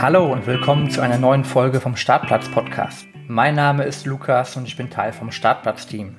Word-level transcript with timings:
Hallo 0.00 0.32
und 0.32 0.46
willkommen 0.46 0.88
zu 0.90 1.00
einer 1.00 1.18
neuen 1.18 1.42
Folge 1.42 1.80
vom 1.80 1.96
Startplatz 1.96 2.48
Podcast. 2.48 3.04
Mein 3.26 3.56
Name 3.56 3.82
ist 3.82 4.06
Lukas 4.06 4.56
und 4.56 4.68
ich 4.68 4.76
bin 4.76 4.90
Teil 4.90 5.12
vom 5.12 5.32
Startplatz 5.32 5.88
Team. 5.88 6.14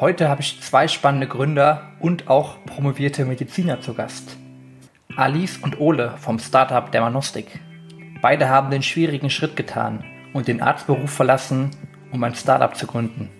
Heute 0.00 0.28
habe 0.28 0.40
ich 0.40 0.60
zwei 0.60 0.88
spannende 0.88 1.28
Gründer 1.28 1.92
und 2.00 2.26
auch 2.26 2.56
promovierte 2.66 3.24
Mediziner 3.24 3.80
zu 3.80 3.94
Gast. 3.94 4.36
Alice 5.14 5.56
und 5.58 5.78
Ole 5.78 6.14
vom 6.18 6.40
Startup 6.40 6.90
Dermanostik. 6.90 7.60
Beide 8.20 8.48
haben 8.48 8.72
den 8.72 8.82
schwierigen 8.82 9.30
Schritt 9.30 9.54
getan 9.54 10.02
und 10.32 10.48
den 10.48 10.60
Arztberuf 10.60 11.12
verlassen, 11.12 11.70
um 12.10 12.24
ein 12.24 12.34
Startup 12.34 12.74
zu 12.74 12.88
gründen. 12.88 13.30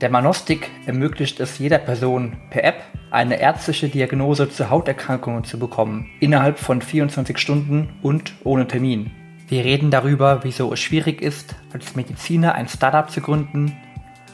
Dermanostik 0.00 0.70
ermöglicht 0.84 1.40
es 1.40 1.58
jeder 1.58 1.78
Person 1.78 2.36
per 2.50 2.64
App 2.64 2.82
eine 3.10 3.40
ärztliche 3.40 3.88
Diagnose 3.88 4.50
zu 4.50 4.68
Hauterkrankungen 4.68 5.44
zu 5.44 5.58
bekommen, 5.58 6.10
innerhalb 6.20 6.58
von 6.58 6.82
24 6.82 7.38
Stunden 7.38 7.88
und 8.02 8.34
ohne 8.44 8.68
Termin. 8.68 9.10
Wir 9.48 9.64
reden 9.64 9.90
darüber, 9.90 10.44
wieso 10.44 10.70
es 10.72 10.80
schwierig 10.80 11.22
ist, 11.22 11.54
als 11.72 11.96
Mediziner 11.96 12.54
ein 12.54 12.68
Startup 12.68 13.10
zu 13.10 13.22
gründen, 13.22 13.74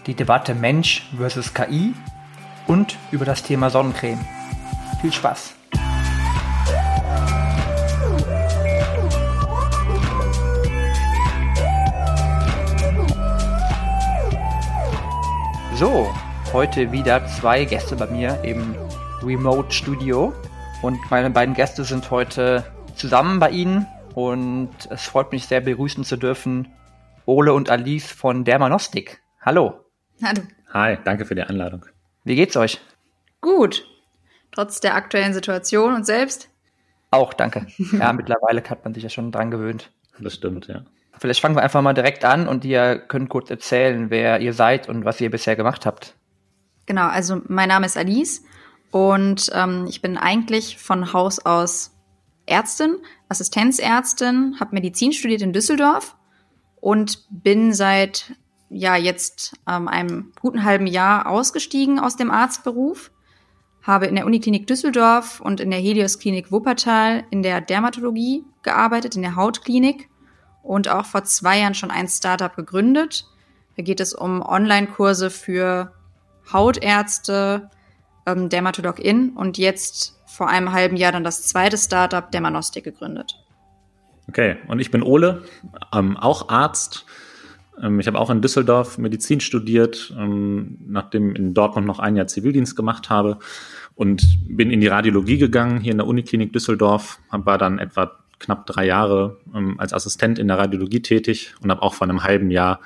die 0.07 0.15
Debatte 0.15 0.55
Mensch 0.55 1.09
versus 1.17 1.55
KI 1.55 1.93
und 2.67 2.97
über 3.13 3.25
das 3.25 3.45
Thema 3.45 3.71
Sonnencreme. 3.71 4.19
Viel 5.01 5.13
Spaß! 5.13 5.62
So, 15.75 16.15
heute 16.53 16.93
wieder 16.93 17.27
zwei 17.27 17.65
Gäste 17.65 17.97
bei 17.97 18.07
mir 18.07 18.39
im 18.45 18.77
Remote 19.23 19.73
Studio. 19.73 20.33
Und 20.83 20.99
meine 21.11 21.31
beiden 21.31 21.55
Gäste 21.55 21.85
sind 21.85 22.11
heute 22.11 22.65
zusammen 22.95 23.41
bei 23.41 23.51
Ihnen. 23.51 23.87
Und 24.15 24.71
es 24.91 25.05
freut 25.05 25.33
mich 25.33 25.47
sehr, 25.47 25.61
begrüßen 25.63 26.05
zu 26.05 26.17
dürfen 26.17 26.69
Ole 27.25 27.55
und 27.55 27.71
Alice 27.71 28.13
von 28.13 28.45
Dermanostik. 28.45 29.23
Hallo. 29.41 29.81
Hallo. 30.23 30.43
Hi, 30.73 30.99
danke 31.03 31.25
für 31.25 31.35
die 31.35 31.43
Einladung. 31.43 31.87
Wie 32.25 32.37
geht's 32.37 32.57
euch? 32.57 32.79
Gut. 33.41 33.87
Trotz 34.53 34.81
der 34.81 34.95
aktuellen 34.95 35.33
Situation 35.33 35.95
und 35.95 36.05
selbst? 36.05 36.51
Auch, 37.11 37.33
danke. 37.33 37.67
Ja, 37.99 38.13
mittlerweile 38.13 38.63
hat 38.69 38.85
man 38.85 38.93
sich 38.95 39.03
ja 39.03 39.09
schon 39.09 39.33
dran 39.33 39.51
gewöhnt. 39.51 39.91
Das 40.19 40.35
stimmt, 40.35 40.67
ja. 40.67 40.85
Vielleicht 41.23 41.41
fangen 41.41 41.55
wir 41.55 41.63
einfach 41.63 41.83
mal 41.83 41.93
direkt 41.93 42.25
an 42.25 42.49
und 42.49 42.65
ihr 42.65 42.99
könnt 42.99 43.29
kurz 43.29 43.49
erzählen, 43.49 44.11
wer 44.11 44.41
ihr 44.41 44.53
seid 44.53 44.89
und 44.89 45.05
was 45.05 45.21
ihr 45.21 45.31
bisher 45.31 45.55
gemacht 45.55 45.87
habt. 45.87 46.17
Genau, 46.87 47.07
also 47.07 47.41
mein 47.47 47.69
Name 47.69 47.87
ist 47.87 47.97
Alice 47.97 48.43
und 48.91 49.49
ähm, 49.55 49.87
ich 49.89 50.03
bin 50.03 50.19
eigentlich 50.19 50.79
von 50.79 51.13
Haus 51.13 51.39
aus 51.39 51.93
Ärztin, 52.45 52.97
Assistenzärztin, 53.29 54.57
habe 54.59 54.75
Medizin 54.75 55.13
studiert 55.13 55.43
in 55.43 55.53
Düsseldorf 55.53 56.17
und 56.81 57.25
bin 57.31 57.73
seit 57.73 58.35
ja 58.69 58.97
jetzt 58.97 59.55
ähm, 59.69 59.87
einem 59.87 60.33
guten 60.41 60.65
halben 60.65 60.89
Jahr 60.89 61.29
ausgestiegen 61.29 62.01
aus 62.01 62.17
dem 62.17 62.33
Arztberuf, 62.33 63.13
habe 63.83 64.07
in 64.07 64.17
der 64.17 64.27
Uniklinik 64.27 64.67
Düsseldorf 64.67 65.41
und 65.41 65.61
in 65.61 65.71
der 65.71 65.79
Helios 65.79 66.19
Klinik 66.19 66.51
Wuppertal 66.51 67.23
in 67.31 67.45
der 67.45 67.61
Dermatologie 67.61 68.43
gearbeitet, 68.65 69.15
in 69.15 69.23
der 69.23 69.37
Hautklinik 69.37 70.09
und 70.63 70.89
auch 70.89 71.07
vor 71.07 71.25
zwei 71.25 71.59
Jahren 71.61 71.75
schon 71.75 71.91
ein 71.91 72.09
Startup 72.09 72.55
gegründet. 72.55 73.27
Da 73.77 73.83
geht 73.83 74.01
es 74.01 74.15
um 74.15 74.43
Online-Kurse 74.43 75.31
für 75.31 75.93
Hautärzte, 76.53 77.71
ähm, 78.27 78.49
Dermatolog-In 78.49 79.31
und 79.31 79.59
jetzt 79.59 80.19
vor 80.27 80.49
einem 80.49 80.73
halben 80.73 80.97
Jahr 80.97 81.13
dann 81.13 81.25
das 81.25 81.43
zweite 81.43 81.77
Startup 81.77 82.31
Dermanostik 82.31 82.85
gegründet. 82.85 83.39
Okay, 84.29 84.57
und 84.69 84.81
ich 84.81 84.91
bin 84.91 85.03
Ole, 85.03 85.43
ähm, 85.93 86.17
auch 86.17 86.49
Arzt. 86.49 87.05
Ähm, 87.83 88.01
ich 88.01 88.07
habe 88.07 88.19
auch 88.19 88.31
in 88.31 88.41
Düsseldorf 88.41 88.99
Medizin 88.99 89.41
studiert, 89.41 90.15
ähm, 90.17 90.79
nachdem 90.87 91.35
in 91.35 91.55
Dortmund 91.55 91.87
noch 91.87 91.99
ein 91.99 92.17
Jahr 92.17 92.27
Zivildienst 92.27 92.77
gemacht 92.77 93.11
habe 93.11 93.39
und 93.95 94.39
bin 94.49 94.71
in 94.71 94.81
die 94.81 94.87
Radiologie 94.87 95.39
gegangen, 95.39 95.81
hier 95.81 95.93
in 95.93 95.99
der 95.99 96.07
Uniklinik 96.07 96.53
Düsseldorf, 96.53 97.19
war 97.31 97.59
dann 97.59 97.79
etwa 97.79 98.22
knapp 98.43 98.67
drei 98.67 98.85
Jahre 98.87 99.39
ähm, 99.55 99.79
als 99.79 99.93
Assistent 99.93 100.39
in 100.39 100.49
der 100.49 100.59
Radiologie 100.59 101.01
tätig 101.01 101.55
und 101.63 101.71
habe 101.71 101.83
auch 101.83 101.95
vor 101.95 102.07
einem 102.07 102.23
halben 102.23 102.51
Jahr 102.51 102.81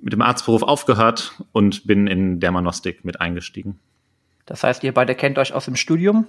mit 0.00 0.12
dem 0.12 0.22
Arztberuf 0.22 0.62
aufgehört 0.62 1.32
und 1.52 1.86
bin 1.86 2.06
in 2.06 2.40
Dermanostik 2.40 3.04
mit 3.04 3.20
eingestiegen. 3.20 3.78
Das 4.46 4.64
heißt, 4.64 4.82
ihr 4.84 4.92
beide 4.92 5.14
kennt 5.14 5.38
euch 5.38 5.52
aus 5.52 5.66
dem 5.66 5.76
Studium? 5.76 6.26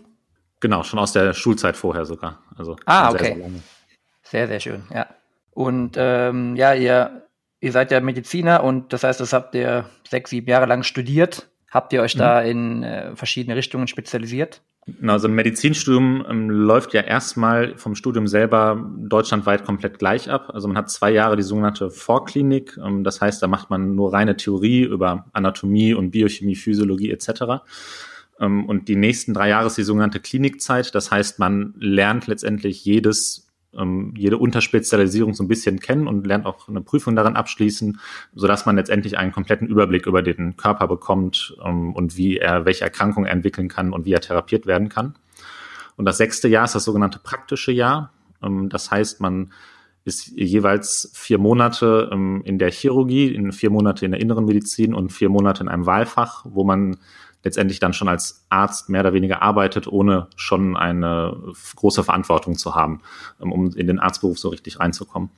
Genau, 0.59 0.83
schon 0.83 0.99
aus 0.99 1.13
der 1.13 1.33
Schulzeit 1.33 1.75
vorher 1.75 2.05
sogar. 2.05 2.39
Also 2.55 2.75
ah, 2.85 3.09
okay. 3.09 3.35
Sehr, 3.35 3.37
sehr, 3.37 3.61
sehr, 4.23 4.47
sehr, 4.47 4.59
schön, 4.59 4.83
ja. 4.93 5.07
Und 5.51 5.95
ähm, 5.97 6.55
ja, 6.55 6.73
ihr, 6.73 7.27
ihr 7.59 7.71
seid 7.71 7.91
ja 7.91 7.99
Mediziner 7.99 8.63
und 8.63 8.93
das 8.93 9.03
heißt, 9.03 9.19
das 9.19 9.33
habt 9.33 9.55
ihr 9.55 9.89
sechs, 10.07 10.29
sieben 10.29 10.49
Jahre 10.49 10.65
lang 10.65 10.83
studiert. 10.83 11.49
Habt 11.69 11.93
ihr 11.93 12.01
euch 12.01 12.15
mhm. 12.15 12.19
da 12.19 12.41
in 12.41 12.83
äh, 12.83 13.15
verschiedene 13.15 13.55
Richtungen 13.55 13.87
spezialisiert? 13.87 14.61
Genau, 14.85 15.17
so 15.17 15.29
ein 15.29 15.33
Medizinstudium 15.33 16.25
ähm, 16.29 16.49
läuft 16.49 16.93
ja 16.93 17.01
erstmal 17.01 17.77
vom 17.77 17.95
Studium 17.95 18.27
selber 18.27 18.85
deutschlandweit 18.97 19.63
komplett 19.63 19.97
gleich 19.97 20.29
ab. 20.29 20.51
Also 20.53 20.67
man 20.67 20.75
hat 20.75 20.89
zwei 20.89 21.11
Jahre 21.11 21.37
die 21.37 21.43
sogenannte 21.43 21.89
Vorklinik. 21.89 22.77
Ähm, 22.83 23.05
das 23.05 23.21
heißt, 23.21 23.41
da 23.41 23.47
macht 23.47 23.69
man 23.69 23.95
nur 23.95 24.11
reine 24.11 24.35
Theorie 24.35 24.83
über 24.83 25.25
Anatomie 25.31 25.93
und 25.93 26.11
Biochemie, 26.11 26.55
Physiologie 26.55 27.11
etc. 27.11 27.63
Ähm, 28.41 28.65
und 28.65 28.89
die 28.89 28.97
nächsten 28.97 29.33
drei 29.33 29.49
Jahre 29.49 29.67
ist 29.67 29.77
die 29.77 29.83
sogenannte 29.83 30.19
Klinikzeit. 30.19 30.93
Das 30.93 31.11
heißt, 31.11 31.39
man 31.39 31.75
lernt 31.79 32.27
letztendlich 32.27 32.83
jedes 32.83 33.52
ähm, 33.77 34.13
jede 34.15 34.37
Unterspezialisierung 34.37 35.33
so 35.33 35.43
ein 35.43 35.47
bisschen 35.47 35.79
kennen 35.79 36.07
und 36.07 36.25
lernt 36.25 36.45
auch 36.45 36.67
eine 36.67 36.81
Prüfung 36.81 37.15
daran 37.15 37.35
abschließen, 37.35 37.99
sodass 38.33 38.65
man 38.65 38.75
letztendlich 38.75 39.17
einen 39.17 39.31
kompletten 39.31 39.67
Überblick 39.67 40.05
über 40.05 40.21
den 40.21 40.57
Körper 40.57 40.87
bekommt 40.87 41.55
ähm, 41.63 41.93
und 41.93 42.17
wie 42.17 42.37
er, 42.37 42.65
welche 42.65 42.83
Erkrankungen 42.83 43.27
er 43.27 43.33
entwickeln 43.33 43.67
kann 43.67 43.93
und 43.93 44.05
wie 44.05 44.13
er 44.13 44.21
therapiert 44.21 44.65
werden 44.65 44.89
kann. 44.89 45.15
Und 45.95 46.05
das 46.05 46.17
sechste 46.17 46.47
Jahr 46.47 46.65
ist 46.65 46.75
das 46.75 46.83
sogenannte 46.83 47.19
praktische 47.19 47.71
Jahr. 47.71 48.11
Ähm, 48.41 48.69
das 48.69 48.91
heißt, 48.91 49.21
man 49.21 49.51
ist 50.05 50.27
jeweils 50.35 51.11
vier 51.13 51.37
Monate 51.37 52.09
ähm, 52.11 52.41
in 52.43 52.59
der 52.59 52.71
Chirurgie, 52.71 53.33
in 53.33 53.51
vier 53.51 53.69
Monate 53.69 54.05
in 54.05 54.11
der 54.11 54.21
inneren 54.21 54.45
Medizin 54.45 54.93
und 54.93 55.11
vier 55.11 55.29
Monate 55.29 55.63
in 55.63 55.69
einem 55.69 55.85
Wahlfach, 55.85 56.45
wo 56.47 56.63
man 56.63 56.97
letztendlich 57.43 57.79
dann 57.79 57.93
schon 57.93 58.07
als 58.07 58.45
Arzt 58.49 58.89
mehr 58.89 59.01
oder 59.01 59.13
weniger 59.13 59.41
arbeitet, 59.41 59.87
ohne 59.87 60.27
schon 60.35 60.75
eine 60.75 61.35
große 61.75 62.03
Verantwortung 62.03 62.57
zu 62.57 62.75
haben, 62.75 63.01
ähm, 63.41 63.51
um 63.51 63.71
in 63.71 63.87
den 63.87 63.99
Arztberuf 63.99 64.39
so 64.39 64.49
richtig 64.49 64.79
reinzukommen. 64.79 65.29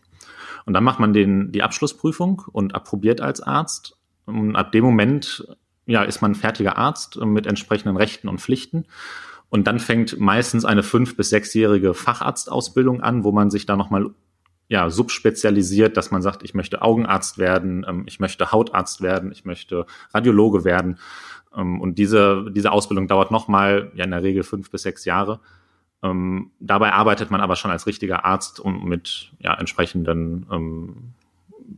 Und 0.66 0.74
dann 0.74 0.84
macht 0.84 1.00
man 1.00 1.14
den, 1.14 1.52
die 1.52 1.64
Abschlussprüfung 1.64 2.44
und 2.52 2.74
approbiert 2.74 3.22
als 3.22 3.42
Arzt. 3.42 3.98
Und 4.26 4.56
ab 4.56 4.72
dem 4.72 4.84
Moment 4.84 5.46
ja, 5.86 6.04
ist 6.04 6.22
man 6.22 6.36
fertiger 6.36 6.78
Arzt 6.78 7.18
äh, 7.18 7.26
mit 7.26 7.48
entsprechenden 7.48 7.98
Rechten 7.98 8.28
und 8.28 8.42
Pflichten. 8.42 8.86
Und 9.50 9.68
dann 9.68 9.80
fängt 9.80 10.20
meistens 10.20 10.66
eine 10.66 10.84
fünf- 10.84 11.16
bis 11.16 11.30
sechsjährige 11.30 11.94
Facharztausbildung 11.94 13.02
an, 13.02 13.24
wo 13.24 13.32
man 13.32 13.52
sich 13.52 13.66
da 13.66 13.76
nochmal 13.76 14.10
ja, 14.68 14.90
subspezialisiert, 14.90 15.96
dass 15.96 16.10
man 16.10 16.24
sagt, 16.24 16.44
ich 16.44 16.56
möchte 16.56 16.82
Augenarzt 16.82 17.38
werden, 17.38 17.86
ähm, 17.88 18.04
ich 18.08 18.20
möchte 18.20 18.52
Hautarzt 18.52 19.02
werden, 19.02 19.32
ich 19.32 19.46
möchte 19.46 19.86
Radiologe 20.14 20.64
werden. 20.64 20.98
Ähm, 21.56 21.82
und 21.82 21.98
diese, 21.98 22.46
diese 22.52 22.72
Ausbildung 22.72 23.08
dauert 23.08 23.32
nochmal, 23.32 23.92
ja 23.96 24.04
in 24.04 24.12
der 24.12 24.24
Regel 24.24 24.44
fünf 24.44 24.70
bis 24.72 24.84
sechs 24.84 25.06
Jahre. 25.06 25.40
Ähm, 26.04 26.52
dabei 26.60 26.94
arbeitet 26.94 27.32
man 27.32 27.42
aber 27.42 27.56
schon 27.56 27.72
als 27.72 27.88
richtiger 27.88 28.26
Arzt 28.26 28.60
und 28.60 28.86
mit 28.86 29.32
ja, 29.40 29.54
entsprechenden 29.56 30.46
ähm, 30.52 31.14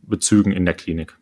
Bezügen 0.04 0.52
in 0.52 0.66
der 0.66 0.74
Klinik. 0.74 1.18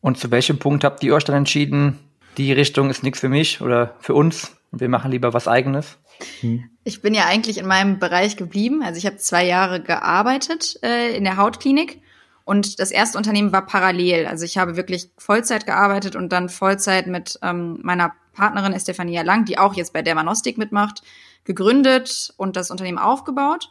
Und 0.00 0.18
zu 0.18 0.30
welchem 0.30 0.58
Punkt 0.58 0.84
habt 0.84 1.02
ihr 1.02 1.14
euch 1.14 1.24
dann 1.24 1.36
entschieden, 1.36 1.98
die 2.36 2.52
Richtung 2.52 2.90
ist 2.90 3.02
nichts 3.02 3.20
für 3.20 3.28
mich 3.28 3.60
oder 3.60 3.96
für 4.00 4.14
uns 4.14 4.56
und 4.70 4.80
wir 4.80 4.88
machen 4.88 5.10
lieber 5.10 5.34
was 5.34 5.48
eigenes? 5.48 5.98
Hm. 6.40 6.64
Ich 6.84 7.02
bin 7.02 7.14
ja 7.14 7.26
eigentlich 7.26 7.58
in 7.58 7.66
meinem 7.66 7.98
Bereich 7.98 8.36
geblieben. 8.36 8.82
Also 8.82 8.98
ich 8.98 9.06
habe 9.06 9.16
zwei 9.16 9.46
Jahre 9.46 9.80
gearbeitet 9.80 10.78
äh, 10.82 11.16
in 11.16 11.24
der 11.24 11.36
Hautklinik 11.36 12.00
und 12.44 12.80
das 12.80 12.90
erste 12.90 13.18
Unternehmen 13.18 13.52
war 13.52 13.66
parallel. 13.66 14.26
Also 14.26 14.44
ich 14.44 14.58
habe 14.58 14.76
wirklich 14.76 15.10
Vollzeit 15.18 15.66
gearbeitet 15.66 16.16
und 16.16 16.30
dann 16.32 16.48
Vollzeit 16.48 17.06
mit 17.06 17.38
ähm, 17.42 17.78
meiner 17.82 18.12
Partnerin 18.32 18.72
Estefania 18.72 19.22
Lang, 19.22 19.44
die 19.44 19.58
auch 19.58 19.74
jetzt 19.74 19.92
bei 19.92 20.02
Dermanostik 20.02 20.58
mitmacht, 20.58 21.02
gegründet 21.44 22.32
und 22.36 22.56
das 22.56 22.70
Unternehmen 22.70 22.98
aufgebaut. 22.98 23.70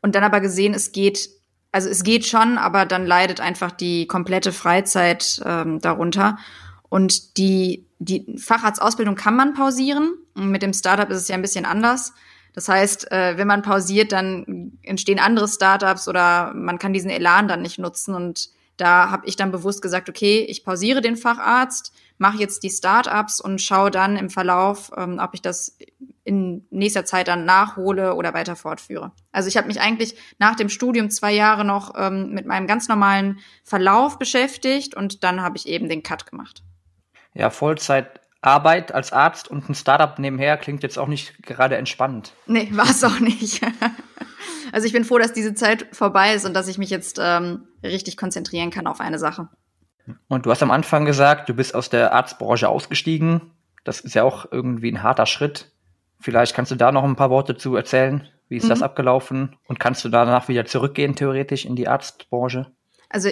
Und 0.00 0.14
dann 0.14 0.24
aber 0.24 0.40
gesehen, 0.40 0.74
es 0.74 0.92
geht, 0.92 1.30
also 1.70 1.88
es 1.88 2.02
geht 2.02 2.26
schon, 2.26 2.58
aber 2.58 2.86
dann 2.86 3.06
leidet 3.06 3.40
einfach 3.40 3.70
die 3.70 4.06
komplette 4.06 4.52
Freizeit 4.52 5.40
ähm, 5.44 5.80
darunter. 5.80 6.38
Und 6.88 7.38
die, 7.38 7.86
die 7.98 8.36
Facharztausbildung 8.38 9.14
kann 9.14 9.36
man 9.36 9.54
pausieren. 9.54 10.12
Mit 10.34 10.62
dem 10.62 10.74
Startup 10.74 11.08
ist 11.08 11.18
es 11.18 11.28
ja 11.28 11.36
ein 11.36 11.42
bisschen 11.42 11.64
anders. 11.64 12.12
Das 12.52 12.68
heißt, 12.68 13.10
äh, 13.10 13.36
wenn 13.38 13.46
man 13.46 13.62
pausiert, 13.62 14.12
dann 14.12 14.78
entstehen 14.82 15.18
andere 15.18 15.48
Startups 15.48 16.08
oder 16.08 16.52
man 16.54 16.78
kann 16.78 16.92
diesen 16.92 17.10
Elan 17.10 17.48
dann 17.48 17.62
nicht 17.62 17.78
nutzen. 17.78 18.14
Und 18.14 18.50
da 18.76 19.10
habe 19.10 19.26
ich 19.26 19.36
dann 19.36 19.52
bewusst 19.52 19.82
gesagt, 19.82 20.08
okay, 20.08 20.44
ich 20.48 20.64
pausiere 20.64 21.00
den 21.00 21.16
Facharzt, 21.16 21.92
mache 22.18 22.38
jetzt 22.38 22.62
die 22.62 22.70
Startups 22.70 23.40
und 23.40 23.60
schaue 23.60 23.90
dann 23.90 24.16
im 24.16 24.30
Verlauf, 24.30 24.90
ähm, 24.96 25.18
ob 25.20 25.34
ich 25.34 25.42
das 25.42 25.78
in 26.24 26.66
nächster 26.70 27.04
Zeit 27.04 27.26
dann 27.26 27.44
nachhole 27.44 28.14
oder 28.14 28.32
weiter 28.32 28.54
fortführe. 28.54 29.12
Also 29.32 29.48
ich 29.48 29.56
habe 29.56 29.66
mich 29.66 29.80
eigentlich 29.80 30.16
nach 30.38 30.54
dem 30.54 30.68
Studium 30.68 31.10
zwei 31.10 31.32
Jahre 31.32 31.64
noch 31.64 31.94
ähm, 31.96 32.30
mit 32.30 32.46
meinem 32.46 32.66
ganz 32.66 32.88
normalen 32.88 33.40
Verlauf 33.64 34.18
beschäftigt 34.18 34.94
und 34.94 35.24
dann 35.24 35.42
habe 35.42 35.56
ich 35.56 35.66
eben 35.66 35.88
den 35.88 36.02
Cut 36.02 36.30
gemacht. 36.30 36.62
Ja, 37.34 37.50
Vollzeitarbeit 38.42 38.92
als 38.92 39.12
Arzt 39.12 39.48
und 39.48 39.68
ein 39.68 39.74
Startup 39.74 40.18
nebenher 40.18 40.56
klingt 40.56 40.82
jetzt 40.82 40.98
auch 40.98 41.06
nicht 41.06 41.42
gerade 41.42 41.76
entspannend. 41.76 42.34
Nee, 42.46 42.68
war 42.72 42.90
es 42.90 43.04
auch 43.04 43.20
nicht. 43.20 43.62
also 44.72 44.86
ich 44.86 44.92
bin 44.92 45.04
froh, 45.04 45.18
dass 45.18 45.32
diese 45.32 45.54
Zeit 45.54 45.86
vorbei 45.92 46.34
ist 46.34 46.44
und 46.44 46.54
dass 46.54 46.68
ich 46.68 46.78
mich 46.78 46.90
jetzt 46.90 47.18
ähm, 47.22 47.68
richtig 47.82 48.16
konzentrieren 48.16 48.70
kann 48.70 48.86
auf 48.86 49.00
eine 49.00 49.18
Sache. 49.18 49.48
Und 50.28 50.46
du 50.46 50.50
hast 50.50 50.62
am 50.62 50.72
Anfang 50.72 51.04
gesagt, 51.04 51.48
du 51.48 51.54
bist 51.54 51.74
aus 51.74 51.88
der 51.88 52.12
Arztbranche 52.12 52.68
ausgestiegen. 52.68 53.52
Das 53.84 54.00
ist 54.00 54.14
ja 54.14 54.24
auch 54.24 54.46
irgendwie 54.50 54.90
ein 54.90 55.02
harter 55.02 55.26
Schritt. 55.26 55.70
Vielleicht 56.18 56.54
kannst 56.54 56.72
du 56.72 56.76
da 56.76 56.90
noch 56.90 57.04
ein 57.04 57.16
paar 57.16 57.30
Worte 57.30 57.56
zu 57.56 57.76
erzählen. 57.76 58.28
Wie 58.48 58.56
ist 58.56 58.64
mhm. 58.64 58.70
das 58.70 58.82
abgelaufen? 58.82 59.56
Und 59.66 59.78
kannst 59.78 60.04
du 60.04 60.08
danach 60.08 60.48
wieder 60.48 60.66
zurückgehen, 60.66 61.14
theoretisch, 61.14 61.64
in 61.64 61.76
die 61.76 61.86
Arztbranche? 61.86 62.72
Also, 63.08 63.30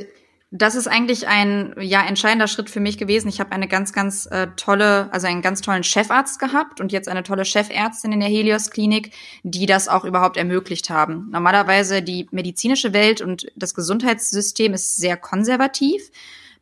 das 0.52 0.74
ist 0.74 0.88
eigentlich 0.88 1.28
ein 1.28 1.76
ja 1.80 2.02
entscheidender 2.04 2.48
Schritt 2.48 2.70
für 2.70 2.80
mich 2.80 2.98
gewesen. 2.98 3.28
Ich 3.28 3.38
habe 3.38 3.52
eine 3.52 3.68
ganz, 3.68 3.92
ganz 3.92 4.26
äh, 4.26 4.48
tolle, 4.56 5.08
also 5.12 5.28
einen 5.28 5.42
ganz 5.42 5.60
tollen 5.60 5.84
Chefarzt 5.84 6.40
gehabt 6.40 6.80
und 6.80 6.90
jetzt 6.90 7.08
eine 7.08 7.22
tolle 7.22 7.44
Chefärztin 7.44 8.10
in 8.10 8.18
der 8.18 8.28
Helios 8.28 8.70
Klinik, 8.70 9.12
die 9.44 9.66
das 9.66 9.86
auch 9.86 10.04
überhaupt 10.04 10.36
ermöglicht 10.36 10.90
haben. 10.90 11.28
Normalerweise 11.30 12.02
die 12.02 12.26
medizinische 12.32 12.92
Welt 12.92 13.20
und 13.20 13.46
das 13.54 13.74
Gesundheitssystem 13.74 14.74
ist 14.74 14.96
sehr 14.96 15.16
konservativ 15.16 16.10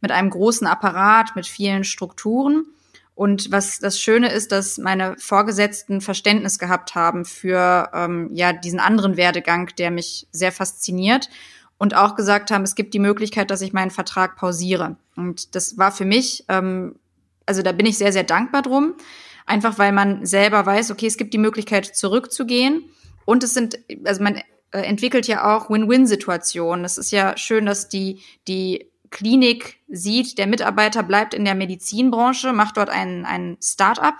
mit 0.02 0.12
einem 0.12 0.28
großen 0.28 0.66
Apparat, 0.66 1.34
mit 1.34 1.46
vielen 1.46 1.84
Strukturen. 1.84 2.66
Und 3.14 3.50
was 3.50 3.78
das 3.78 3.98
Schöne 3.98 4.30
ist, 4.30 4.52
dass 4.52 4.76
meine 4.76 5.16
Vorgesetzten 5.18 6.02
Verständnis 6.02 6.58
gehabt 6.58 6.94
haben 6.94 7.24
für 7.24 7.90
ähm, 7.94 8.30
ja 8.34 8.52
diesen 8.52 8.80
anderen 8.80 9.16
Werdegang, 9.16 9.70
der 9.78 9.90
mich 9.90 10.28
sehr 10.30 10.52
fasziniert 10.52 11.30
und 11.78 11.96
auch 11.96 12.16
gesagt 12.16 12.50
haben, 12.50 12.64
es 12.64 12.74
gibt 12.74 12.92
die 12.92 12.98
Möglichkeit, 12.98 13.50
dass 13.50 13.62
ich 13.62 13.72
meinen 13.72 13.90
Vertrag 13.90 14.36
pausiere. 14.36 14.96
Und 15.16 15.54
das 15.54 15.78
war 15.78 15.92
für 15.92 16.04
mich, 16.04 16.44
ähm, 16.48 16.96
also 17.46 17.62
da 17.62 17.72
bin 17.72 17.86
ich 17.86 17.96
sehr, 17.96 18.12
sehr 18.12 18.24
dankbar 18.24 18.62
drum. 18.62 18.94
Einfach 19.46 19.78
weil 19.78 19.92
man 19.92 20.26
selber 20.26 20.66
weiß, 20.66 20.90
okay, 20.90 21.06
es 21.06 21.16
gibt 21.16 21.32
die 21.32 21.38
Möglichkeit, 21.38 21.86
zurückzugehen. 21.86 22.84
Und 23.24 23.44
es 23.44 23.54
sind, 23.54 23.78
also 24.04 24.22
man 24.22 24.36
äh, 24.72 24.80
entwickelt 24.80 25.26
ja 25.26 25.56
auch 25.56 25.70
Win-Win-Situationen. 25.70 26.84
Es 26.84 26.98
ist 26.98 27.12
ja 27.12 27.36
schön, 27.36 27.64
dass 27.64 27.88
die, 27.88 28.20
die 28.46 28.90
Klinik 29.10 29.78
sieht, 29.88 30.36
der 30.36 30.46
Mitarbeiter 30.46 31.02
bleibt 31.02 31.32
in 31.32 31.44
der 31.44 31.54
Medizinbranche, 31.54 32.52
macht 32.52 32.76
dort 32.76 32.90
ein, 32.90 33.24
ein 33.24 33.56
Start-up 33.62 34.16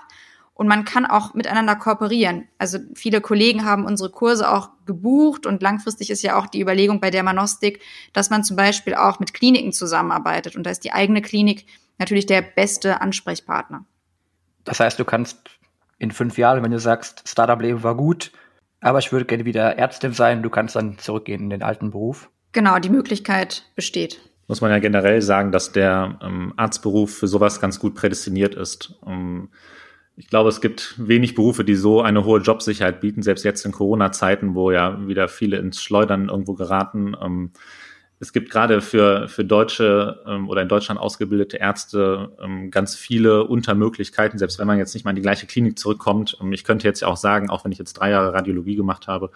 und 0.59 0.67
man 0.67 0.83
kann 0.83 1.05
auch 1.05 1.33
miteinander 1.35 1.77
kooperieren. 1.77 2.49
Also 2.57 2.79
viele 2.93 3.21
Kollegen 3.21 3.63
haben 3.63 3.85
unsere 3.85 4.09
Kurse 4.09 4.51
auch 4.51 4.71
gebucht 4.85 5.45
und 5.45 5.61
langfristig 5.61 6.09
ist 6.09 6.21
ja 6.21 6.37
auch 6.37 6.47
die 6.47 6.59
Überlegung 6.59 6.99
bei 6.99 7.11
Dermanostik, 7.11 7.79
dass 8.11 8.29
man 8.29 8.43
zum 8.43 8.57
Beispiel 8.57 8.93
auch 8.93 9.21
mit 9.21 9.33
Kliniken 9.33 9.71
zusammenarbeitet 9.71 10.57
und 10.57 10.65
da 10.65 10.69
ist 10.69 10.83
die 10.83 10.91
eigene 10.91 11.21
Klinik 11.21 11.65
natürlich 11.97 12.25
der 12.25 12.41
beste 12.41 12.99
Ansprechpartner. 12.99 13.85
Das 14.65 14.81
heißt, 14.81 14.99
du 14.99 15.05
kannst 15.05 15.37
in 15.97 16.11
fünf 16.11 16.37
Jahren, 16.37 16.61
wenn 16.61 16.71
du 16.71 16.79
sagst, 16.79 17.23
Startup-Leben 17.25 17.81
war 17.83 17.95
gut, 17.95 18.33
aber 18.81 18.99
ich 18.99 19.13
würde 19.13 19.23
gerne 19.23 19.45
wieder 19.45 19.77
Ärztin 19.77 20.11
sein, 20.11 20.43
du 20.43 20.49
kannst 20.49 20.75
dann 20.75 20.97
zurückgehen 20.97 21.43
in 21.43 21.49
den 21.51 21.63
alten 21.63 21.91
Beruf. 21.91 22.29
Genau, 22.51 22.79
die 22.79 22.89
Möglichkeit 22.89 23.63
besteht 23.77 24.19
muss 24.49 24.61
man 24.61 24.71
ja 24.71 24.79
generell 24.79 25.21
sagen, 25.21 25.51
dass 25.51 25.73
der 25.73 26.17
ähm, 26.23 26.55
Arztberuf 26.57 27.15
für 27.15 27.27
sowas 27.27 27.61
ganz 27.61 27.79
gut 27.79 27.93
prädestiniert 27.93 28.55
ist. 28.55 28.95
Ähm, 29.05 29.49
ich 30.19 30.27
glaube, 30.27 30.49
es 30.49 30.59
gibt 30.59 30.95
wenig 30.97 31.33
Berufe, 31.33 31.63
die 31.63 31.75
so 31.75 32.01
eine 32.01 32.25
hohe 32.25 32.41
Jobsicherheit 32.41 32.99
bieten, 32.99 33.21
selbst 33.21 33.45
jetzt 33.45 33.65
in 33.65 33.71
Corona-Zeiten, 33.71 34.53
wo 34.53 34.69
ja 34.69 35.07
wieder 35.07 35.29
viele 35.29 35.57
ins 35.57 35.81
Schleudern 35.81 36.27
irgendwo 36.27 36.55
geraten. 36.55 37.15
Ähm, 37.23 37.51
es 38.21 38.33
gibt 38.33 38.49
gerade 38.49 38.81
für, 38.81 39.29
für 39.29 39.45
deutsche 39.45 40.21
ähm, 40.27 40.49
oder 40.49 40.61
in 40.61 40.67
Deutschland 40.67 40.99
ausgebildete 40.99 41.55
Ärzte 41.55 42.33
ähm, 42.41 42.69
ganz 42.69 42.95
viele 42.95 43.45
Untermöglichkeiten, 43.45 44.37
selbst 44.37 44.59
wenn 44.59 44.67
man 44.67 44.77
jetzt 44.77 44.93
nicht 44.93 45.05
mal 45.05 45.11
in 45.11 45.15
die 45.15 45.21
gleiche 45.21 45.47
Klinik 45.47 45.79
zurückkommt. 45.79 46.37
Ähm, 46.41 46.51
ich 46.51 46.65
könnte 46.65 46.85
jetzt 46.85 46.99
ja 46.99 47.07
auch 47.07 47.15
sagen, 47.15 47.49
auch 47.49 47.63
wenn 47.63 47.71
ich 47.71 47.77
jetzt 47.77 47.93
drei 47.93 48.09
Jahre 48.09 48.33
Radiologie 48.33 48.75
gemacht 48.75 49.07
habe, 49.07 49.31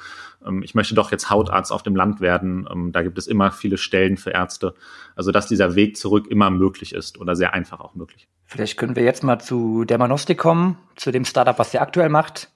ähm, 0.45 0.63
ich 0.63 0.75
möchte 0.75 0.95
doch 0.95 1.11
jetzt 1.11 1.29
Hautarzt 1.29 1.71
auf 1.71 1.81
dem 1.81 1.95
Land 1.95 2.19
werden. 2.19 2.67
Ähm, 2.69 2.91
da 2.91 3.03
gibt 3.03 3.17
es 3.17 3.27
immer 3.27 3.51
viele 3.51 3.77
Stellen 3.77 4.17
für 4.17 4.31
Ärzte. 4.31 4.73
Also 5.15 5.31
dass 5.31 5.47
dieser 5.47 5.75
Weg 5.75 5.95
zurück 5.95 6.27
immer 6.27 6.49
möglich 6.49 6.93
ist 6.93 7.17
oder 7.17 7.37
sehr 7.37 7.53
einfach 7.53 7.79
auch 7.79 7.95
möglich. 7.95 8.27
Vielleicht 8.43 8.77
können 8.77 8.97
wir 8.97 9.03
jetzt 9.03 9.23
mal 9.23 9.39
zu 9.39 9.85
Dermanostik 9.85 10.37
kommen, 10.37 10.77
zu 10.97 11.11
dem 11.11 11.23
Startup, 11.23 11.57
was 11.57 11.73
ihr 11.73 11.81
aktuell 11.81 12.09
macht. 12.09 12.49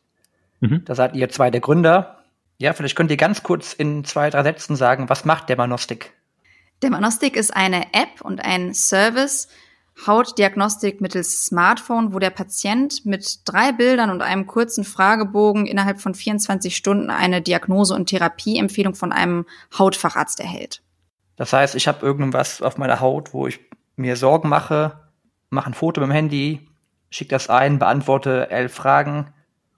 Mhm. 0.59 0.83
Da 0.83 0.93
seid 0.93 1.15
ihr 1.15 1.29
zwei 1.29 1.51
der 1.51 1.61
Gründer. 1.61 2.17
Ja, 2.57 2.73
vielleicht 2.73 2.97
könnt 2.97 3.11
ihr 3.11 3.17
ganz 3.17 3.43
kurz 3.43 3.71
in 3.71 4.03
zwei, 4.03 4.29
drei 4.29 4.43
Sätzen 4.43 4.75
sagen, 4.75 5.07
was 5.09 5.23
macht 5.23 5.47
Dermanostik? 5.47 6.16
Dermanostik 6.83 7.35
ist 7.35 7.55
eine 7.55 7.93
App 7.93 8.21
und 8.21 8.43
ein 8.43 8.73
Service, 8.73 9.47
Hautdiagnostik 10.05 11.01
mittels 11.01 11.45
Smartphone, 11.45 12.13
wo 12.13 12.19
der 12.19 12.29
Patient 12.29 13.03
mit 13.05 13.39
drei 13.45 13.71
Bildern 13.71 14.11
und 14.11 14.21
einem 14.21 14.45
kurzen 14.45 14.83
Fragebogen 14.83 15.65
innerhalb 15.65 15.99
von 15.99 16.13
24 16.13 16.75
Stunden 16.75 17.09
eine 17.09 17.41
Diagnose- 17.41 17.95
und 17.95 18.07
Therapieempfehlung 18.07 18.93
von 18.93 19.11
einem 19.11 19.45
Hautfacharzt 19.77 20.39
erhält. 20.39 20.83
Das 21.35 21.51
heißt, 21.51 21.73
ich 21.73 21.87
habe 21.87 22.05
irgendwas 22.05 22.61
auf 22.61 22.77
meiner 22.77 22.99
Haut, 22.99 23.33
wo 23.33 23.47
ich 23.47 23.59
mir 23.95 24.15
Sorgen 24.15 24.49
mache, 24.49 24.99
mache 25.49 25.71
ein 25.71 25.73
Foto 25.73 26.01
mit 26.01 26.09
dem 26.09 26.13
Handy, 26.13 26.69
schicke 27.09 27.29
das 27.29 27.49
ein, 27.49 27.79
beantworte 27.79 28.51
elf 28.51 28.73
Fragen 28.73 29.33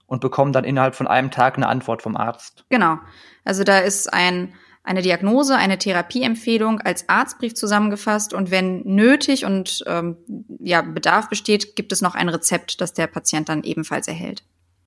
und 0.06 0.20
bekomme 0.20 0.52
dann 0.52 0.64
innerhalb 0.64 0.94
von 0.94 1.06
einem 1.06 1.30
Tag 1.30 1.56
eine 1.56 1.68
Antwort 1.68 2.02
vom 2.02 2.16
Arzt. 2.16 2.64
Genau. 2.68 2.98
Also 3.44 3.64
da 3.64 3.78
ist 3.78 4.12
ein 4.12 4.52
eine 4.82 5.02
Diagnose, 5.02 5.56
eine 5.56 5.78
Therapieempfehlung 5.78 6.80
als 6.80 7.08
Arztbrief 7.08 7.54
zusammengefasst 7.54 8.32
und 8.32 8.50
wenn 8.50 8.82
nötig 8.84 9.44
und 9.44 9.84
ähm, 9.86 10.16
ja, 10.58 10.82
Bedarf 10.82 11.28
besteht, 11.28 11.76
gibt 11.76 11.92
es 11.92 12.00
noch 12.00 12.14
ein 12.14 12.28
Rezept, 12.28 12.80
das 12.80 12.92
der 12.92 13.06
Patient 13.06 13.48
dann 13.48 13.62
ebenfalls 13.62 14.08
erhält. 14.08 14.42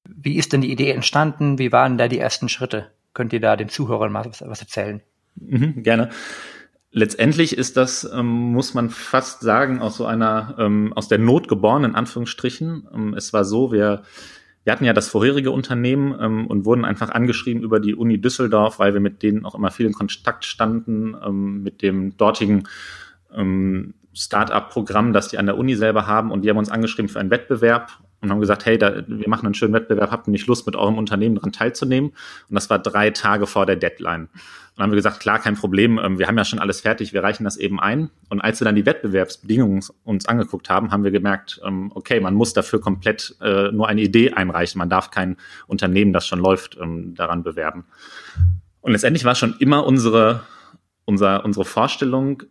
Wie 0.05 0.35
ist 0.35 0.51
denn 0.51 0.61
die 0.61 0.71
Idee 0.71 0.91
entstanden? 0.91 1.59
Wie 1.59 1.71
waren 1.71 1.97
da 1.97 2.07
die 2.07 2.19
ersten 2.19 2.49
Schritte? 2.49 2.91
Könnt 3.13 3.33
ihr 3.33 3.39
da 3.39 3.55
den 3.55 3.69
Zuhörern 3.69 4.11
mal 4.11 4.25
was, 4.25 4.41
was 4.41 4.61
erzählen? 4.61 5.01
Mhm, 5.35 5.83
gerne. 5.83 6.09
Letztendlich 6.91 7.57
ist 7.57 7.77
das, 7.77 8.07
ähm, 8.13 8.27
muss 8.27 8.73
man 8.73 8.89
fast 8.89 9.41
sagen, 9.41 9.79
aus 9.79 9.97
so 9.97 10.05
einer, 10.05 10.55
ähm, 10.59 10.93
aus 10.93 11.07
der 11.07 11.17
Not 11.17 11.47
geboren, 11.47 11.85
in 11.85 11.95
Anführungsstrichen. 11.95 12.87
Ähm, 12.93 13.13
es 13.15 13.33
war 13.33 13.45
so, 13.45 13.71
wir 13.71 14.03
wir 14.63 14.71
hatten 14.71 14.85
ja 14.85 14.93
das 14.93 15.09
vorherige 15.09 15.51
Unternehmen 15.51 16.15
ähm, 16.19 16.47
und 16.47 16.65
wurden 16.65 16.85
einfach 16.85 17.09
angeschrieben 17.09 17.63
über 17.63 17.79
die 17.79 17.95
Uni 17.95 18.19
Düsseldorf, 18.19 18.79
weil 18.79 18.93
wir 18.93 19.01
mit 19.01 19.21
denen 19.21 19.45
auch 19.45 19.55
immer 19.55 19.71
viel 19.71 19.85
in 19.85 19.93
Kontakt 19.93 20.45
standen, 20.45 21.15
ähm, 21.25 21.63
mit 21.63 21.81
dem 21.81 22.15
dortigen 22.17 22.67
ähm, 23.33 23.93
Start-up-Programm, 24.13 25.11
das 25.11 25.27
die 25.27 25.37
an 25.37 25.47
der 25.47 25.57
Uni 25.57 25.75
selber 25.75 26.07
haben. 26.07 26.31
Und 26.31 26.43
die 26.43 26.49
haben 26.49 26.57
uns 26.57 26.69
angeschrieben 26.69 27.09
für 27.09 27.19
einen 27.19 27.31
Wettbewerb 27.31 27.91
und 28.23 28.31
haben 28.31 28.39
gesagt, 28.39 28.65
hey, 28.65 28.77
da, 28.77 29.03
wir 29.05 29.29
machen 29.29 29.45
einen 29.45 29.53
schönen 29.53 29.73
Wettbewerb, 29.73 30.09
habt 30.11 30.27
ihr 30.27 30.31
nicht 30.31 30.47
Lust, 30.47 30.65
mit 30.65 30.75
eurem 30.75 30.97
Unternehmen 30.97 31.35
daran 31.35 31.51
teilzunehmen? 31.51 32.11
Und 32.49 32.55
das 32.55 32.69
war 32.69 32.79
drei 32.79 33.09
Tage 33.09 33.45
vor 33.47 33.65
der 33.65 33.75
Deadline. 33.75 34.29
Dann 34.75 34.83
haben 34.83 34.91
wir 34.91 34.95
gesagt, 34.95 35.19
klar, 35.19 35.39
kein 35.39 35.55
Problem, 35.55 35.99
ähm, 36.01 36.17
wir 36.17 36.27
haben 36.27 36.37
ja 36.37 36.45
schon 36.45 36.59
alles 36.59 36.81
fertig, 36.81 37.13
wir 37.13 37.21
reichen 37.21 37.43
das 37.43 37.57
eben 37.57 37.79
ein. 37.79 38.09
Und 38.29 38.41
als 38.41 38.59
wir 38.59 38.65
dann 38.65 38.75
die 38.75 38.85
Wettbewerbsbedingungen 38.85 39.83
uns 40.03 40.25
angeguckt 40.25 40.69
haben, 40.69 40.91
haben 40.91 41.03
wir 41.03 41.11
gemerkt, 41.11 41.61
ähm, 41.63 41.91
okay, 41.93 42.19
man 42.19 42.33
muss 42.33 42.53
dafür 42.53 42.79
komplett 42.79 43.35
äh, 43.41 43.71
nur 43.71 43.87
eine 43.87 44.01
Idee 44.01 44.31
einreichen. 44.31 44.79
Man 44.79 44.89
darf 44.89 45.11
kein 45.11 45.37
Unternehmen, 45.67 46.13
das 46.13 46.25
schon 46.25 46.39
läuft, 46.39 46.77
ähm, 46.81 47.13
daran 47.13 47.43
bewerben. 47.43 47.85
Und 48.81 48.93
letztendlich 48.93 49.25
war 49.25 49.35
schon 49.35 49.55
immer 49.59 49.85
unsere, 49.85 50.41
unser, 51.05 51.45
unsere 51.45 51.65
Vorstellung, 51.65 52.43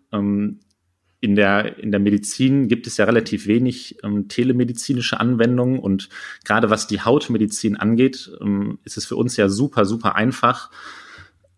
in 1.22 1.36
der, 1.36 1.78
in 1.78 1.92
der 1.92 2.00
Medizin 2.00 2.66
gibt 2.66 2.88
es 2.88 2.96
ja 2.96 3.04
relativ 3.04 3.46
wenig 3.46 3.96
ähm, 4.02 4.26
telemedizinische 4.26 5.20
Anwendungen 5.20 5.78
und 5.78 6.08
gerade 6.44 6.68
was 6.68 6.88
die 6.88 7.00
Hautmedizin 7.00 7.76
angeht, 7.76 8.32
ähm, 8.40 8.80
ist 8.84 8.96
es 8.96 9.06
für 9.06 9.14
uns 9.14 9.36
ja 9.36 9.48
super, 9.48 9.84
super 9.84 10.16
einfach, 10.16 10.70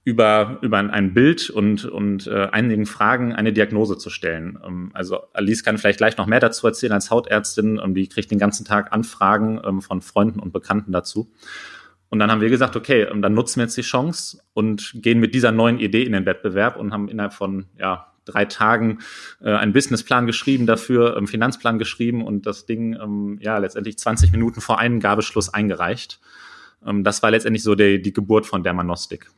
über, 0.04 0.58
über 0.60 0.76
ein 0.78 1.14
Bild 1.14 1.48
und, 1.48 1.86
und 1.86 2.26
äh, 2.26 2.48
einigen 2.52 2.84
Fragen 2.84 3.32
eine 3.32 3.54
Diagnose 3.54 3.96
zu 3.96 4.10
stellen. 4.10 4.58
Ähm, 4.62 4.90
also 4.92 5.20
Alice 5.32 5.64
kann 5.64 5.78
vielleicht 5.78 5.96
gleich 5.96 6.18
noch 6.18 6.26
mehr 6.26 6.40
dazu 6.40 6.66
erzählen 6.66 6.92
als 6.92 7.10
Hautärztin. 7.10 7.80
Ähm, 7.82 7.94
die 7.94 8.06
kriegt 8.06 8.30
den 8.30 8.38
ganzen 8.38 8.66
Tag 8.66 8.92
Anfragen 8.92 9.62
ähm, 9.64 9.80
von 9.80 10.02
Freunden 10.02 10.40
und 10.40 10.52
Bekannten 10.52 10.92
dazu. 10.92 11.32
Und 12.10 12.18
dann 12.18 12.30
haben 12.30 12.42
wir 12.42 12.50
gesagt, 12.50 12.76
okay, 12.76 13.04
ähm, 13.04 13.22
dann 13.22 13.32
nutzen 13.32 13.60
wir 13.60 13.64
jetzt 13.64 13.78
die 13.78 13.82
Chance 13.82 14.42
und 14.52 14.92
gehen 14.96 15.20
mit 15.20 15.34
dieser 15.34 15.52
neuen 15.52 15.80
Idee 15.80 16.02
in 16.02 16.12
den 16.12 16.26
Wettbewerb 16.26 16.76
und 16.76 16.92
haben 16.92 17.08
innerhalb 17.08 17.32
von 17.32 17.64
ja, 17.78 18.13
drei 18.24 18.44
Tagen 18.44 18.98
äh, 19.40 19.52
einen 19.52 19.72
Businessplan 19.72 20.26
geschrieben 20.26 20.66
dafür, 20.66 21.16
einen 21.16 21.26
Finanzplan 21.26 21.78
geschrieben 21.78 22.24
und 22.24 22.46
das 22.46 22.66
Ding 22.66 22.94
ähm, 22.94 23.38
ja 23.40 23.58
letztendlich 23.58 23.98
20 23.98 24.32
Minuten 24.32 24.60
vor 24.60 24.78
Eingabeschluss 24.78 25.52
eingereicht. 25.52 26.20
Ähm, 26.84 27.04
das 27.04 27.22
war 27.22 27.30
letztendlich 27.30 27.62
so 27.62 27.74
die, 27.74 28.00
die 28.00 28.12
Geburt 28.12 28.46
von 28.46 28.62
Dermanostik. 28.62 29.30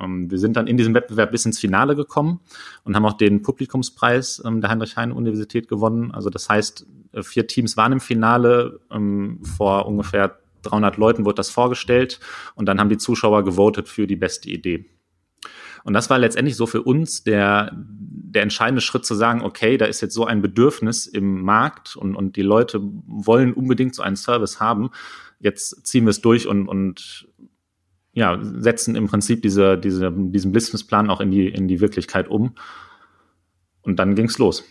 Ähm, 0.00 0.30
wir 0.30 0.38
sind 0.38 0.56
dann 0.56 0.66
in 0.66 0.76
diesem 0.76 0.94
Wettbewerb 0.94 1.30
bis 1.30 1.46
ins 1.46 1.58
Finale 1.58 1.96
gekommen 1.96 2.40
und 2.84 2.96
haben 2.96 3.06
auch 3.06 3.16
den 3.16 3.42
Publikumspreis 3.42 4.42
ähm, 4.44 4.60
der 4.60 4.70
Heinrich-Heine-Universität 4.70 5.68
gewonnen. 5.68 6.10
Also 6.12 6.30
das 6.30 6.48
heißt, 6.48 6.86
äh, 7.12 7.22
vier 7.22 7.46
Teams 7.46 7.76
waren 7.76 7.92
im 7.92 8.00
Finale 8.00 8.80
ähm, 8.90 9.40
vor 9.44 9.86
ungefähr 9.86 10.38
300 10.62 10.96
Leuten 10.96 11.24
wurde 11.24 11.36
das 11.36 11.50
vorgestellt 11.50 12.20
und 12.54 12.66
dann 12.66 12.78
haben 12.78 12.88
die 12.88 12.98
Zuschauer 12.98 13.44
gewotet 13.44 13.88
für 13.88 14.06
die 14.06 14.16
beste 14.16 14.48
Idee. 14.48 14.86
Und 15.84 15.94
das 15.94 16.10
war 16.10 16.18
letztendlich 16.18 16.56
so 16.56 16.66
für 16.66 16.82
uns 16.82 17.24
der, 17.24 17.72
der 17.74 18.42
entscheidende 18.42 18.80
Schritt 18.80 19.04
zu 19.04 19.14
sagen, 19.14 19.42
okay, 19.42 19.76
da 19.76 19.86
ist 19.86 20.00
jetzt 20.00 20.14
so 20.14 20.24
ein 20.24 20.42
Bedürfnis 20.42 21.06
im 21.06 21.42
Markt 21.42 21.96
und, 21.96 22.14
und 22.14 22.36
die 22.36 22.42
Leute 22.42 22.80
wollen 22.80 23.52
unbedingt 23.52 23.94
so 23.94 24.02
einen 24.02 24.16
Service 24.16 24.60
haben. 24.60 24.90
Jetzt 25.40 25.86
ziehen 25.86 26.04
wir 26.04 26.10
es 26.10 26.20
durch 26.20 26.46
und, 26.46 26.68
und 26.68 27.28
ja, 28.12 28.38
setzen 28.42 28.94
im 28.94 29.06
Prinzip 29.08 29.42
diese, 29.42 29.78
diese, 29.78 30.12
diesen 30.12 30.52
Businessplan 30.52 31.10
auch 31.10 31.20
in 31.20 31.30
die, 31.30 31.48
in 31.48 31.66
die 31.66 31.80
Wirklichkeit 31.80 32.28
um. 32.28 32.54
Und 33.82 33.98
dann 33.98 34.14
ging's 34.14 34.38
los. 34.38 34.64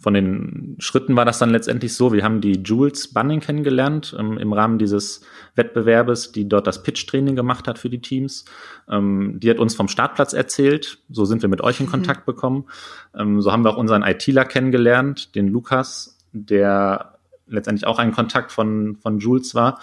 Von 0.00 0.14
den 0.14 0.76
Schritten 0.78 1.16
war 1.16 1.24
das 1.24 1.40
dann 1.40 1.50
letztendlich 1.50 1.94
so, 1.94 2.12
wir 2.12 2.22
haben 2.22 2.40
die 2.40 2.62
Jules 2.62 3.12
Bunning 3.12 3.40
kennengelernt 3.40 4.14
ähm, 4.16 4.38
im 4.38 4.52
Rahmen 4.52 4.78
dieses 4.78 5.22
Wettbewerbes, 5.56 6.30
die 6.30 6.48
dort 6.48 6.68
das 6.68 6.84
Pitch-Training 6.84 7.34
gemacht 7.34 7.66
hat 7.66 7.80
für 7.80 7.90
die 7.90 8.00
Teams. 8.00 8.44
Ähm, 8.88 9.40
die 9.40 9.50
hat 9.50 9.58
uns 9.58 9.74
vom 9.74 9.88
Startplatz 9.88 10.34
erzählt, 10.34 10.98
so 11.10 11.24
sind 11.24 11.42
wir 11.42 11.48
mit 11.48 11.62
euch 11.62 11.80
in 11.80 11.86
mhm. 11.86 11.90
Kontakt 11.90 12.26
bekommen. 12.26 12.66
Ähm, 13.12 13.42
so 13.42 13.50
haben 13.50 13.64
wir 13.64 13.70
auch 13.70 13.76
unseren 13.76 14.04
ITler 14.04 14.44
kennengelernt, 14.44 15.34
den 15.34 15.48
Lukas, 15.48 16.16
der 16.32 17.18
letztendlich 17.48 17.86
auch 17.86 17.98
ein 17.98 18.12
Kontakt 18.12 18.52
von, 18.52 18.96
von 19.02 19.18
Jules 19.18 19.56
war. 19.56 19.80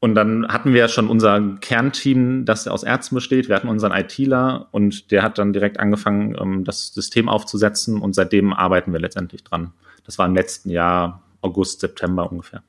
Und 0.00 0.14
dann 0.14 0.46
hatten 0.46 0.72
wir 0.72 0.80
ja 0.80 0.88
schon 0.88 1.08
unser 1.08 1.40
Kernteam, 1.60 2.44
das 2.44 2.68
aus 2.68 2.84
Ärzten 2.84 3.16
besteht. 3.16 3.48
Wir 3.48 3.56
hatten 3.56 3.68
unseren 3.68 3.92
ITler 3.92 4.68
und 4.70 5.10
der 5.10 5.22
hat 5.22 5.38
dann 5.38 5.52
direkt 5.52 5.80
angefangen, 5.80 6.36
ähm, 6.40 6.64
das 6.64 6.94
System 6.94 7.28
aufzusetzen 7.28 8.00
und 8.00 8.14
seitdem 8.14 8.52
arbeiten 8.52 8.92
wir 8.92 9.00
letztendlich 9.00 9.42
dran. 9.42 9.72
Das 10.04 10.18
war 10.18 10.26
im 10.26 10.34
letzten 10.34 10.70
Jahr, 10.70 11.22
August, 11.42 11.80
September 11.80 12.30
ungefähr. 12.30 12.62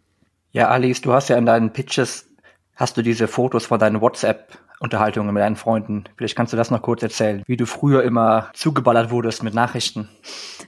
Ja, 0.52 0.70
Alice, 0.70 1.02
du 1.02 1.14
hast 1.14 1.30
ja 1.30 1.38
in 1.38 1.46
deinen 1.46 1.72
Pitches, 1.72 2.28
hast 2.76 2.98
du 2.98 3.04
diese 3.04 3.28
Fotos 3.28 3.68
von 3.68 3.80
deinen 3.80 4.02
WhatsApp-Unterhaltungen 4.02 5.32
mit 5.32 5.42
deinen 5.42 5.56
Freunden. 5.56 6.06
Vielleicht 6.18 6.36
kannst 6.36 6.54
du 6.54 6.58
das 6.58 6.72
noch 6.72 6.82
kurz 6.82 7.04
erzählen, 7.04 7.44
wie 7.46 7.58
du 7.58 7.68
früher 7.68 8.02
immer 8.04 8.50
zugeballert 8.56 9.12
wurdest 9.12 9.44
mit 9.44 9.54
Nachrichten. 9.54 10.10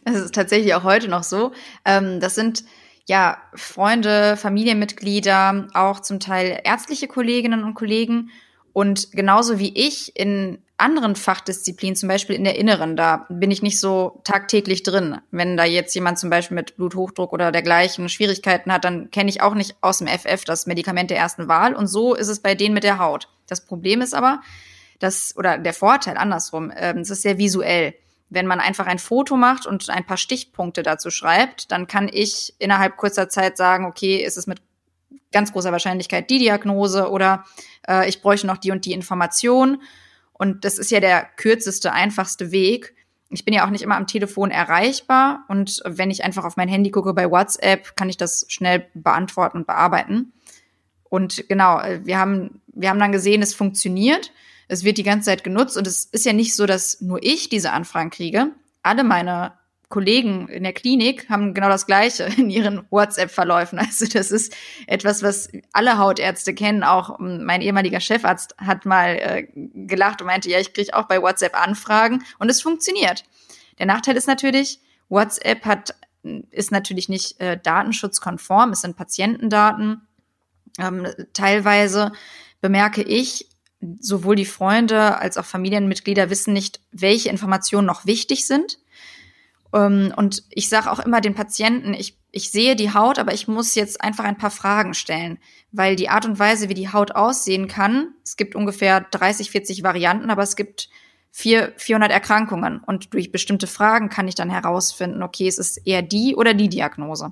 Es 0.05 0.19
ist 0.19 0.35
tatsächlich 0.35 0.75
auch 0.75 0.83
heute 0.83 1.07
noch 1.07 1.23
so. 1.23 1.51
Ähm, 1.85 2.19
das 2.19 2.35
sind 2.35 2.63
ja, 3.07 3.37
Freunde, 3.53 4.37
Familienmitglieder, 4.37 5.67
auch 5.73 5.99
zum 5.99 6.19
Teil 6.19 6.59
ärztliche 6.63 7.07
Kolleginnen 7.07 7.63
und 7.63 7.73
Kollegen. 7.73 8.31
Und 8.73 9.11
genauso 9.11 9.59
wie 9.59 9.73
ich 9.75 10.15
in 10.17 10.59
anderen 10.77 11.15
Fachdisziplinen, 11.15 11.95
zum 11.95 12.09
Beispiel 12.09 12.35
in 12.35 12.43
der 12.43 12.57
Inneren, 12.57 12.95
da 12.95 13.27
bin 13.29 13.51
ich 13.51 13.61
nicht 13.61 13.79
so 13.79 14.21
tagtäglich 14.23 14.83
drin. 14.83 15.19
Wenn 15.29 15.55
da 15.55 15.63
jetzt 15.63 15.93
jemand 15.93 16.17
zum 16.17 16.29
Beispiel 16.29 16.55
mit 16.55 16.75
Bluthochdruck 16.75 17.33
oder 17.33 17.51
dergleichen 17.51 18.09
Schwierigkeiten 18.09 18.71
hat, 18.71 18.83
dann 18.83 19.11
kenne 19.11 19.29
ich 19.29 19.41
auch 19.41 19.53
nicht 19.53 19.75
aus 19.81 19.99
dem 19.99 20.07
FF 20.07 20.43
das 20.45 20.65
Medikament 20.65 21.11
der 21.11 21.17
ersten 21.17 21.47
Wahl. 21.47 21.75
Und 21.75 21.87
so 21.87 22.15
ist 22.15 22.29
es 22.29 22.39
bei 22.39 22.55
denen 22.55 22.73
mit 22.73 22.83
der 22.83 22.97
Haut. 22.97 23.27
Das 23.47 23.65
Problem 23.65 24.01
ist 24.01 24.15
aber, 24.15 24.41
dass, 24.99 25.35
oder 25.35 25.57
der 25.57 25.73
Vorteil 25.73 26.17
andersrum, 26.17 26.71
äh, 26.71 26.97
es 26.99 27.09
ist 27.09 27.21
sehr 27.21 27.37
visuell 27.37 27.93
wenn 28.31 28.47
man 28.47 28.61
einfach 28.61 28.87
ein 28.87 28.97
Foto 28.97 29.35
macht 29.35 29.67
und 29.67 29.89
ein 29.89 30.05
paar 30.05 30.17
Stichpunkte 30.17 30.83
dazu 30.83 31.11
schreibt, 31.11 31.71
dann 31.71 31.85
kann 31.85 32.09
ich 32.11 32.55
innerhalb 32.59 32.95
kurzer 32.95 33.27
Zeit 33.27 33.57
sagen, 33.57 33.85
okay, 33.85 34.23
ist 34.23 34.37
es 34.37 34.47
mit 34.47 34.61
ganz 35.33 35.51
großer 35.51 35.73
Wahrscheinlichkeit 35.73 36.29
die 36.29 36.39
Diagnose 36.39 37.09
oder 37.09 37.43
äh, 37.87 38.07
ich 38.07 38.21
bräuchte 38.21 38.47
noch 38.47 38.57
die 38.57 38.71
und 38.71 38.85
die 38.85 38.93
Information. 38.93 39.81
Und 40.31 40.63
das 40.63 40.77
ist 40.77 40.91
ja 40.91 41.01
der 41.01 41.27
kürzeste, 41.35 41.91
einfachste 41.91 42.51
Weg. 42.51 42.95
Ich 43.29 43.43
bin 43.43 43.53
ja 43.53 43.65
auch 43.65 43.69
nicht 43.69 43.81
immer 43.81 43.97
am 43.97 44.07
Telefon 44.07 44.49
erreichbar 44.49 45.43
und 45.49 45.81
wenn 45.85 46.09
ich 46.09 46.23
einfach 46.23 46.45
auf 46.45 46.55
mein 46.55 46.69
Handy 46.69 46.89
gucke 46.89 47.13
bei 47.13 47.29
WhatsApp, 47.29 47.97
kann 47.97 48.09
ich 48.09 48.17
das 48.17 48.45
schnell 48.47 48.87
beantworten 48.93 49.57
und 49.57 49.67
bearbeiten. 49.67 50.31
Und 51.09 51.49
genau, 51.49 51.81
äh, 51.81 52.05
wir 52.05 52.17
haben, 52.17 52.61
wir 52.67 52.89
haben 52.89 52.99
dann 52.99 53.11
gesehen, 53.11 53.41
es 53.41 53.53
funktioniert. 53.53 54.31
Es 54.71 54.85
wird 54.85 54.97
die 54.97 55.03
ganze 55.03 55.25
Zeit 55.25 55.43
genutzt 55.43 55.75
und 55.75 55.85
es 55.85 56.05
ist 56.05 56.25
ja 56.25 56.31
nicht 56.31 56.55
so, 56.55 56.65
dass 56.65 57.01
nur 57.01 57.21
ich 57.21 57.49
diese 57.49 57.73
Anfragen 57.73 58.09
kriege. 58.09 58.51
Alle 58.83 59.03
meine 59.03 59.51
Kollegen 59.89 60.47
in 60.47 60.63
der 60.63 60.71
Klinik 60.71 61.29
haben 61.29 61.53
genau 61.53 61.67
das 61.67 61.85
Gleiche 61.85 62.23
in 62.37 62.49
ihren 62.49 62.85
WhatsApp-Verläufen. 62.89 63.79
Also 63.79 64.05
das 64.05 64.31
ist 64.31 64.55
etwas, 64.87 65.23
was 65.23 65.49
alle 65.73 65.97
Hautärzte 65.97 66.53
kennen. 66.53 66.85
Auch 66.85 67.19
mein 67.19 67.61
ehemaliger 67.61 67.99
Chefarzt 67.99 68.55
hat 68.59 68.85
mal 68.85 69.17
äh, 69.17 69.47
gelacht 69.53 70.21
und 70.21 70.27
meinte, 70.27 70.49
ja, 70.49 70.57
ich 70.57 70.73
kriege 70.73 70.95
auch 70.95 71.09
bei 71.09 71.21
WhatsApp 71.21 71.53
Anfragen 71.53 72.23
und 72.39 72.49
es 72.49 72.61
funktioniert. 72.61 73.25
Der 73.77 73.87
Nachteil 73.87 74.15
ist 74.15 74.27
natürlich, 74.27 74.79
WhatsApp 75.09 75.65
hat, 75.65 75.95
ist 76.51 76.71
natürlich 76.71 77.09
nicht 77.09 77.41
äh, 77.41 77.59
datenschutzkonform, 77.61 78.71
es 78.71 78.81
sind 78.81 78.95
Patientendaten. 78.95 80.07
Ähm, 80.79 81.07
teilweise 81.33 82.13
bemerke 82.61 83.01
ich, 83.01 83.50
sowohl 83.99 84.35
die 84.35 84.45
Freunde 84.45 85.17
als 85.17 85.37
auch 85.37 85.45
Familienmitglieder 85.45 86.29
wissen 86.29 86.53
nicht, 86.53 86.79
welche 86.91 87.29
Informationen 87.29 87.87
noch 87.87 88.05
wichtig 88.05 88.45
sind. 88.45 88.79
Ähm, 89.73 90.13
und 90.15 90.43
ich 90.49 90.69
sage 90.69 90.91
auch 90.91 90.99
immer 90.99 91.21
den 91.21 91.33
Patienten, 91.33 91.93
ich, 91.93 92.17
ich 92.31 92.51
sehe 92.51 92.75
die 92.75 92.93
Haut, 92.93 93.19
aber 93.19 93.33
ich 93.33 93.47
muss 93.47 93.75
jetzt 93.75 94.01
einfach 94.01 94.23
ein 94.23 94.37
paar 94.37 94.51
Fragen 94.51 94.93
stellen, 94.93 95.39
weil 95.71 95.95
die 95.95 96.09
Art 96.09 96.25
und 96.25 96.39
Weise, 96.39 96.69
wie 96.69 96.73
die 96.73 96.91
Haut 96.91 97.11
aussehen 97.15 97.67
kann, 97.67 98.13
es 98.23 98.37
gibt 98.37 98.55
ungefähr 98.55 99.01
30, 99.01 99.51
40 99.51 99.83
Varianten, 99.83 100.29
aber 100.29 100.43
es 100.43 100.55
gibt 100.55 100.89
vier, 101.31 101.73
400 101.77 102.11
Erkrankungen. 102.11 102.79
Und 102.79 103.13
durch 103.13 103.31
bestimmte 103.31 103.67
Fragen 103.67 104.09
kann 104.09 104.27
ich 104.27 104.35
dann 104.35 104.49
herausfinden, 104.49 105.23
okay, 105.23 105.47
es 105.47 105.57
ist 105.57 105.77
eher 105.85 106.01
die 106.01 106.35
oder 106.35 106.53
die 106.53 106.69
Diagnose. 106.69 107.31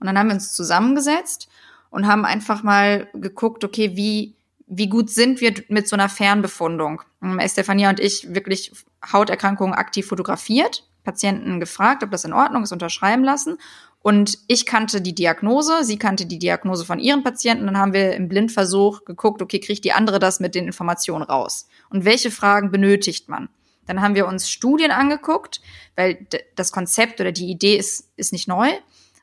Und 0.00 0.06
dann 0.06 0.18
haben 0.18 0.28
wir 0.28 0.34
uns 0.34 0.52
zusammengesetzt 0.52 1.48
und 1.90 2.06
haben 2.06 2.24
einfach 2.24 2.62
mal 2.62 3.08
geguckt, 3.14 3.64
okay, 3.64 3.96
wie, 3.96 4.34
wie 4.74 4.88
gut 4.88 5.10
sind 5.10 5.40
wir 5.40 5.52
mit 5.68 5.86
so 5.86 5.96
einer 5.96 6.08
Fernbefundung? 6.08 7.02
Ähm, 7.22 7.38
Estefania 7.38 7.90
und 7.90 8.00
ich 8.00 8.34
wirklich 8.34 8.72
Hauterkrankungen 9.12 9.74
aktiv 9.74 10.06
fotografiert, 10.06 10.88
Patienten 11.04 11.60
gefragt, 11.60 12.02
ob 12.02 12.10
das 12.10 12.24
in 12.24 12.32
Ordnung 12.32 12.62
ist, 12.62 12.72
unterschreiben 12.72 13.22
lassen. 13.22 13.58
Und 14.00 14.38
ich 14.48 14.66
kannte 14.66 15.00
die 15.00 15.14
Diagnose, 15.14 15.84
sie 15.84 15.98
kannte 15.98 16.26
die 16.26 16.38
Diagnose 16.38 16.84
von 16.84 16.98
ihren 16.98 17.22
Patienten. 17.22 17.66
Dann 17.66 17.76
haben 17.76 17.92
wir 17.92 18.14
im 18.14 18.28
Blindversuch 18.28 19.04
geguckt, 19.04 19.42
okay, 19.42 19.60
kriegt 19.60 19.84
die 19.84 19.92
andere 19.92 20.18
das 20.18 20.40
mit 20.40 20.54
den 20.54 20.66
Informationen 20.66 21.22
raus? 21.22 21.68
Und 21.90 22.04
welche 22.04 22.30
Fragen 22.30 22.70
benötigt 22.70 23.28
man? 23.28 23.48
Dann 23.86 24.00
haben 24.00 24.14
wir 24.14 24.26
uns 24.26 24.50
Studien 24.50 24.90
angeguckt, 24.90 25.60
weil 25.96 26.26
das 26.56 26.72
Konzept 26.72 27.20
oder 27.20 27.30
die 27.30 27.50
Idee 27.50 27.76
ist, 27.76 28.08
ist 28.16 28.32
nicht 28.32 28.48
neu. 28.48 28.70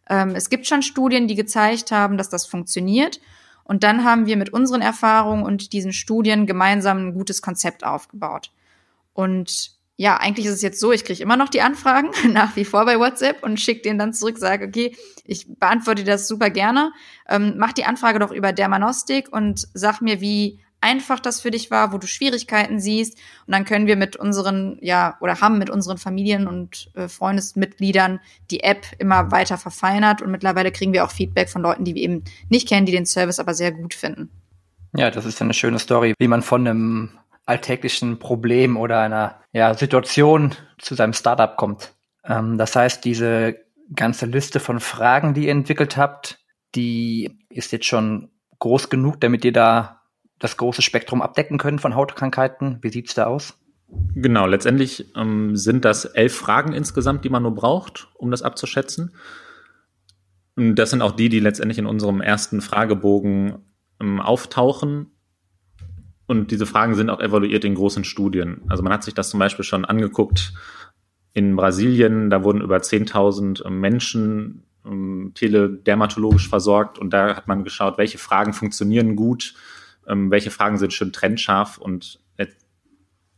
Ähm, 0.08 0.36
es 0.36 0.50
gibt 0.50 0.68
schon 0.68 0.84
Studien, 0.84 1.28
die 1.28 1.36
gezeigt 1.36 1.92
haben, 1.92 2.18
dass 2.18 2.30
das 2.30 2.46
funktioniert. 2.46 3.20
Und 3.70 3.84
dann 3.84 4.04
haben 4.04 4.26
wir 4.26 4.36
mit 4.36 4.52
unseren 4.52 4.82
Erfahrungen 4.82 5.44
und 5.44 5.74
diesen 5.74 5.94
Studien 5.94 6.48
gemeinsam 6.48 7.10
ein 7.10 7.14
gutes 7.14 7.44
Konzept 7.44 7.84
aufgebaut. 7.84 8.50
Und 9.14 9.74
ja, 9.96 10.18
eigentlich 10.18 10.48
ist 10.48 10.54
es 10.54 10.64
jetzt 10.64 10.80
so, 10.80 10.92
ich 10.92 11.06
kriege 11.06 11.22
immer 11.22 11.38
noch 11.38 11.50
die 11.50 11.62
Anfragen 11.62 12.10
nach 12.34 12.56
wie 12.56 12.66
vor 12.66 12.84
bei 12.86 12.98
WhatsApp 12.98 13.44
und 13.44 13.60
schicke 13.60 13.84
denen 13.84 14.00
dann 14.00 14.12
zurück, 14.12 14.40
sage, 14.40 14.66
okay, 14.66 14.98
ich 15.24 15.46
beantworte 15.60 16.04
das 16.04 16.28
super 16.28 16.50
gerne. 16.50 16.94
Ähm, 17.28 17.58
mach 17.58 17.72
die 17.72 17.86
Anfrage 17.86 18.18
doch 18.18 18.32
über 18.32 18.54
Dermanostik 18.54 19.32
und 19.32 19.68
sag 19.76 20.02
mir, 20.02 20.20
wie 20.20 20.60
einfach 20.82 21.20
das 21.20 21.42
für 21.42 21.52
dich 21.52 21.72
war, 21.72 21.92
wo 21.92 21.98
du 21.98 22.08
Schwierigkeiten 22.08 22.80
siehst. 22.80 23.18
Und 23.46 23.54
dann 23.54 23.66
können 23.66 23.88
wir 23.88 23.96
mit 23.96 24.16
unseren, 24.16 24.78
ja, 24.82 25.18
oder 25.20 25.42
haben 25.42 25.58
mit 25.58 25.70
unseren 25.70 25.98
Familien 25.98 26.48
und 26.48 26.90
äh, 26.96 27.08
Freundesmitgliedern 27.08 28.20
die 28.52 28.64
App 28.64 28.86
immer 28.98 29.32
weiter 29.32 29.58
verfeinert. 29.58 30.22
Und 30.22 30.32
mittlerweile 30.32 30.72
kriegen 30.72 30.94
wir 30.94 31.04
auch 31.04 31.12
Feedback 31.12 31.50
von 31.50 31.62
Leuten, 31.62 31.84
die 31.84 31.96
wir 31.96 32.04
eben 32.04 32.24
nicht 32.50 32.68
kennen, 32.68 32.86
die 32.86 32.92
den 32.92 33.06
Service 33.06 33.40
aber 33.40 33.54
sehr 33.54 33.72
gut 33.72 33.94
finden. 33.94 34.30
Ja, 34.96 35.12
das 35.12 35.26
ist 35.26 35.40
ja 35.40 35.44
eine 35.44 35.54
schöne 35.54 35.80
Story, 35.80 36.16
wie 36.18 36.28
man 36.28 36.42
von 36.42 36.68
einem 36.68 37.12
alltäglichen 37.46 38.20
Problem 38.20 38.78
oder 38.78 39.02
einer 39.02 39.40
ja, 39.52 39.74
Situation 39.74 40.56
zu 40.78 40.96
seinem 40.96 41.14
Startup 41.14 41.58
kommt. 41.58 41.94
Ähm, 42.24 42.58
das 42.58 42.76
heißt, 42.76 43.04
diese 43.06 43.58
ganze 43.94 44.28
Liste 44.28 44.60
von 44.60 44.80
Fragen, 44.80 45.34
die 45.34 45.46
ihr 45.46 45.52
entwickelt 45.52 45.98
habt, 45.98 46.40
die 46.76 47.40
ist 47.50 47.72
jetzt 47.72 47.86
schon 47.86 48.30
groß 48.60 48.90
genug, 48.90 49.20
damit 49.22 49.44
ihr 49.46 49.54
da 49.54 49.99
das 50.40 50.58
große 50.58 50.82
Spektrum 50.82 51.22
abdecken 51.22 51.58
können 51.58 51.80
von 51.80 51.96
Hautkrankheiten? 51.96 52.80
Wie 52.82 52.90
sieht's 52.90 53.14
da 53.14 53.26
aus? 53.26 53.58
Genau, 54.16 54.46
letztendlich 54.46 55.06
ähm, 55.16 55.56
sind 55.56 55.84
das 55.86 56.06
elf 56.06 56.36
Fragen 56.36 56.74
insgesamt, 56.74 57.26
die 57.26 57.30
man 57.30 57.44
nur 57.44 57.56
braucht, 57.56 58.08
um 58.16 58.32
das 58.32 58.42
abzuschätzen. 58.42 59.12
Und 60.56 60.76
das 60.76 60.92
sind 60.92 61.02
auch 61.02 61.12
die, 61.12 61.30
die 61.30 61.40
letztendlich 61.40 61.78
in 61.78 61.86
unserem 61.86 62.22
ersten 62.22 62.62
Fragebogen 62.62 63.60
ähm, 64.00 64.20
auftauchen. 64.20 65.08
Und 66.28 66.52
diese 66.52 66.68
Fragen 66.68 66.94
sind 66.94 67.10
auch 67.10 67.20
evaluiert 67.20 67.66
in 67.66 67.74
großen 67.74 68.04
Studien. 68.04 68.62
Also 68.70 68.84
man 68.84 68.94
hat 68.94 69.04
sich 69.04 69.16
das 69.16 69.30
zum 69.30 69.40
Beispiel 69.40 69.66
schon 69.66 69.86
angeguckt 69.86 70.54
in 71.34 71.56
Brasilien. 71.56 72.30
Da 72.30 72.44
wurden 72.44 72.62
über 72.62 72.78
10.000 72.78 73.66
ähm, 73.66 73.80
Menschen 73.80 74.64
ähm, 74.86 75.32
teledermatologisch 75.34 76.48
versorgt. 76.48 77.00
Und 77.00 77.12
da 77.12 77.36
hat 77.36 77.48
man 77.48 77.64
geschaut, 77.64 77.98
welche 77.98 78.20
Fragen 78.20 78.54
funktionieren 78.54 79.16
gut 79.16 79.56
ähm, 80.10 80.32
welche 80.32 80.52
Fragen 80.52 80.78
sind 80.78 80.94
schön 80.94 81.14
trennscharf 81.14 81.78
und 81.78 82.20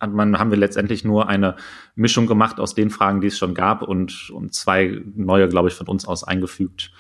hat 0.02 0.12
man, 0.12 0.38
haben 0.40 0.50
wir 0.50 0.58
letztendlich 0.58 1.06
nur 1.06 1.30
eine 1.30 1.56
Mischung 1.96 2.26
gemacht 2.26 2.60
aus 2.60 2.74
den 2.74 2.90
Fragen, 2.90 3.22
die 3.22 3.28
es 3.28 3.38
schon 3.38 3.54
gab 3.54 3.84
und, 3.84 4.32
und 4.32 4.54
zwei 4.54 5.00
neue, 5.16 5.48
glaube 5.48 5.70
ich, 5.70 5.76
von 5.76 5.88
uns 5.88 6.06
aus 6.06 6.24
eingefügt. 6.24 6.92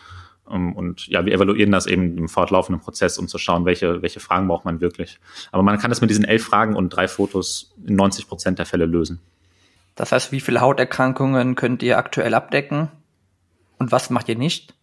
Ähm, 0.49 0.73
und 0.73 1.07
ja, 1.07 1.25
wir 1.25 1.33
evaluieren 1.33 1.71
das 1.71 1.87
eben 1.87 2.17
im 2.17 2.29
fortlaufenden 2.29 2.81
Prozess, 2.81 3.17
um 3.17 3.27
zu 3.27 3.39
schauen, 3.39 3.65
welche, 3.65 4.01
welche 4.03 4.19
Fragen 4.19 4.47
braucht 4.47 4.65
man 4.65 4.79
wirklich. 4.81 5.19
Aber 5.51 5.63
man 5.63 5.79
kann 5.79 5.89
das 5.89 6.01
mit 6.01 6.11
diesen 6.11 6.25
elf 6.25 6.43
Fragen 6.45 6.75
und 6.75 6.89
drei 6.91 7.07
Fotos 7.07 7.73
in 7.85 7.95
90 7.95 8.27
Prozent 8.27 8.59
der 8.59 8.67
Fälle 8.67 8.85
lösen. 8.85 9.19
Das 9.95 10.11
heißt, 10.11 10.31
wie 10.31 10.39
viele 10.39 10.61
Hauterkrankungen 10.61 11.55
könnt 11.55 11.83
ihr 11.83 11.97
aktuell 11.97 12.33
abdecken? 12.35 12.89
Und 13.79 13.91
was 13.91 14.11
macht 14.11 14.29
ihr 14.29 14.37
nicht? 14.37 14.75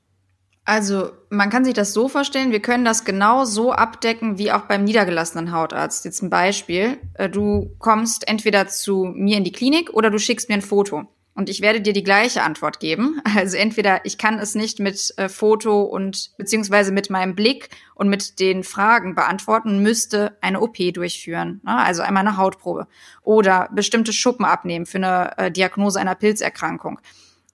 Also 0.68 1.12
man 1.30 1.48
kann 1.48 1.64
sich 1.64 1.72
das 1.72 1.94
so 1.94 2.08
vorstellen, 2.08 2.52
wir 2.52 2.60
können 2.60 2.84
das 2.84 3.06
genau 3.06 3.46
so 3.46 3.72
abdecken 3.72 4.36
wie 4.36 4.52
auch 4.52 4.66
beim 4.66 4.84
niedergelassenen 4.84 5.50
Hautarzt. 5.50 6.04
Jetzt 6.04 6.20
ein 6.20 6.28
Beispiel. 6.28 6.98
Äh, 7.14 7.30
du 7.30 7.74
kommst 7.78 8.28
entweder 8.28 8.68
zu 8.68 9.06
mir 9.06 9.38
in 9.38 9.44
die 9.44 9.52
Klinik 9.52 9.94
oder 9.94 10.10
du 10.10 10.18
schickst 10.18 10.50
mir 10.50 10.56
ein 10.56 10.60
Foto. 10.62 11.06
Und 11.32 11.48
ich 11.48 11.62
werde 11.62 11.80
dir 11.80 11.94
die 11.94 12.02
gleiche 12.02 12.42
Antwort 12.42 12.80
geben. 12.80 13.18
Also 13.34 13.56
entweder 13.56 14.04
ich 14.04 14.18
kann 14.18 14.38
es 14.38 14.54
nicht 14.54 14.78
mit 14.78 15.14
äh, 15.16 15.30
Foto 15.30 15.84
und 15.84 16.36
beziehungsweise 16.36 16.92
mit 16.92 17.08
meinem 17.08 17.34
Blick 17.34 17.70
und 17.94 18.10
mit 18.10 18.38
den 18.38 18.62
Fragen 18.62 19.14
beantworten, 19.14 19.82
müsste 19.82 20.36
eine 20.42 20.60
OP 20.60 20.76
durchführen. 20.92 21.62
Ne? 21.64 21.78
Also 21.78 22.02
einmal 22.02 22.26
eine 22.26 22.36
Hautprobe. 22.36 22.88
Oder 23.22 23.70
bestimmte 23.72 24.12
Schuppen 24.12 24.44
abnehmen 24.44 24.84
für 24.84 24.98
eine 24.98 25.38
äh, 25.38 25.50
Diagnose 25.50 25.98
einer 25.98 26.14
Pilzerkrankung. 26.14 27.00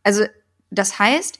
Also 0.02 0.24
das 0.70 0.98
heißt, 0.98 1.38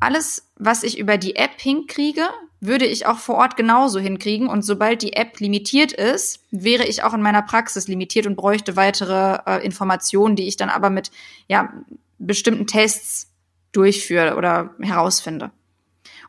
alles, 0.00 0.50
was 0.56 0.82
ich 0.82 0.98
über 0.98 1.18
die 1.18 1.36
App 1.36 1.60
hinkriege, 1.60 2.28
würde 2.60 2.86
ich 2.86 3.06
auch 3.06 3.18
vor 3.18 3.36
Ort 3.36 3.56
genauso 3.56 4.00
hinkriegen. 4.00 4.48
Und 4.48 4.62
sobald 4.62 5.02
die 5.02 5.14
App 5.14 5.38
limitiert 5.40 5.92
ist, 5.92 6.40
wäre 6.50 6.84
ich 6.86 7.02
auch 7.02 7.14
in 7.14 7.22
meiner 7.22 7.42
Praxis 7.42 7.88
limitiert 7.88 8.26
und 8.26 8.36
bräuchte 8.36 8.76
weitere 8.76 9.38
äh, 9.46 9.64
Informationen, 9.64 10.36
die 10.36 10.46
ich 10.48 10.56
dann 10.56 10.70
aber 10.70 10.90
mit 10.90 11.10
ja, 11.48 11.72
bestimmten 12.18 12.66
Tests 12.66 13.30
durchführe 13.72 14.36
oder 14.36 14.74
herausfinde. 14.80 15.50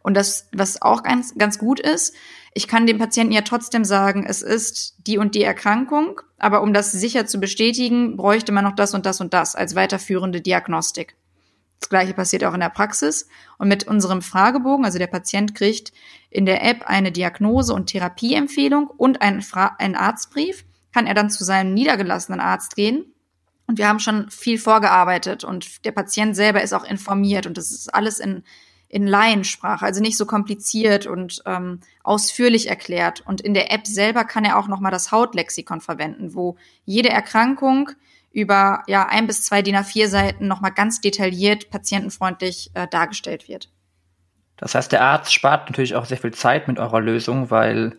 Und 0.02 0.16
das, 0.16 0.48
was 0.52 0.82
auch 0.82 1.04
ganz, 1.04 1.36
ganz 1.38 1.58
gut 1.58 1.80
ist, 1.80 2.14
ich 2.54 2.68
kann 2.68 2.88
dem 2.88 2.98
Patienten 2.98 3.34
ja 3.34 3.42
trotzdem 3.42 3.84
sagen, 3.84 4.26
es 4.26 4.42
ist 4.42 4.96
die 5.08 5.18
und 5.18 5.36
die 5.36 5.44
Erkrankung, 5.44 6.22
aber 6.38 6.62
um 6.62 6.74
das 6.74 6.92
sicher 6.92 7.26
zu 7.26 7.40
bestätigen, 7.40 8.16
bräuchte 8.16 8.52
man 8.52 8.64
noch 8.64 8.76
das 8.76 8.94
und 8.94 9.06
das 9.06 9.20
und 9.20 9.34
das 9.34 9.56
als 9.56 9.76
weiterführende 9.76 10.42
Diagnostik. 10.42 11.16
Das 11.80 11.90
gleiche 11.90 12.14
passiert 12.14 12.44
auch 12.44 12.54
in 12.54 12.62
der 12.62 12.70
Praxis. 12.70 13.28
Und 13.58 13.68
mit 13.68 13.86
unserem 13.86 14.22
Fragebogen, 14.22 14.86
also 14.86 14.98
der 14.98 15.08
Patient 15.08 15.56
kriegt 15.56 15.94
in 16.30 16.46
der 16.46 16.64
App 16.64 16.84
eine 16.86 17.12
Diagnose- 17.12 17.74
und 17.74 17.88
Therapieempfehlung 17.88 18.88
und 18.88 19.22
einen, 19.22 19.42
Fra 19.42 19.76
einen 19.78 19.96
Arztbrief, 19.96 20.66
kann 20.94 21.08
er 21.08 21.14
dann 21.14 21.30
zu 21.30 21.44
seinem 21.44 21.74
niedergelassenen 21.74 22.40
Arzt 22.40 22.76
gehen. 22.76 23.14
Und 23.68 23.78
wir 23.78 23.88
haben 23.88 24.00
schon 24.00 24.30
viel 24.30 24.58
vorgearbeitet 24.58 25.44
und 25.44 25.86
der 25.86 25.92
Patient 25.92 26.36
selber 26.36 26.62
ist 26.62 26.74
auch 26.74 26.84
informiert 26.84 27.48
und 27.48 27.58
das 27.58 27.72
ist 27.72 27.94
alles 27.94 28.20
in, 28.20 28.44
in 28.90 29.08
Laiensprache, 29.08 29.84
also 29.84 30.02
nicht 30.02 30.18
so 30.18 30.26
kompliziert 30.26 31.08
und 31.08 31.42
ähm, 31.46 31.80
ausführlich 32.04 32.70
erklärt. 32.70 33.24
Und 33.26 33.42
in 33.42 33.54
der 33.54 33.72
App 33.72 33.88
selber 33.88 34.24
kann 34.24 34.46
er 34.46 34.58
auch 34.58 34.68
nochmal 34.68 34.92
das 34.92 35.12
Hautlexikon 35.12 35.82
verwenden, 35.82 36.36
wo 36.36 36.58
jede 36.86 37.10
Erkrankung 37.10 37.90
über 38.36 38.84
ja 38.88 39.08
ein 39.08 39.28
bis 39.28 39.44
zwei 39.44 39.62
DIN 39.62 39.78
A4 39.78 40.08
Seiten 40.08 40.48
nochmal 40.48 40.74
ganz 40.74 41.00
detailliert 41.00 41.70
patientenfreundlich 41.70 42.70
äh, 42.74 42.86
dargestellt 42.88 43.48
wird. 43.48 43.72
Das 44.58 44.76
heißt, 44.76 44.92
der 44.92 45.02
Arzt 45.02 45.34
spart 45.34 45.70
natürlich 45.70 45.96
auch 45.96 46.06
sehr 46.06 46.18
viel 46.18 46.34
Zeit 46.34 46.68
mit 46.68 46.78
eurer 46.78 47.00
Lösung, 47.00 47.50
weil 47.50 47.98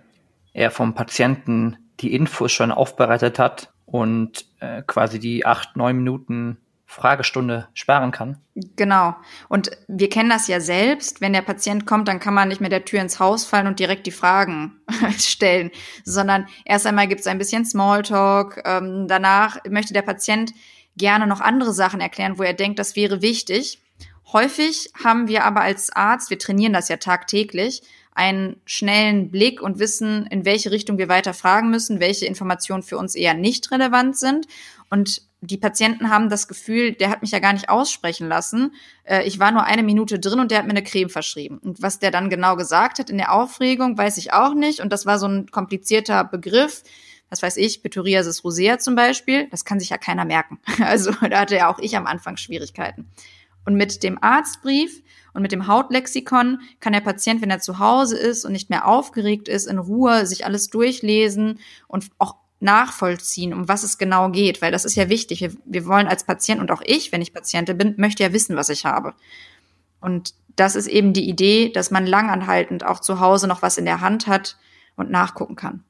er 0.53 0.71
vom 0.71 0.95
Patienten 0.95 1.79
die 2.01 2.15
Infos 2.15 2.53
schon 2.53 2.71
aufbereitet 2.71 3.39
hat 3.39 3.73
und 3.87 4.45
äh, 4.61 4.83
quasi 4.87 5.19
die 5.19 5.47
acht, 5.47 5.77
neun 5.77 5.97
Minuten 5.97 6.59
Fragestunde 6.87 7.69
sparen 7.75 8.13
kann. 8.13 8.39
Genau. 8.77 9.17
Und 9.49 9.71
wir 9.89 10.09
kennen 10.09 10.31
das 10.31 10.47
ja 10.47 10.61
selbst. 10.61 11.21
Wenn 11.21 11.33
der 11.33 11.43
Patient 11.43 11.85
kommt, 11.85 12.09
dann 12.09 12.21
kann 12.21 12.33
man 12.33 12.49
nicht 12.49 12.61
mit 12.61 12.73
der 12.73 12.85
Tür 12.85 13.01
ins 13.01 13.19
Haus 13.19 13.45
fallen 13.45 13.67
und 13.67 13.81
direkt 13.81 14.07
die 14.07 14.13
Fragen 14.13 14.81
stellen, 15.19 15.71
sondern 16.05 16.47
erst 16.65 16.87
einmal 16.87 17.09
gibt 17.09 17.21
es 17.21 17.27
ein 17.27 17.39
bisschen 17.39 17.65
Smalltalk. 17.65 18.63
Ähm, 18.65 19.07
danach 19.09 19.59
möchte 19.69 19.93
der 19.93 20.03
Patient 20.03 20.53
gerne 20.97 21.27
noch 21.27 21.41
andere 21.41 21.73
Sachen 21.73 22.01
erklären, 22.01 22.39
wo 22.39 22.45
er 22.45 22.55
denkt, 22.55 22.79
das 22.79 22.97
wäre 22.97 23.21
wichtig. 23.21 23.83
Häufig 24.33 24.91
haben 25.03 25.29
wir 25.29 25.45
aber 25.45 25.61
als 25.61 25.91
Arzt, 25.91 26.31
wir 26.31 26.39
trainieren 26.39 26.73
das 26.73 26.89
ja 26.89 26.97
tagtäglich, 26.97 27.83
einen 28.13 28.57
schnellen 28.65 29.31
Blick 29.31 29.61
und 29.61 29.79
wissen, 29.79 30.27
in 30.27 30.45
welche 30.45 30.71
Richtung 30.71 30.99
wir 30.99 31.09
weiter 31.09 31.35
fragen 31.35 31.69
müssen, 31.69 32.01
welche 32.01 32.27
Informationen 32.27 32.83
für 32.83 32.97
uns 32.97 33.15
eher 33.15 33.35
nicht 33.35 33.71
relevant 33.71 34.17
sind. 34.17 34.47
Und 34.89 35.23
die 35.47 35.57
Patienten 35.57 36.11
haben 36.11 36.29
das 36.29 36.49
Gefühl, 36.49 36.93
der 36.93 37.11
hat 37.11 37.23
mich 37.23 37.31
ja 37.31 37.39
gar 37.39 37.53
nicht 37.53 37.69
aussprechen 37.69 38.29
lassen. 38.29 38.75
Äh, 39.05 39.27
ich 39.27 39.39
war 39.39 39.53
nur 39.53 39.65
eine 39.65 39.83
Minute 39.83 40.19
drin 40.19 40.41
und 40.41 40.51
der 40.51 40.59
hat 40.59 40.67
mir 40.67 40.71
eine 40.71 40.83
Creme 40.83 41.11
verschrieben. 41.11 41.59
Und 41.59 41.83
was 41.83 41.99
der 41.99 42.11
dann 42.11 42.31
genau 42.31 42.57
gesagt 42.57 42.99
hat 42.99 43.11
in 43.11 43.19
der 43.19 43.33
Aufregung, 43.33 43.97
weiß 43.97 44.17
ich 44.19 44.33
auch 44.33 44.55
nicht. 44.55 44.81
Und 44.81 44.93
das 44.93 45.07
war 45.07 45.19
so 45.19 45.27
ein 45.27 45.47
komplizierter 45.51 46.25
Begriff. 46.25 46.83
Was 47.29 47.43
weiß 47.43 47.57
ich, 47.57 47.83
Pityriasis 47.83 48.45
rosea 48.45 48.79
zum 48.79 48.95
Beispiel. 48.95 49.49
Das 49.51 49.65
kann 49.65 49.81
sich 49.81 49.91
ja 49.91 49.99
keiner 49.99 50.25
merken. 50.25 50.59
Also 50.81 51.13
da 51.13 51.41
hatte 51.41 51.57
ja 51.57 51.73
auch 51.73 51.79
ich 51.79 51.97
am 51.97 52.07
Anfang 52.07 52.37
Schwierigkeiten. 52.37 53.11
Und 53.65 53.75
mit 53.75 54.03
dem 54.03 54.23
Arztbrief 54.23 55.03
und 55.35 55.43
mit 55.43 55.53
dem 55.53 55.67
Hautlexikon 55.67 56.61
kann 56.81 56.93
der 56.93 57.01
Patient, 57.01 57.43
wenn 57.43 57.51
er 57.51 57.59
zu 57.59 57.79
Hause 57.79 58.17
ist 58.17 58.45
und 58.45 58.53
nicht 58.53 58.71
mehr 58.71 58.87
aufgeregt 58.87 59.49
ist, 59.49 59.67
in 59.67 59.79
Ruhe 59.79 60.25
sich 60.25 60.47
alles 60.47 60.71
durchlesen 60.71 61.59
und 61.89 62.09
auch 62.19 62.37
nachvollziehen, 62.61 63.53
um 63.53 63.69
was 63.69 63.83
es 63.83 63.99
genau 63.99 64.31
geht, 64.31 64.63
weil 64.63 64.73
das 64.73 64.85
ist 64.85 64.97
ja 64.97 65.09
wichtig. 65.09 65.41
Wir, 65.41 65.53
wir 65.65 65.87
wollen 65.87 66.07
als 66.07 66.25
Patient 66.25 66.61
und 66.61 66.71
auch 66.71 66.83
ich, 66.85 67.13
wenn 67.13 67.23
ich 67.23 67.35
Patientin 67.35 67.77
bin, 67.77 67.95
möchte 67.97 68.23
ja 68.23 68.33
wissen, 68.33 68.57
was 68.57 68.69
ich 68.69 68.85
habe. 68.85 69.15
Und 70.01 70.35
das 70.57 70.75
ist 70.75 70.87
eben 70.87 71.13
die 71.13 71.29
Idee, 71.29 71.71
dass 71.71 71.91
man 71.91 72.07
langanhaltend 72.07 72.85
auch 72.85 73.01
zu 73.01 73.21
Hause 73.21 73.47
noch 73.47 73.63
was 73.63 73.79
in 73.79 73.85
der 73.85 74.01
Hand 74.01 74.27
hat 74.27 74.57
und 74.97 75.11
nachgucken 75.11 75.57
kann. 75.57 75.85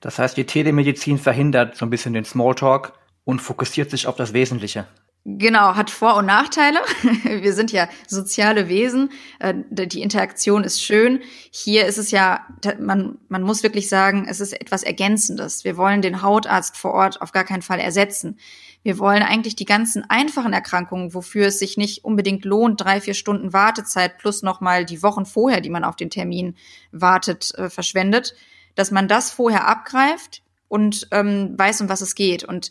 Das 0.00 0.18
heißt, 0.18 0.36
die 0.36 0.44
Telemedizin 0.44 1.18
verhindert 1.18 1.76
so 1.76 1.84
ein 1.84 1.90
bisschen 1.90 2.12
den 2.12 2.24
Smalltalk 2.24 2.92
und 3.24 3.40
fokussiert 3.40 3.90
sich 3.90 4.06
auf 4.06 4.14
das 4.14 4.32
Wesentliche. 4.32 4.86
Genau, 5.28 5.74
hat 5.74 5.90
Vor- 5.90 6.14
und 6.14 6.26
Nachteile. 6.26 6.78
Wir 7.24 7.52
sind 7.52 7.72
ja 7.72 7.88
soziale 8.06 8.68
Wesen. 8.68 9.10
Äh, 9.40 9.54
die 9.70 10.00
Interaktion 10.00 10.62
ist 10.62 10.80
schön. 10.80 11.20
Hier 11.50 11.86
ist 11.86 11.98
es 11.98 12.12
ja, 12.12 12.46
man, 12.78 13.18
man 13.28 13.42
muss 13.42 13.64
wirklich 13.64 13.88
sagen, 13.88 14.28
es 14.28 14.38
ist 14.38 14.52
etwas 14.52 14.84
Ergänzendes. 14.84 15.64
Wir 15.64 15.76
wollen 15.76 16.00
den 16.00 16.22
Hautarzt 16.22 16.76
vor 16.76 16.92
Ort 16.92 17.22
auf 17.22 17.32
gar 17.32 17.42
keinen 17.42 17.62
Fall 17.62 17.80
ersetzen. 17.80 18.38
Wir 18.84 19.00
wollen 19.00 19.24
eigentlich 19.24 19.56
die 19.56 19.64
ganzen 19.64 20.08
einfachen 20.08 20.52
Erkrankungen, 20.52 21.12
wofür 21.12 21.48
es 21.48 21.58
sich 21.58 21.76
nicht 21.76 22.04
unbedingt 22.04 22.44
lohnt, 22.44 22.80
drei, 22.80 23.00
vier 23.00 23.14
Stunden 23.14 23.52
Wartezeit 23.52 24.18
plus 24.18 24.44
nochmal 24.44 24.84
die 24.84 25.02
Wochen 25.02 25.26
vorher, 25.26 25.60
die 25.60 25.70
man 25.70 25.82
auf 25.82 25.96
den 25.96 26.10
Termin 26.10 26.54
wartet, 26.92 27.52
äh, 27.56 27.68
verschwendet, 27.68 28.36
dass 28.76 28.92
man 28.92 29.08
das 29.08 29.32
vorher 29.32 29.66
abgreift 29.66 30.44
und 30.68 31.08
ähm, 31.10 31.58
weiß, 31.58 31.80
um 31.80 31.88
was 31.88 32.00
es 32.00 32.14
geht. 32.14 32.44
Und 32.44 32.70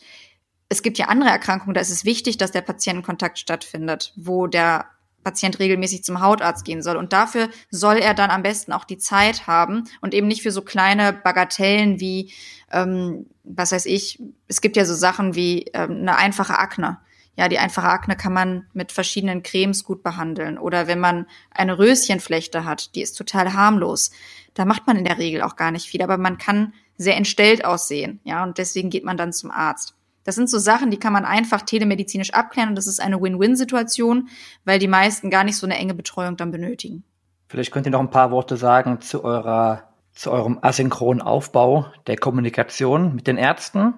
es 0.76 0.84
gibt 0.84 0.98
ja 0.98 1.08
andere 1.08 1.30
Erkrankungen, 1.30 1.74
da 1.74 1.80
ist 1.80 1.90
es 1.90 2.04
wichtig, 2.04 2.38
dass 2.38 2.52
der 2.52 2.62
Patientenkontakt 2.62 3.40
stattfindet, 3.40 4.12
wo 4.18 4.46
der 4.46 4.86
Patient 5.24 5.58
regelmäßig 5.58 6.04
zum 6.04 6.20
Hautarzt 6.20 6.66
gehen 6.66 6.82
soll. 6.82 6.98
Und 6.98 7.14
dafür 7.14 7.50
soll 7.72 7.98
er 7.98 8.14
dann 8.14 8.30
am 8.30 8.44
besten 8.44 8.74
auch 8.74 8.84
die 8.84 8.98
Zeit 8.98 9.48
haben 9.48 9.86
und 10.02 10.14
eben 10.14 10.28
nicht 10.28 10.44
für 10.44 10.52
so 10.52 10.62
kleine 10.62 11.14
Bagatellen 11.14 12.00
wie, 12.00 12.34
ähm, 12.72 13.26
was 13.44 13.72
weiß 13.72 13.86
ich, 13.86 14.22
es 14.48 14.60
gibt 14.60 14.76
ja 14.76 14.86
so 14.86 14.94
Sachen 14.94 15.34
wie 15.34 15.66
ähm, 15.74 15.92
eine 16.02 16.18
einfache 16.18 16.60
Akne. 16.60 17.00
Ja, 17.38 17.48
die 17.50 17.60
einfache 17.60 17.88
Akne 17.88 18.16
kann 18.16 18.34
man 18.34 18.68
mit 18.74 18.92
verschiedenen 18.92 19.44
Cremes 19.44 19.84
gut 19.84 20.04
behandeln. 20.04 20.58
Oder 20.58 20.88
wenn 20.88 21.00
man 21.00 21.26
eine 21.52 21.78
Röschenflechte 21.78 22.66
hat, 22.66 22.96
die 22.96 23.02
ist 23.02 23.14
total 23.14 23.54
harmlos. 23.54 24.12
Da 24.54 24.66
macht 24.66 24.88
man 24.88 24.98
in 24.98 25.06
der 25.06 25.18
Regel 25.18 25.42
auch 25.42 25.56
gar 25.56 25.72
nicht 25.72 25.88
viel, 25.88 26.02
aber 26.02 26.18
man 26.18 26.38
kann 26.38 26.74
sehr 26.98 27.18
entstellt 27.18 27.66
aussehen. 27.66 28.20
Ja, 28.24 28.44
und 28.44 28.58
deswegen 28.58 28.90
geht 28.90 29.04
man 29.04 29.18
dann 29.18 29.34
zum 29.34 29.52
Arzt. 29.52 29.96
Das 30.26 30.36
sind 30.36 30.50
so 30.50 30.58
Sachen, 30.58 30.92
die 30.92 30.98
kann 30.98 31.14
man 31.14 31.24
einfach 31.24 31.62
telemedizinisch 31.62 32.34
abklären 32.34 32.70
und 32.70 32.76
das 32.76 32.88
ist 32.88 33.00
eine 33.00 33.22
Win-Win-Situation, 33.22 34.28
weil 34.66 34.80
die 34.80 34.88
meisten 34.88 35.30
gar 35.30 35.44
nicht 35.44 35.56
so 35.56 35.68
eine 35.68 35.78
enge 35.78 35.94
Betreuung 35.94 36.36
dann 36.36 36.52
benötigen. 36.52 37.06
Vielleicht 37.48 37.72
könnt 37.72 37.86
ihr 37.86 37.92
noch 37.92 38.00
ein 38.00 38.10
paar 38.10 38.32
Worte 38.32 38.58
sagen 38.58 39.02
zu 39.02 39.24
eurer, 39.24 39.84
zu 40.14 40.32
eurem 40.32 40.58
asynchronen 40.62 41.22
Aufbau 41.22 41.86
der 42.08 42.18
Kommunikation 42.18 43.16
mit 43.16 43.28
den 43.28 43.38
Ärzten 43.38 43.94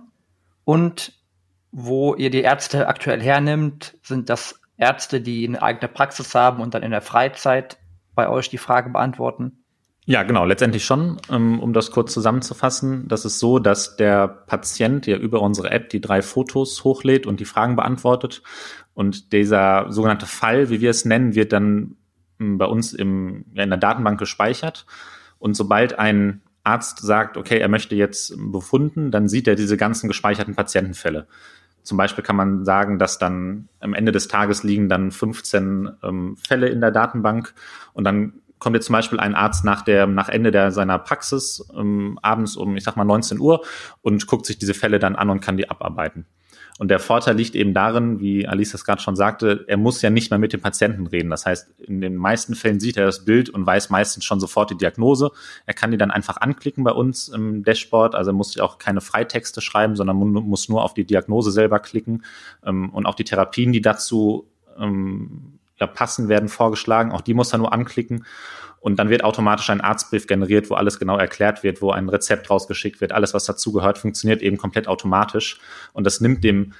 und 0.66 1.14
wo 1.72 2.14
ihr 2.14 2.30
die 2.30 2.42
Ärzte 2.42 2.88
aktuell 2.88 3.22
hernimmt. 3.22 3.98
Sind 4.04 4.30
das 4.30 4.60
Ärzte, 4.76 5.22
die 5.22 5.48
eine 5.48 5.62
eigene 5.62 5.88
Praxis 5.88 6.36
haben 6.36 6.62
und 6.62 6.74
dann 6.74 6.84
in 6.84 6.92
der 6.92 7.02
Freizeit 7.02 7.78
bei 8.16 8.28
euch 8.28 8.50
die 8.50 8.58
Frage 8.58 8.90
beantworten? 8.90 9.64
Ja, 10.10 10.24
genau, 10.24 10.46
letztendlich 10.46 10.86
schon. 10.86 11.18
Ähm, 11.30 11.60
um 11.60 11.74
das 11.74 11.92
kurz 11.92 12.14
zusammenzufassen, 12.14 13.10
das 13.10 13.26
ist 13.26 13.40
so, 13.40 13.60
dass 13.60 13.98
der 13.98 14.30
Patient 14.30 15.06
ja 15.06 15.18
über 15.18 15.42
unsere 15.42 15.70
App 15.70 15.90
die 15.90 16.00
drei 16.00 16.22
Fotos 16.22 16.86
hochlädt 16.86 17.28
und 17.28 17.42
die 17.42 17.46
Fragen 17.46 17.76
beantwortet. 17.76 18.42
Und 18.94 19.34
dieser 19.34 19.92
sogenannte 19.92 20.26
Fall, 20.26 20.70
wie 20.70 20.80
wir 20.80 20.92
es 20.92 21.04
nennen, 21.04 21.36
wird 21.36 21.52
dann 21.52 21.98
ähm, 22.40 22.58
bei 22.58 22.66
uns 22.66 22.94
im, 22.94 23.44
in 23.54 23.70
der 23.70 23.78
Datenbank 23.78 24.18
gespeichert. 24.18 24.86
Und 25.40 25.56
sobald 25.56 26.00
ein 26.00 26.42
Arzt 26.64 27.00
sagt, 27.00 27.36
okay, 27.36 27.60
er 27.60 27.68
möchte 27.68 27.96
jetzt 27.96 28.34
befunden, 28.38 29.12
dann 29.12 29.28
sieht 29.28 29.46
er 29.46 29.56
diese 29.56 29.76
ganzen 29.76 30.08
gespeicherten 30.08 30.56
Patientenfälle. 30.56 31.28
Zum 31.84 31.98
Beispiel 31.98 32.24
kann 32.24 32.38
man 32.38 32.64
sagen, 32.64 32.98
dass 32.98 33.20
dann 33.20 33.68
am 33.82 33.94
Ende 33.94 34.14
des 34.14 34.30
Tages 34.30 34.64
liegen 34.64 34.88
dann 34.88 35.12
15 35.12 35.90
ähm, 36.02 36.38
Fälle 36.38 36.70
in 36.70 36.80
der 36.80 36.92
Datenbank 36.92 37.54
und 37.92 38.06
dann 38.06 38.36
kommt 38.60 38.76
jetzt 38.76 38.86
zum 38.86 38.94
Beispiel 38.94 39.20
ein 39.20 39.36
Arzt 39.36 39.64
nach 39.66 39.82
der, 39.82 40.08
nach 40.08 40.30
Ende 40.30 40.52
der, 40.52 40.72
seiner 40.72 41.00
Praxis 41.00 41.68
ähm, 41.76 42.18
abends 42.22 42.56
um, 42.56 42.76
ich 42.76 42.84
sag 42.84 42.96
mal, 42.96 43.06
19 43.06 43.40
Uhr 43.40 43.64
und 44.02 44.28
guckt 44.28 44.46
sich 44.46 44.58
diese 44.58 44.74
Fälle 44.74 45.00
dann 45.00 45.16
an 45.16 45.30
und 45.30 45.42
kann 45.42 45.58
die 45.58 45.70
abarbeiten. 45.70 46.26
Und 46.80 46.90
der 46.90 47.00
Vorteil 47.00 47.36
liegt 47.36 47.56
eben 47.56 47.74
darin, 47.74 48.20
wie 48.20 48.48
Alice 48.48 48.72
das 48.72 48.86
gerade 48.86 49.02
schon 49.02 49.16
sagte, 49.16 49.66
er 49.68 49.78
muss 49.78 50.02
ja 50.02 50.12
nicht 50.12 50.30
mehr 50.30 50.38
mit 50.38 50.54
dem 50.54 50.62
Patienten 50.62 51.08
reden. 51.08 51.32
Das 51.32 51.46
heißt, 51.46 51.80
in 51.80 52.02
den 52.02 52.16
meisten 52.16 52.54
Fällen 52.54 52.80
sieht 52.80 52.98
er 52.98 53.06
das 53.06 53.26
Bild 53.26 53.50
und 53.50 53.66
weiß 53.66 53.90
meistens 53.90 54.26
schon 54.26 54.40
sofort 54.40 54.70
die 54.70 54.78
Diagnose. 54.78 55.32
Er 55.66 55.74
kann 55.74 55.90
die 55.90 55.98
dann 55.98 56.12
einfach 56.12 56.38
anklicken 56.38 56.84
bei 56.84 56.92
uns 56.92 57.30
im 57.30 57.64
Dashboard. 57.64 58.14
Also 58.14 58.30
er 58.30 58.36
muss 58.36 58.60
auch 58.60 58.78
keine 58.78 59.02
Freitexte 59.02 59.60
schreiben, 59.62 59.96
sondern 59.96 60.18
muss 60.18 60.70
nur 60.70 60.84
auf 60.84 60.94
die 60.94 61.06
Diagnose 61.06 61.52
selber 61.52 61.80
klicken. 61.80 62.24
Ähm, 62.64 62.92
und 62.92 63.08
auch 63.08 63.16
die 63.16 63.24
Therapien, 63.24 63.72
die 63.72 63.82
dazu 63.82 64.48
ähm, 64.78 65.57
ja, 65.80 65.88
passen, 65.88 66.30
werden 66.30 66.50
vorgeschlagen. 66.50 67.12
Auch 67.12 67.22
die 67.22 67.34
muss 67.34 67.54
er 67.54 67.60
nur 67.60 67.74
anklicken. 67.74 68.26
Und 68.80 68.98
dann 68.98 69.10
wird 69.10 69.24
automatisch 69.24 69.70
ein 69.70 69.82
Arztbrief 69.82 70.28
generiert, 70.28 70.70
wo 70.70 70.76
alles 70.76 71.00
genau 71.00 71.18
erklärt 71.18 71.64
wird, 71.64 71.82
wo 71.82 71.92
ein 71.92 72.10
Rezept 72.10 72.50
rausgeschickt 72.50 73.02
wird. 73.02 73.12
Alles, 73.12 73.34
was 73.34 73.46
dazugehört, 73.46 73.98
funktioniert 73.98 74.42
eben 74.42 74.58
komplett 74.58 74.88
automatisch. 74.88 75.60
Und 75.94 76.06
das 76.06 76.22
nimmt 76.22 76.44
dem 76.44 76.74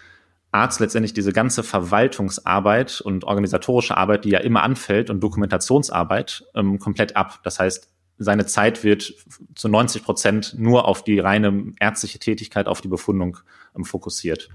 Arzt 0.52 0.80
letztendlich 0.80 1.14
diese 1.14 1.34
ganze 1.34 1.64
Verwaltungsarbeit 1.64 3.02
und 3.02 3.26
organisatorische 3.26 3.98
Arbeit, 3.98 4.26
die 4.26 4.30
ja 4.30 4.40
immer 4.40 4.64
anfällt 4.64 5.10
und 5.10 5.20
Dokumentationsarbeit 5.20 6.46
ähm, 6.56 6.80
komplett 6.80 7.16
ab. 7.16 7.40
Das 7.44 7.60
heißt, 7.60 7.90
seine 8.20 8.46
Zeit 8.46 8.84
wird 8.84 9.14
zu 9.56 9.70
90 9.70 10.04
Prozent 10.04 10.56
nur 10.58 10.88
auf 10.88 11.04
die 11.04 11.20
reine 11.20 11.74
ärztliche 11.80 12.20
Tätigkeit, 12.20 12.68
auf 12.68 12.82
die 12.82 12.88
Befundung 12.88 13.38
ähm, 13.76 13.86
fokussiert. 13.86 14.50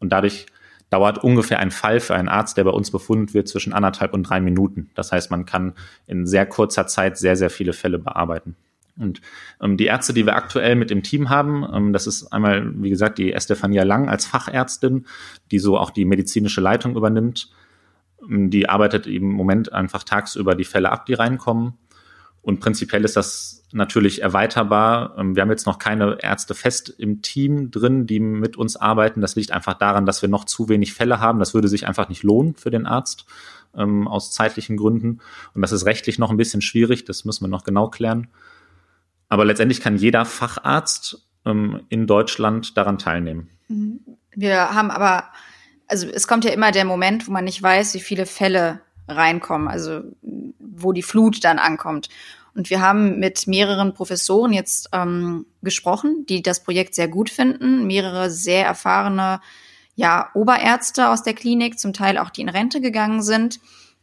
Und 0.00 0.10
dadurch 0.10 0.46
dauert 0.94 1.24
ungefähr 1.24 1.58
ein 1.58 1.72
Fall 1.72 1.98
für 1.98 2.14
einen 2.14 2.28
Arzt, 2.28 2.56
der 2.56 2.62
bei 2.62 2.70
uns 2.70 2.92
befunden 2.92 3.34
wird, 3.34 3.48
zwischen 3.48 3.72
anderthalb 3.72 4.14
und 4.14 4.22
drei 4.22 4.40
Minuten. 4.40 4.90
Das 4.94 5.10
heißt, 5.10 5.28
man 5.28 5.44
kann 5.44 5.72
in 6.06 6.24
sehr 6.24 6.46
kurzer 6.46 6.86
Zeit 6.86 7.18
sehr, 7.18 7.34
sehr 7.34 7.50
viele 7.50 7.72
Fälle 7.72 7.98
bearbeiten. 7.98 8.54
Und 8.96 9.20
ähm, 9.60 9.76
die 9.76 9.86
Ärzte, 9.86 10.12
die 10.12 10.24
wir 10.24 10.36
aktuell 10.36 10.76
mit 10.76 10.92
im 10.92 11.02
Team 11.02 11.30
haben, 11.30 11.66
ähm, 11.74 11.92
das 11.92 12.06
ist 12.06 12.32
einmal, 12.32 12.72
wie 12.80 12.90
gesagt, 12.90 13.18
die 13.18 13.32
Estefania 13.32 13.82
Lang 13.82 14.08
als 14.08 14.24
Fachärztin, 14.24 15.06
die 15.50 15.58
so 15.58 15.76
auch 15.76 15.90
die 15.90 16.04
medizinische 16.04 16.60
Leitung 16.60 16.94
übernimmt. 16.94 17.50
Ähm, 18.30 18.50
die 18.50 18.68
arbeitet 18.68 19.08
im 19.08 19.32
Moment 19.32 19.72
einfach 19.72 20.04
tagsüber 20.04 20.54
die 20.54 20.62
Fälle 20.62 20.92
ab, 20.92 21.06
die 21.06 21.14
reinkommen. 21.14 21.72
Und 22.44 22.60
prinzipiell 22.60 23.04
ist 23.04 23.16
das 23.16 23.64
natürlich 23.72 24.20
erweiterbar. 24.20 25.14
Ähm, 25.18 25.34
wir 25.34 25.42
haben 25.42 25.50
jetzt 25.50 25.66
noch 25.66 25.78
keine 25.78 26.18
Ärzte 26.20 26.54
fest 26.54 26.90
im 26.90 27.22
Team 27.22 27.70
drin, 27.70 28.06
die 28.06 28.20
mit 28.20 28.56
uns 28.56 28.76
arbeiten. 28.76 29.22
Das 29.22 29.34
liegt 29.34 29.50
einfach 29.50 29.74
daran, 29.74 30.04
dass 30.04 30.20
wir 30.20 30.28
noch 30.28 30.44
zu 30.44 30.68
wenig 30.68 30.92
Fälle 30.92 31.20
haben. 31.20 31.38
Das 31.38 31.54
würde 31.54 31.68
sich 31.68 31.86
einfach 31.86 32.10
nicht 32.10 32.22
lohnen 32.22 32.54
für 32.54 32.70
den 32.70 32.86
Arzt 32.86 33.24
ähm, 33.74 34.06
aus 34.06 34.30
zeitlichen 34.30 34.76
Gründen. 34.76 35.20
Und 35.54 35.62
das 35.62 35.72
ist 35.72 35.86
rechtlich 35.86 36.18
noch 36.18 36.30
ein 36.30 36.36
bisschen 36.36 36.60
schwierig. 36.60 37.06
Das 37.06 37.24
müssen 37.24 37.44
wir 37.44 37.48
noch 37.48 37.64
genau 37.64 37.88
klären. 37.88 38.28
Aber 39.30 39.46
letztendlich 39.46 39.80
kann 39.80 39.96
jeder 39.96 40.26
Facharzt 40.26 41.26
ähm, 41.46 41.80
in 41.88 42.06
Deutschland 42.06 42.76
daran 42.76 42.98
teilnehmen. 42.98 43.48
Mhm. 43.68 44.00
Wir 44.36 44.74
haben 44.74 44.90
aber, 44.90 45.24
also 45.88 46.06
es 46.08 46.28
kommt 46.28 46.44
ja 46.44 46.52
immer 46.52 46.72
der 46.72 46.84
Moment, 46.84 47.26
wo 47.26 47.32
man 47.32 47.44
nicht 47.44 47.62
weiß, 47.62 47.94
wie 47.94 48.00
viele 48.00 48.26
Fälle 48.26 48.80
reinkommen, 49.08 49.68
also 49.68 50.02
wo 50.58 50.92
die 50.92 51.02
Flut 51.02 51.44
dann 51.44 51.58
ankommt. 51.58 52.08
Und 52.54 52.70
wir 52.70 52.80
haben 52.80 53.18
mit 53.18 53.46
mehreren 53.46 53.94
Professoren 53.94 54.52
jetzt 54.52 54.88
ähm, 54.92 55.46
gesprochen, 55.62 56.24
die 56.28 56.40
das 56.40 56.62
Projekt 56.62 56.94
sehr 56.94 57.08
gut 57.08 57.28
finden, 57.28 57.86
mehrere 57.86 58.30
sehr 58.30 58.64
erfahrene 58.64 59.40
ja, 59.96 60.30
Oberärzte 60.34 61.08
aus 61.08 61.22
der 61.22 61.34
Klinik, 61.34 61.78
zum 61.78 61.92
Teil 61.92 62.18
auch 62.18 62.30
die 62.30 62.42
in 62.42 62.48
Rente 62.48 62.80
gegangen 62.80 63.22
sind, 63.22 63.60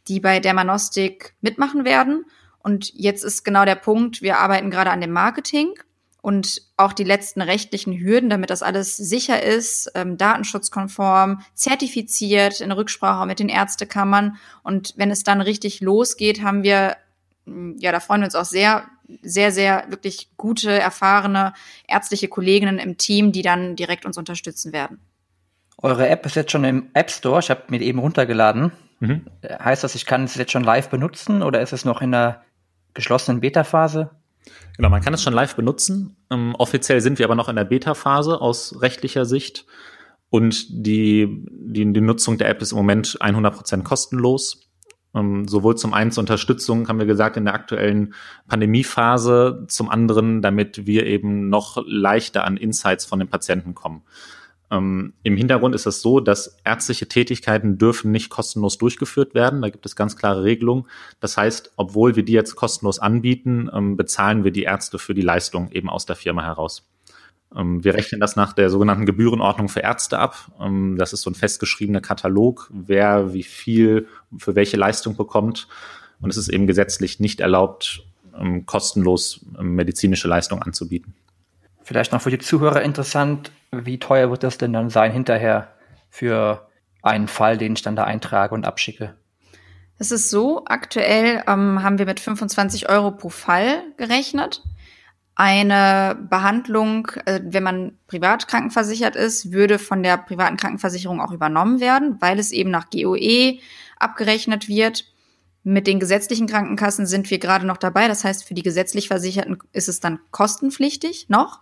die 0.08 0.20
bei 0.20 0.40
Dermanostik 0.40 1.34
mitmachen 1.40 1.84
werden. 1.84 2.24
Und 2.62 2.92
jetzt 2.94 3.24
ist 3.24 3.44
genau 3.44 3.64
der 3.64 3.74
Punkt, 3.74 4.22
wir 4.22 4.38
arbeiten 4.38 4.70
gerade 4.70 4.90
an 4.90 5.00
dem 5.00 5.12
Marketing 5.12 5.74
und 6.22 6.62
auch 6.76 6.92
die 6.92 7.04
letzten 7.04 7.42
rechtlichen 7.42 7.98
Hürden, 7.98 8.30
damit 8.30 8.48
das 8.48 8.62
alles 8.62 8.96
sicher 8.96 9.42
ist, 9.42 9.90
ähm, 9.96 10.16
datenschutzkonform, 10.16 11.42
zertifiziert, 11.54 12.60
in 12.60 12.70
Rücksprache 12.70 13.26
mit 13.26 13.40
den 13.40 13.48
Ärztekammern. 13.48 14.36
Und 14.62 14.94
wenn 14.96 15.10
es 15.10 15.24
dann 15.24 15.40
richtig 15.40 15.80
losgeht, 15.80 16.42
haben 16.42 16.62
wir, 16.62 16.96
mm, 17.44 17.72
ja, 17.78 17.90
da 17.90 17.98
freuen 17.98 18.20
wir 18.20 18.26
uns 18.26 18.36
auch 18.36 18.44
sehr, 18.44 18.84
sehr, 19.22 19.50
sehr 19.50 19.84
wirklich 19.88 20.30
gute, 20.36 20.70
erfahrene 20.70 21.54
ärztliche 21.88 22.28
Kolleginnen 22.28 22.78
im 22.78 22.96
Team, 22.96 23.32
die 23.32 23.42
dann 23.42 23.74
direkt 23.74 24.06
uns 24.06 24.16
unterstützen 24.16 24.72
werden. 24.72 25.00
Eure 25.78 26.08
App 26.08 26.24
ist 26.24 26.36
jetzt 26.36 26.52
schon 26.52 26.62
im 26.62 26.88
App 26.94 27.10
Store. 27.10 27.40
Ich 27.40 27.50
habe 27.50 27.64
mir 27.68 27.80
die 27.80 27.86
eben 27.86 27.98
runtergeladen. 27.98 28.70
Mhm. 29.00 29.26
Heißt 29.42 29.82
das, 29.82 29.96
ich 29.96 30.06
kann 30.06 30.22
es 30.22 30.36
jetzt 30.36 30.52
schon 30.52 30.62
live 30.62 30.88
benutzen 30.88 31.42
oder 31.42 31.60
ist 31.60 31.72
es 31.72 31.84
noch 31.84 32.00
in 32.00 32.12
der 32.12 32.44
geschlossenen 32.94 33.40
Beta-Phase? 33.40 34.10
Genau, 34.76 34.88
man 34.88 35.02
kann 35.02 35.14
es 35.14 35.22
schon 35.22 35.34
live 35.34 35.54
benutzen. 35.54 36.16
Ähm, 36.30 36.54
offiziell 36.54 37.00
sind 37.00 37.18
wir 37.18 37.26
aber 37.26 37.34
noch 37.34 37.48
in 37.48 37.56
der 37.56 37.64
Beta-Phase 37.64 38.40
aus 38.40 38.80
rechtlicher 38.80 39.24
Sicht. 39.24 39.66
Und 40.30 40.66
die, 40.70 41.44
die, 41.50 41.92
die 41.92 42.00
Nutzung 42.00 42.38
der 42.38 42.48
App 42.48 42.62
ist 42.62 42.72
im 42.72 42.78
Moment 42.78 43.18
100% 43.20 43.82
kostenlos. 43.82 44.70
Ähm, 45.14 45.46
sowohl 45.46 45.76
zum 45.76 45.92
einen 45.92 46.10
zur 46.10 46.22
Unterstützung, 46.22 46.88
haben 46.88 46.98
wir 46.98 47.04
gesagt, 47.04 47.36
in 47.36 47.44
der 47.44 47.52
aktuellen 47.52 48.14
Pandemiephase, 48.48 49.66
zum 49.68 49.90
anderen, 49.90 50.40
damit 50.40 50.86
wir 50.86 51.04
eben 51.04 51.50
noch 51.50 51.82
leichter 51.86 52.44
an 52.44 52.56
Insights 52.56 53.04
von 53.04 53.18
den 53.18 53.28
Patienten 53.28 53.74
kommen. 53.74 54.04
Ähm, 54.72 55.12
Im 55.22 55.36
Hintergrund 55.36 55.74
ist 55.74 55.86
es 55.86 56.00
so, 56.00 56.18
dass 56.18 56.56
ärztliche 56.64 57.06
Tätigkeiten 57.06 57.76
dürfen 57.76 58.10
nicht 58.10 58.30
kostenlos 58.30 58.78
durchgeführt 58.78 59.34
werden. 59.34 59.60
Da 59.60 59.68
gibt 59.68 59.84
es 59.84 59.94
ganz 59.94 60.16
klare 60.16 60.44
Regelungen. 60.44 60.86
Das 61.20 61.36
heißt, 61.36 61.72
obwohl 61.76 62.16
wir 62.16 62.24
die 62.24 62.32
jetzt 62.32 62.56
kostenlos 62.56 62.98
anbieten, 62.98 63.70
ähm, 63.72 63.98
bezahlen 63.98 64.44
wir 64.44 64.50
die 64.50 64.62
Ärzte 64.62 64.98
für 64.98 65.12
die 65.12 65.20
Leistung 65.20 65.70
eben 65.72 65.90
aus 65.90 66.06
der 66.06 66.16
Firma 66.16 66.42
heraus. 66.42 66.88
Ähm, 67.54 67.84
wir 67.84 67.92
rechnen 67.92 68.18
das 68.18 68.34
nach 68.34 68.54
der 68.54 68.70
sogenannten 68.70 69.04
Gebührenordnung 69.04 69.68
für 69.68 69.80
Ärzte 69.80 70.18
ab. 70.18 70.50
Ähm, 70.58 70.96
das 70.96 71.12
ist 71.12 71.20
so 71.20 71.30
ein 71.30 71.34
festgeschriebener 71.34 72.00
Katalog, 72.00 72.70
wer 72.72 73.34
wie 73.34 73.42
viel 73.42 74.08
für 74.38 74.54
welche 74.54 74.78
Leistung 74.78 75.16
bekommt. 75.18 75.68
Und 76.22 76.30
es 76.30 76.38
ist 76.38 76.48
eben 76.48 76.66
gesetzlich 76.66 77.20
nicht 77.20 77.40
erlaubt, 77.40 78.04
ähm, 78.38 78.64
kostenlos 78.64 79.44
medizinische 79.60 80.28
Leistung 80.28 80.62
anzubieten. 80.62 81.14
Vielleicht 81.84 82.12
noch 82.12 82.22
für 82.22 82.30
die 82.30 82.38
Zuhörer 82.38 82.82
interessant, 82.82 83.50
wie 83.70 83.98
teuer 83.98 84.30
wird 84.30 84.42
das 84.42 84.58
denn 84.58 84.72
dann 84.72 84.90
sein 84.90 85.12
hinterher 85.12 85.68
für 86.10 86.68
einen 87.02 87.28
Fall, 87.28 87.58
den 87.58 87.72
ich 87.72 87.82
dann 87.82 87.96
da 87.96 88.04
eintrage 88.04 88.54
und 88.54 88.66
abschicke? 88.66 89.14
Es 89.98 90.10
ist 90.10 90.30
so, 90.30 90.64
aktuell 90.66 91.42
ähm, 91.46 91.82
haben 91.82 91.98
wir 91.98 92.06
mit 92.06 92.20
25 92.20 92.88
Euro 92.88 93.12
pro 93.12 93.28
Fall 93.28 93.82
gerechnet. 93.96 94.62
Eine 95.34 96.16
Behandlung, 96.28 97.08
äh, 97.24 97.40
wenn 97.42 97.62
man 97.62 97.98
privat 98.06 98.48
krankenversichert 98.48 99.16
ist, 99.16 99.52
würde 99.52 99.78
von 99.78 100.02
der 100.02 100.18
privaten 100.18 100.56
Krankenversicherung 100.56 101.20
auch 101.20 101.32
übernommen 101.32 101.80
werden, 101.80 102.16
weil 102.20 102.38
es 102.38 102.52
eben 102.52 102.70
nach 102.70 102.90
GOE 102.90 103.58
abgerechnet 103.98 104.68
wird. 104.68 105.04
Mit 105.64 105.86
den 105.86 106.00
gesetzlichen 106.00 106.48
Krankenkassen 106.48 107.06
sind 107.06 107.30
wir 107.30 107.38
gerade 107.38 107.66
noch 107.66 107.76
dabei. 107.76 108.08
Das 108.08 108.24
heißt, 108.24 108.44
für 108.44 108.54
die 108.54 108.62
gesetzlich 108.62 109.08
Versicherten 109.08 109.58
ist 109.72 109.88
es 109.88 110.00
dann 110.00 110.18
kostenpflichtig 110.32 111.28
noch. 111.28 111.60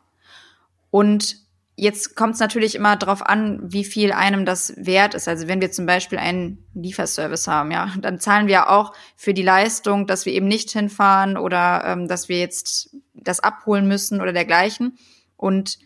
Und 0.91 1.37
Jetzt 1.81 2.15
kommt 2.15 2.35
es 2.35 2.41
natürlich 2.41 2.75
immer 2.75 2.95
darauf 2.97 3.25
an, 3.25 3.59
wie 3.63 3.85
viel 3.85 4.13
einem 4.13 4.45
das 4.45 4.75
wert 4.77 5.15
ist. 5.15 5.29
Also 5.29 5.49
wenn 5.49 5.63
wir 5.63 5.73
zum 5.73 5.87
Beispiel 5.87 6.19
einen 6.19 6.63
Lieferservice 6.75 7.49
haben, 7.49 7.71
ja, 7.71 7.95
dann 8.03 8.21
zahlen 8.21 8.49
wir 8.49 8.69
auch 8.69 8.93
für 9.17 9.33
die 9.33 9.43
Leistung, 9.43 10.07
dass 10.07 10.27
wir 10.27 10.35
eben 10.35 10.47
nicht 10.47 10.71
hinfahren 10.71 11.39
oder 11.39 11.83
ähm, 11.87 12.07
dass 12.07 12.29
wir 12.29 12.39
jetzt 12.39 12.95
das 13.15 13.41
abholen 13.41 13.89
müssen 13.89 14.21
oder 14.21 14.35
dergleichen. 14.35 14.99
Und 15.39 15.79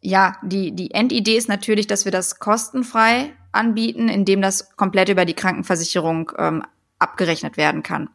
ja, 0.00 0.36
die, 0.44 0.70
die 0.70 0.92
Endidee 0.92 1.38
ist 1.38 1.48
natürlich, 1.48 1.88
dass 1.88 2.04
wir 2.04 2.12
das 2.12 2.38
kostenfrei 2.38 3.32
anbieten, 3.50 4.08
indem 4.08 4.42
das 4.42 4.76
komplett 4.76 5.08
über 5.08 5.24
die 5.24 5.34
Krankenversicherung 5.34 6.30
ähm, 6.38 6.62
abgerechnet 7.00 7.56
werden 7.56 7.82
kann. 7.82 8.10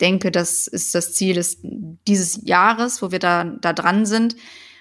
Denke, 0.00 0.32
das 0.32 0.66
ist 0.66 0.96
das 0.96 1.14
Ziel 1.14 1.34
des, 1.34 1.58
dieses 1.62 2.40
Jahres, 2.44 3.02
wo 3.02 3.12
wir 3.12 3.20
da, 3.20 3.44
da 3.44 3.72
dran 3.72 4.04
sind. 4.04 4.34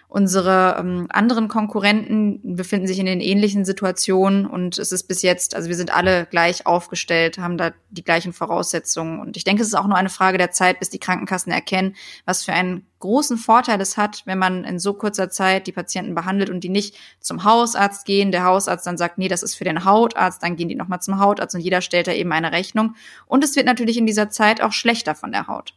Unsere 0.10 0.78
ähm, 0.80 1.08
anderen 1.10 1.50
Konkurrenten 1.50 2.56
befinden 2.56 2.88
sich 2.88 2.98
in 2.98 3.06
den 3.06 3.20
ähnlichen 3.20 3.65
Situationen 3.65 4.46
und 4.46 4.78
es 4.78 4.93
ist 4.93 5.04
bis 5.04 5.22
jetzt, 5.22 5.54
also 5.54 5.67
wir 5.67 5.76
sind 5.76 5.93
alle 5.93 6.26
gleich 6.28 6.65
aufgestellt, 6.65 7.39
haben 7.39 7.58
da 7.58 7.74
die 7.89 8.06
gleichen 8.06 8.32
Voraussetzungen. 8.32 9.20
Und 9.20 9.36
ich 9.36 9.43
denke, 9.43 9.62
es 9.62 9.67
ist 9.67 9.74
auch 9.74 9.86
nur 9.86 9.98
eine 9.98 10.10
Frage 10.10 10.38
der 10.38 10.52
Zeit, 10.52 10.80
bis 10.80 10.89
die 10.89 11.00
Krankenkassen 11.00 11.52
erkennen, 11.52 11.93
was 12.26 12.46
für 12.46 12.54
einen 12.54 12.88
großen 13.00 13.36
Vorteil 13.36 13.82
es 13.82 13.98
hat, 13.98 14.22
wenn 14.24 14.39
man 14.39 14.63
in 14.63 14.80
so 14.80 14.93
kurzer 14.93 15.30
Zeit 15.30 15.67
die 15.67 15.74
Patienten 15.74 16.15
behandelt 16.15 16.50
und 16.50 16.63
die 16.63 16.70
nicht 16.70 16.96
zum 17.20 17.43
Hausarzt 17.43 18.06
gehen. 18.06 18.32
Der 18.32 18.46
Hausarzt 18.46 18.88
dann 18.88 18.98
sagt, 18.98 19.17
nee, 19.17 19.28
das 19.28 19.43
ist 19.43 19.56
für 19.56 19.65
den 19.65 19.84
Hautarzt, 19.84 20.41
dann 20.41 20.56
gehen 20.56 20.70
die 20.70 20.76
nochmal 20.76 21.02
zum 21.02 21.20
Hautarzt 21.20 21.54
und 21.54 21.62
jeder 21.62 21.82
stellt 21.82 22.08
da 22.08 22.13
eben 22.13 22.32
eine 22.32 22.54
Rechnung. 22.54 22.96
Und 23.26 23.43
es 23.43 23.58
wird 23.58 23.65
natürlich 23.65 23.98
in 23.98 24.06
dieser 24.06 24.30
Zeit 24.30 24.62
auch 24.62 24.72
schlechter 24.72 25.15
von 25.15 25.34
der 25.34 25.48
Haut. 25.48 25.74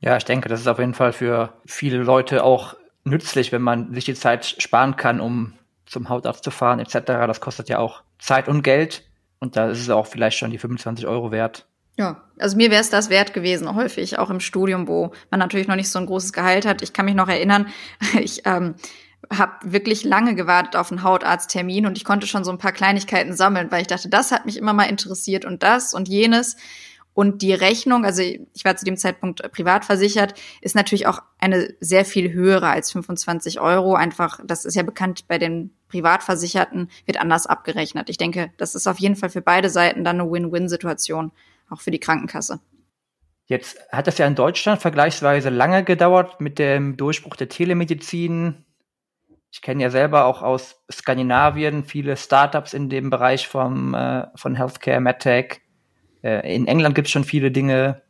Ja, 0.00 0.16
ich 0.18 0.24
denke, 0.24 0.50
das 0.50 0.60
ist 0.60 0.66
auf 0.66 0.78
jeden 0.78 0.94
Fall 0.94 1.14
für 1.14 1.54
viele 1.64 1.98
Leute 1.98 2.44
auch 2.44 2.74
nützlich, 3.04 3.52
wenn 3.52 3.62
man 3.62 3.92
sich 3.94 4.04
die 4.04 4.14
Zeit 4.14 4.44
sparen 4.58 4.96
kann, 4.96 5.20
um 5.20 5.54
zum 5.86 6.08
Hautarzt 6.08 6.44
zu 6.44 6.50
fahren 6.50 6.78
etc. 6.78 7.00
Das 7.06 7.40
kostet 7.40 7.68
ja 7.68 7.78
auch 7.78 8.02
Zeit 8.18 8.48
und 8.48 8.62
Geld 8.62 9.04
und 9.40 9.56
da 9.56 9.70
ist 9.70 9.80
es 9.80 9.90
auch 9.90 10.06
vielleicht 10.06 10.38
schon 10.38 10.50
die 10.50 10.58
25 10.58 11.06
Euro 11.06 11.32
wert. 11.32 11.66
Ja, 11.98 12.22
also 12.38 12.56
mir 12.56 12.70
wäre 12.70 12.80
es 12.80 12.88
das 12.88 13.10
wert 13.10 13.34
gewesen, 13.34 13.74
häufig, 13.74 14.18
auch 14.18 14.30
im 14.30 14.40
Studium, 14.40 14.88
wo 14.88 15.12
man 15.30 15.40
natürlich 15.40 15.68
noch 15.68 15.76
nicht 15.76 15.90
so 15.90 15.98
ein 15.98 16.06
großes 16.06 16.32
Gehalt 16.32 16.64
hat. 16.64 16.80
Ich 16.80 16.92
kann 16.92 17.04
mich 17.04 17.14
noch 17.14 17.28
erinnern, 17.28 17.66
ich 18.20 18.42
ähm, 18.46 18.76
habe 19.30 19.52
wirklich 19.62 20.04
lange 20.04 20.34
gewartet 20.34 20.76
auf 20.76 20.90
einen 20.90 21.02
Hautarzttermin 21.02 21.86
und 21.86 21.98
ich 21.98 22.04
konnte 22.04 22.26
schon 22.26 22.44
so 22.44 22.50
ein 22.50 22.58
paar 22.58 22.72
Kleinigkeiten 22.72 23.34
sammeln, 23.34 23.70
weil 23.70 23.82
ich 23.82 23.86
dachte, 23.86 24.08
das 24.08 24.32
hat 24.32 24.46
mich 24.46 24.56
immer 24.56 24.72
mal 24.72 24.84
interessiert 24.84 25.44
und 25.44 25.62
das 25.62 25.94
und 25.94 26.08
jenes. 26.08 26.56
Und 27.14 27.42
die 27.42 27.52
Rechnung, 27.52 28.04
also 28.04 28.22
ich 28.22 28.64
war 28.64 28.76
zu 28.76 28.84
dem 28.84 28.96
Zeitpunkt 28.96 29.42
privat 29.52 29.84
versichert, 29.84 30.34
ist 30.62 30.74
natürlich 30.74 31.06
auch 31.06 31.20
eine 31.38 31.74
sehr 31.80 32.04
viel 32.04 32.32
höhere 32.32 32.68
als 32.68 32.90
25 32.92 33.60
Euro. 33.60 33.94
Einfach, 33.94 34.40
das 34.44 34.64
ist 34.64 34.74
ja 34.74 34.82
bekannt 34.82 35.28
bei 35.28 35.38
den 35.38 35.70
Privatversicherten, 35.88 36.90
wird 37.04 37.20
anders 37.20 37.46
abgerechnet. 37.46 38.08
Ich 38.08 38.16
denke, 38.16 38.50
das 38.56 38.74
ist 38.74 38.86
auf 38.86 38.98
jeden 38.98 39.16
Fall 39.16 39.28
für 39.28 39.42
beide 39.42 39.68
Seiten 39.68 40.04
dann 40.04 40.20
eine 40.20 40.30
Win-Win-Situation, 40.30 41.32
auch 41.68 41.80
für 41.80 41.90
die 41.90 42.00
Krankenkasse. 42.00 42.60
Jetzt 43.46 43.78
hat 43.90 44.06
das 44.06 44.18
ja 44.18 44.26
in 44.26 44.34
Deutschland 44.34 44.80
vergleichsweise 44.80 45.50
lange 45.50 45.84
gedauert 45.84 46.40
mit 46.40 46.58
dem 46.58 46.96
Durchbruch 46.96 47.36
der 47.36 47.48
Telemedizin. 47.48 48.64
Ich 49.50 49.60
kenne 49.60 49.82
ja 49.82 49.90
selber 49.90 50.24
auch 50.24 50.40
aus 50.40 50.82
Skandinavien 50.90 51.84
viele 51.84 52.16
Startups 52.16 52.72
in 52.72 52.88
dem 52.88 53.10
Bereich 53.10 53.48
vom, 53.48 53.92
äh, 53.92 54.26
von 54.34 54.54
Healthcare, 54.54 55.00
MedTech. 55.00 55.61
Äh, 56.22 56.54
in 56.54 56.66
England 56.66 56.94
gibt 56.94 57.08
es 57.08 57.12
schon 57.12 57.24
viele 57.24 57.50
Dinge. 57.50 58.02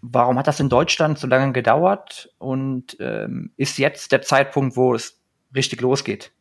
Warum 0.00 0.38
hat 0.38 0.46
das 0.46 0.60
in 0.60 0.68
Deutschland 0.68 1.18
so 1.18 1.26
lange 1.26 1.52
gedauert? 1.52 2.30
Und 2.38 2.96
ähm, 3.00 3.52
ist 3.56 3.78
jetzt 3.78 4.12
der 4.12 4.22
Zeitpunkt, 4.22 4.76
wo 4.76 4.94
es 4.94 5.20
richtig 5.54 5.80
losgeht? 5.80 6.32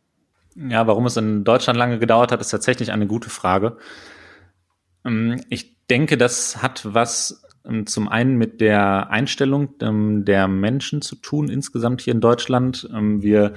Ja, 0.56 0.86
warum 0.88 1.06
es 1.06 1.18
in 1.18 1.44
Deutschland 1.44 1.78
lange 1.78 2.00
gedauert 2.00 2.32
hat, 2.32 2.42
ist 2.42 2.50
tatsächlich 2.50 2.92
eine 2.92 3.08
gute 3.08 3.30
Frage. 3.30 3.78
Ähm, 5.06 5.42
ich 5.50 5.78
denke, 5.88 6.18
das 6.18 6.62
hat 6.62 6.82
was 6.84 7.44
ähm, 7.66 7.86
zum 7.86 8.10
einen 8.10 8.38
mit 8.38 8.62
der 8.62 9.10
Einstellung 9.12 9.76
ähm, 9.82 10.26
der 10.26 10.48
Menschen 10.48 11.02
zu 11.02 11.16
tun 11.16 11.50
insgesamt 11.50 12.02
hier 12.02 12.14
in 12.14 12.22
Deutschland. 12.22 12.90
Wir 12.92 13.54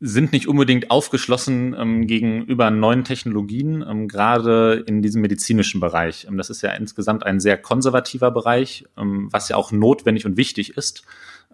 sind 0.00 0.32
nicht 0.32 0.46
unbedingt 0.46 0.90
aufgeschlossen 0.92 1.74
ähm, 1.76 2.06
gegenüber 2.06 2.70
neuen 2.70 3.02
Technologien, 3.02 3.84
ähm, 3.88 4.06
gerade 4.06 4.84
in 4.86 5.02
diesem 5.02 5.22
medizinischen 5.22 5.80
Bereich. 5.80 6.26
Ähm, 6.28 6.36
das 6.36 6.50
ist 6.50 6.62
ja 6.62 6.70
insgesamt 6.70 7.26
ein 7.26 7.40
sehr 7.40 7.56
konservativer 7.56 8.30
Bereich, 8.30 8.84
ähm, 8.96 9.28
was 9.32 9.48
ja 9.48 9.56
auch 9.56 9.72
notwendig 9.72 10.24
und 10.24 10.36
wichtig 10.36 10.76
ist, 10.76 11.02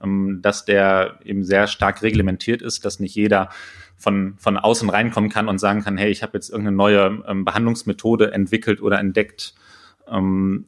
ähm, 0.02 0.40
dass 0.42 0.66
der 0.66 1.20
eben 1.24 1.42
sehr 1.42 1.66
stark 1.66 2.02
reglementiert 2.02 2.60
ist, 2.60 2.84
dass 2.84 3.00
nicht 3.00 3.14
jeder 3.14 3.48
von, 3.96 4.34
von 4.36 4.58
außen 4.58 4.90
reinkommen 4.90 5.30
kann 5.30 5.48
und 5.48 5.58
sagen 5.58 5.82
kann, 5.82 5.96
hey, 5.96 6.10
ich 6.10 6.22
habe 6.22 6.34
jetzt 6.34 6.50
irgendeine 6.50 6.76
neue 6.76 7.24
ähm, 7.26 7.46
Behandlungsmethode 7.46 8.32
entwickelt 8.32 8.82
oder 8.82 8.98
entdeckt. 8.98 9.54
und 10.06 10.66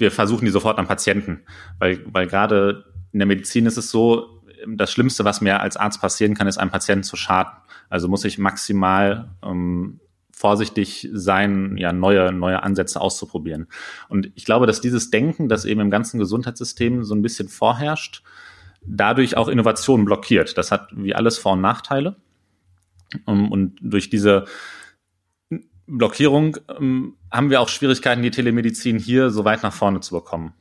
wir 0.00 0.10
versuchen 0.10 0.44
die 0.44 0.50
sofort 0.50 0.78
am 0.80 0.88
Patienten, 0.88 1.42
weil, 1.78 2.04
weil 2.06 2.26
gerade 2.26 2.84
in 3.12 3.20
der 3.20 3.26
Medizin 3.26 3.66
ist 3.66 3.76
es 3.76 3.90
so, 3.90 4.39
das 4.66 4.92
Schlimmste, 4.92 5.24
was 5.24 5.40
mir 5.40 5.60
als 5.60 5.76
Arzt 5.76 6.00
passieren 6.00 6.34
kann, 6.34 6.46
ist 6.46 6.58
einem 6.58 6.70
Patienten 6.70 7.04
zu 7.04 7.16
schaden. 7.16 7.52
Also 7.88 8.08
muss 8.08 8.24
ich 8.24 8.38
maximal 8.38 9.30
ähm, 9.42 10.00
vorsichtig 10.30 11.08
sein, 11.12 11.76
ja, 11.76 11.92
neue, 11.92 12.32
neue 12.32 12.62
Ansätze 12.62 13.00
auszuprobieren. 13.00 13.66
Und 14.08 14.30
ich 14.34 14.44
glaube, 14.44 14.66
dass 14.66 14.80
dieses 14.80 15.10
Denken, 15.10 15.48
das 15.48 15.64
eben 15.64 15.80
im 15.80 15.90
ganzen 15.90 16.18
Gesundheitssystem 16.18 17.04
so 17.04 17.14
ein 17.14 17.22
bisschen 17.22 17.48
vorherrscht, 17.48 18.22
dadurch 18.82 19.36
auch 19.36 19.48
Innovationen 19.48 20.06
blockiert. 20.06 20.56
Das 20.56 20.72
hat 20.72 20.88
wie 20.92 21.14
alles 21.14 21.36
Vor- 21.36 21.52
und 21.52 21.60
Nachteile. 21.60 22.16
Ähm, 23.26 23.50
und 23.50 23.78
durch 23.82 24.08
diese 24.08 24.46
Blockierung 25.86 26.56
ähm, 26.78 27.16
haben 27.30 27.50
wir 27.50 27.60
auch 27.60 27.68
Schwierigkeiten, 27.68 28.22
die 28.22 28.30
Telemedizin 28.30 28.98
hier 28.98 29.30
so 29.30 29.44
weit 29.44 29.62
nach 29.62 29.74
vorne 29.74 30.00
zu 30.00 30.14
bekommen. 30.14 30.54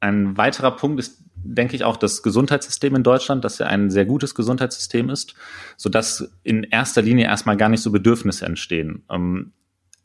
Ein 0.00 0.36
weiterer 0.36 0.70
Punkt 0.70 0.98
ist 0.98 1.22
denke 1.44 1.76
ich, 1.76 1.84
auch 1.84 1.96
das 1.96 2.22
Gesundheitssystem 2.22 2.94
in 2.96 3.02
Deutschland, 3.02 3.44
das 3.44 3.58
ja 3.58 3.66
ein 3.66 3.90
sehr 3.90 4.04
gutes 4.04 4.34
Gesundheitssystem 4.34 5.10
ist, 5.10 5.34
so 5.76 5.88
dass 5.88 6.30
in 6.42 6.64
erster 6.64 7.02
Linie 7.02 7.26
erstmal 7.26 7.56
gar 7.56 7.68
nicht 7.68 7.82
so 7.82 7.90
Bedürfnisse 7.90 8.46
entstehen. 8.46 9.04
Ähm, 9.10 9.52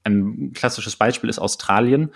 ein 0.03 0.51
klassisches 0.53 0.95
Beispiel 0.95 1.29
ist 1.29 1.39
Australien. 1.39 2.11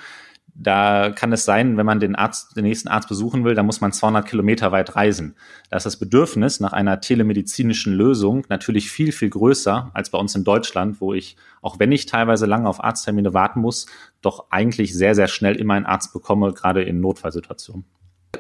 Da 0.56 1.12
kann 1.12 1.32
es 1.32 1.46
sein, 1.46 1.78
wenn 1.78 1.86
man 1.86 2.00
den 2.00 2.16
Arzt, 2.16 2.58
den 2.58 2.66
nächsten 2.66 2.90
Arzt 2.90 3.08
besuchen 3.08 3.46
will, 3.46 3.56
da 3.56 3.64
muss 3.64 3.82
man 3.82 3.94
200 3.94 4.28
Kilometer 4.28 4.72
weit 4.72 4.96
reisen. 4.96 5.36
Da 5.70 5.78
ist 5.78 5.86
das 5.86 5.98
Bedürfnis 5.98 6.60
nach 6.60 6.74
einer 6.74 7.00
telemedizinischen 7.02 7.94
Lösung 7.94 8.46
natürlich 8.50 8.92
viel, 8.92 9.12
viel 9.12 9.30
größer 9.30 9.92
als 9.94 10.10
bei 10.10 10.18
uns 10.18 10.36
in 10.36 10.44
Deutschland, 10.44 11.00
wo 11.00 11.14
ich, 11.14 11.38
auch 11.62 11.80
wenn 11.80 11.92
ich 11.92 12.08
teilweise 12.08 12.46
lange 12.46 12.68
auf 12.68 12.84
Arzttermine 12.84 13.34
warten 13.34 13.62
muss, 13.62 13.86
doch 14.22 14.48
eigentlich 14.50 14.94
sehr, 14.94 15.16
sehr 15.16 15.28
schnell 15.28 15.56
immer 15.56 15.76
einen 15.76 15.86
Arzt 15.86 16.14
bekomme, 16.14 16.52
gerade 16.52 16.84
in 16.84 17.00
Notfallsituationen. 17.00 17.86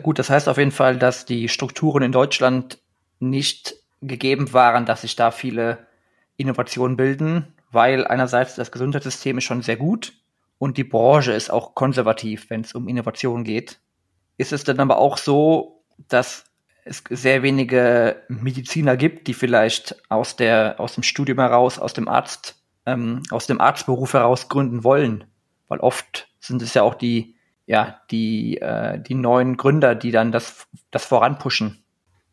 Gut, 0.04 0.20
das 0.20 0.30
heißt 0.30 0.48
auf 0.48 0.58
jeden 0.58 0.72
Fall, 0.72 0.98
dass 0.98 1.26
die 1.26 1.50
Strukturen 1.50 2.04
in 2.04 2.12
Deutschland 2.12 2.80
nicht 3.20 3.76
gegeben 4.02 4.54
waren, 4.54 4.86
dass 4.86 5.02
sich 5.02 5.16
da 5.16 5.32
viele 5.32 5.88
Innovationen 6.38 6.96
bilden, 6.96 7.54
weil 7.72 8.08
einerseits 8.08 8.56
das 8.56 8.72
Gesundheitssystem 8.72 9.38
ist 9.38 9.44
schon 9.44 9.62
sehr 9.62 9.78
gut 9.78 10.14
und 10.58 10.78
die 10.78 10.84
Branche 10.84 11.34
ist 11.34 11.52
auch 11.52 11.76
konservativ, 11.76 12.50
wenn 12.50 12.62
es 12.62 12.74
um 12.74 12.88
Innovation 12.88 13.44
geht. 13.44 13.80
Ist 14.38 14.54
es 14.54 14.64
dann 14.64 14.80
aber 14.80 14.98
auch 14.98 15.18
so, 15.18 15.82
dass 16.08 16.46
es 16.86 17.04
sehr 17.10 17.44
wenige 17.44 18.24
Mediziner 18.30 18.96
gibt, 18.96 19.28
die 19.28 19.34
vielleicht 19.34 19.98
aus 20.10 20.36
der 20.36 20.76
aus 20.80 20.94
dem 20.94 21.04
Studium 21.04 21.40
heraus, 21.40 21.78
aus 21.78 21.94
dem 21.94 22.08
Arzt, 22.08 22.62
ähm, 22.86 23.22
aus 23.32 23.48
dem 23.48 23.60
Arztberuf 23.60 24.14
heraus 24.14 24.48
gründen 24.48 24.84
wollen, 24.84 25.26
weil 25.68 25.80
oft 25.80 26.30
sind 26.40 26.62
es 26.62 26.74
ja 26.74 26.84
auch 26.84 26.96
die 26.96 27.36
ja, 27.70 28.02
die, 28.10 28.58
äh, 28.58 29.00
die 29.00 29.14
neuen 29.14 29.56
Gründer, 29.56 29.94
die 29.94 30.10
dann 30.10 30.32
das, 30.32 30.68
das 30.90 31.06
voranpushen. 31.06 31.84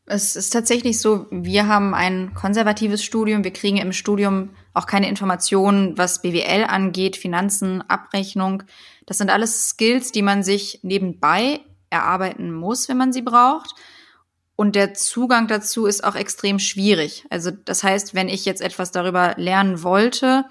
Es 0.06 0.34
ist 0.34 0.48
tatsächlich 0.50 0.98
so, 0.98 1.26
wir 1.30 1.66
haben 1.66 1.92
ein 1.92 2.32
konservatives 2.32 3.04
Studium. 3.04 3.44
Wir 3.44 3.52
kriegen 3.52 3.76
im 3.76 3.92
Studium 3.92 4.50
auch 4.72 4.86
keine 4.86 5.10
Informationen, 5.10 5.98
was 5.98 6.22
BWL 6.22 6.64
angeht, 6.64 7.16
Finanzen, 7.16 7.82
Abrechnung. 7.82 8.62
Das 9.04 9.18
sind 9.18 9.28
alles 9.28 9.68
Skills, 9.68 10.10
die 10.10 10.22
man 10.22 10.42
sich 10.42 10.80
nebenbei 10.82 11.60
erarbeiten 11.90 12.50
muss, 12.50 12.88
wenn 12.88 12.96
man 12.96 13.12
sie 13.12 13.22
braucht. 13.22 13.74
Und 14.54 14.74
der 14.74 14.94
Zugang 14.94 15.48
dazu 15.48 15.84
ist 15.84 16.02
auch 16.02 16.14
extrem 16.14 16.58
schwierig. 16.58 17.26
Also 17.28 17.50
das 17.50 17.82
heißt, 17.82 18.14
wenn 18.14 18.30
ich 18.30 18.46
jetzt 18.46 18.62
etwas 18.62 18.90
darüber 18.90 19.34
lernen 19.36 19.82
wollte, 19.82 20.46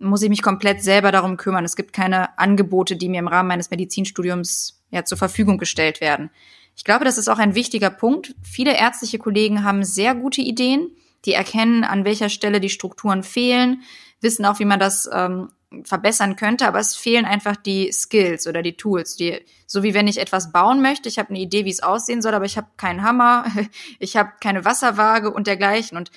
muss 0.00 0.22
ich 0.22 0.28
mich 0.28 0.42
komplett 0.42 0.82
selber 0.82 1.12
darum 1.12 1.36
kümmern. 1.36 1.64
Es 1.64 1.76
gibt 1.76 1.92
keine 1.92 2.38
Angebote, 2.38 2.96
die 2.96 3.08
mir 3.08 3.20
im 3.20 3.28
Rahmen 3.28 3.48
meines 3.48 3.70
Medizinstudiums 3.70 4.82
ja, 4.90 5.04
zur 5.04 5.18
Verfügung 5.18 5.58
gestellt 5.58 6.00
werden. 6.00 6.30
Ich 6.76 6.84
glaube, 6.84 7.04
das 7.04 7.18
ist 7.18 7.28
auch 7.28 7.38
ein 7.38 7.54
wichtiger 7.54 7.90
Punkt. 7.90 8.34
Viele 8.42 8.76
ärztliche 8.76 9.18
Kollegen 9.18 9.62
haben 9.62 9.84
sehr 9.84 10.14
gute 10.14 10.40
Ideen, 10.40 10.90
die 11.26 11.34
erkennen, 11.34 11.84
an 11.84 12.04
welcher 12.04 12.30
Stelle 12.30 12.60
die 12.60 12.70
Strukturen 12.70 13.22
fehlen, 13.22 13.82
wissen 14.22 14.46
auch, 14.46 14.58
wie 14.58 14.64
man 14.64 14.80
das 14.80 15.08
ähm, 15.12 15.50
verbessern 15.84 16.36
könnte, 16.36 16.66
aber 16.66 16.80
es 16.80 16.96
fehlen 16.96 17.24
einfach 17.24 17.56
die 17.56 17.92
Skills 17.92 18.46
oder 18.46 18.62
die 18.62 18.76
Tools. 18.76 19.16
Die, 19.16 19.40
so 19.66 19.82
wie 19.82 19.94
wenn 19.94 20.08
ich 20.08 20.18
etwas 20.18 20.52
bauen 20.52 20.82
möchte, 20.82 21.08
ich 21.08 21.18
habe 21.18 21.30
eine 21.30 21.38
Idee, 21.38 21.64
wie 21.64 21.70
es 21.70 21.82
aussehen 21.82 22.22
soll, 22.22 22.34
aber 22.34 22.44
ich 22.44 22.56
habe 22.56 22.68
keinen 22.76 23.02
Hammer, 23.02 23.44
ich 23.98 24.16
habe 24.16 24.32
keine 24.40 24.64
Wasserwaage 24.64 25.30
und 25.30 25.46
dergleichen. 25.46 25.96
Und 25.96 26.10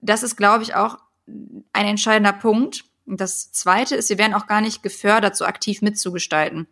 das 0.00 0.22
ist, 0.22 0.36
glaube 0.36 0.64
ich, 0.64 0.74
auch 0.74 0.98
ein 1.72 1.86
entscheidender 1.86 2.32
Punkt, 2.32 2.84
und 3.06 3.20
das 3.20 3.52
Zweite 3.52 3.96
ist, 3.96 4.08
sie 4.08 4.18
werden 4.18 4.34
auch 4.34 4.46
gar 4.46 4.60
nicht 4.60 4.82
gefördert, 4.82 5.36
so 5.36 5.44
aktiv 5.44 5.82
mitzugestalten. 5.82 6.66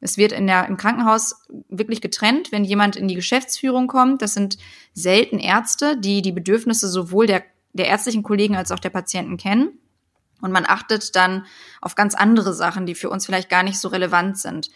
Es 0.00 0.18
wird 0.18 0.32
in 0.32 0.46
der, 0.46 0.66
im 0.66 0.76
Krankenhaus 0.76 1.36
wirklich 1.68 2.00
getrennt, 2.00 2.52
wenn 2.52 2.64
jemand 2.64 2.96
in 2.96 3.08
die 3.08 3.14
Geschäftsführung 3.14 3.86
kommt. 3.86 4.20
Das 4.20 4.34
sind 4.34 4.58
selten 4.92 5.38
Ärzte, 5.38 5.96
die 5.96 6.22
die 6.22 6.32
Bedürfnisse 6.32 6.88
sowohl 6.88 7.26
der, 7.26 7.44
der 7.72 7.86
ärztlichen 7.86 8.22
Kollegen 8.22 8.56
als 8.56 8.72
auch 8.72 8.78
der 8.78 8.90
Patienten 8.90 9.36
kennen. 9.36 9.78
Und 10.42 10.52
man 10.52 10.66
achtet 10.66 11.16
dann 11.16 11.46
auf 11.80 11.94
ganz 11.94 12.14
andere 12.14 12.52
Sachen, 12.52 12.84
die 12.84 12.94
für 12.94 13.08
uns 13.08 13.24
vielleicht 13.24 13.48
gar 13.48 13.62
nicht 13.62 13.78
so 13.78 13.88
relevant 13.88 14.38
sind. 14.38 14.70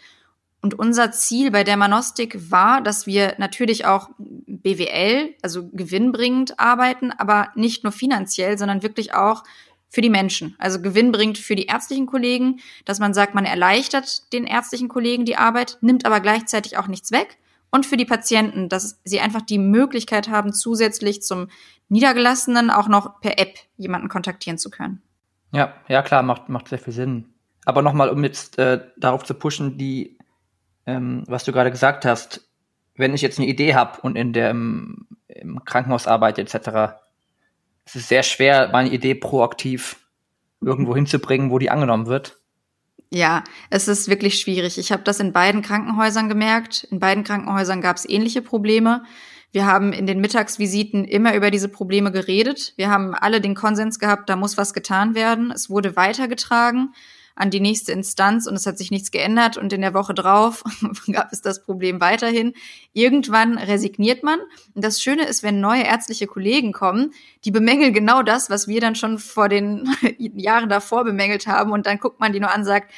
Und 0.63 0.77
unser 0.77 1.11
Ziel 1.11 1.51
bei 1.51 1.63
der 1.63 1.77
Manostik 1.77 2.51
war, 2.51 2.81
dass 2.81 3.07
wir 3.07 3.35
natürlich 3.37 3.85
auch 3.85 4.09
BWL, 4.17 5.35
also 5.41 5.69
gewinnbringend 5.71 6.59
arbeiten, 6.59 7.11
aber 7.11 7.49
nicht 7.55 7.83
nur 7.83 7.91
finanziell, 7.91 8.57
sondern 8.57 8.83
wirklich 8.83 9.13
auch 9.13 9.43
für 9.91 10.01
die 10.01 10.09
Menschen. 10.09 10.55
Also 10.57 10.81
gewinnbringend 10.81 11.37
für 11.37 11.55
die 11.55 11.65
ärztlichen 11.65 12.05
Kollegen, 12.05 12.61
dass 12.85 12.99
man 12.99 13.13
sagt, 13.13 13.35
man 13.35 13.43
erleichtert 13.43 14.31
den 14.31 14.45
ärztlichen 14.45 14.87
Kollegen 14.87 15.25
die 15.25 15.35
Arbeit, 15.35 15.77
nimmt 15.81 16.05
aber 16.05 16.21
gleichzeitig 16.21 16.77
auch 16.77 16.87
nichts 16.87 17.11
weg. 17.11 17.37
Und 17.71 17.85
für 17.85 17.97
die 17.97 18.05
Patienten, 18.05 18.69
dass 18.69 19.01
sie 19.03 19.19
einfach 19.19 19.41
die 19.41 19.57
Möglichkeit 19.57 20.29
haben, 20.29 20.53
zusätzlich 20.53 21.21
zum 21.21 21.49
Niedergelassenen 21.89 22.69
auch 22.69 22.87
noch 22.87 23.19
per 23.19 23.37
App 23.37 23.59
jemanden 23.75 24.07
kontaktieren 24.07 24.57
zu 24.57 24.69
können. 24.69 25.01
Ja, 25.51 25.73
ja 25.89 26.01
klar, 26.01 26.23
macht, 26.23 26.47
macht 26.47 26.69
sehr 26.69 26.79
viel 26.79 26.93
Sinn. 26.93 27.33
Aber 27.65 27.81
nochmal, 27.81 28.09
um 28.09 28.23
jetzt 28.23 28.57
äh, 28.59 28.79
darauf 28.95 29.25
zu 29.25 29.33
pushen, 29.33 29.77
die, 29.77 30.17
ähm, 30.85 31.25
was 31.27 31.43
du 31.43 31.51
gerade 31.51 31.69
gesagt 31.69 32.05
hast, 32.05 32.49
wenn 32.95 33.13
ich 33.13 33.21
jetzt 33.21 33.39
eine 33.39 33.47
Idee 33.47 33.75
habe 33.75 33.99
und 34.01 34.15
in 34.15 34.31
der 34.31 34.51
im, 34.51 35.07
im 35.27 35.63
Krankenhaus 35.65 36.07
arbeite 36.07 36.41
etc., 36.41 36.95
es 37.91 38.03
ist 38.03 38.07
sehr 38.07 38.23
schwer, 38.23 38.69
meine 38.71 38.89
Idee 38.89 39.15
proaktiv 39.15 39.97
irgendwo 40.61 40.95
hinzubringen, 40.95 41.51
wo 41.51 41.59
die 41.59 41.69
angenommen 41.69 42.07
wird. 42.07 42.39
Ja, 43.13 43.43
es 43.69 43.89
ist 43.89 44.07
wirklich 44.07 44.39
schwierig. 44.39 44.77
Ich 44.77 44.93
habe 44.93 45.03
das 45.03 45.19
in 45.19 45.33
beiden 45.33 45.61
Krankenhäusern 45.61 46.29
gemerkt. 46.29 46.85
In 46.89 46.99
beiden 46.99 47.25
Krankenhäusern 47.25 47.81
gab 47.81 47.97
es 47.97 48.07
ähnliche 48.07 48.41
Probleme. 48.41 49.03
Wir 49.51 49.65
haben 49.65 49.91
in 49.91 50.07
den 50.07 50.21
Mittagsvisiten 50.21 51.03
immer 51.03 51.35
über 51.35 51.51
diese 51.51 51.67
Probleme 51.67 52.13
geredet. 52.13 52.71
Wir 52.77 52.89
haben 52.89 53.13
alle 53.13 53.41
den 53.41 53.55
Konsens 53.55 53.99
gehabt, 53.99 54.29
da 54.29 54.37
muss 54.37 54.57
was 54.57 54.73
getan 54.73 55.13
werden. 55.13 55.51
Es 55.51 55.69
wurde 55.69 55.97
weitergetragen 55.97 56.93
an 57.35 57.49
die 57.49 57.59
nächste 57.59 57.91
Instanz 57.91 58.47
und 58.47 58.55
es 58.55 58.65
hat 58.65 58.77
sich 58.77 58.91
nichts 58.91 59.11
geändert 59.11 59.57
und 59.57 59.73
in 59.73 59.81
der 59.81 59.93
Woche 59.93 60.13
drauf 60.13 60.63
gab 61.11 61.31
es 61.31 61.41
das 61.41 61.63
Problem 61.63 62.01
weiterhin. 62.01 62.53
Irgendwann 62.93 63.57
resigniert 63.57 64.23
man 64.23 64.39
und 64.75 64.83
das 64.83 65.01
Schöne 65.01 65.25
ist, 65.25 65.43
wenn 65.43 65.59
neue 65.59 65.83
ärztliche 65.83 66.27
Kollegen 66.27 66.71
kommen, 66.73 67.13
die 67.45 67.51
bemängeln 67.51 67.93
genau 67.93 68.23
das, 68.23 68.49
was 68.49 68.67
wir 68.67 68.81
dann 68.81 68.95
schon 68.95 69.17
vor 69.17 69.49
den 69.49 69.89
Jahren 70.17 70.69
davor 70.69 71.03
bemängelt 71.03 71.47
haben 71.47 71.71
und 71.71 71.85
dann 71.85 71.99
guckt 71.99 72.19
man 72.19 72.33
die 72.33 72.39
nur 72.39 72.51
an 72.51 72.65
sagt, 72.65 72.91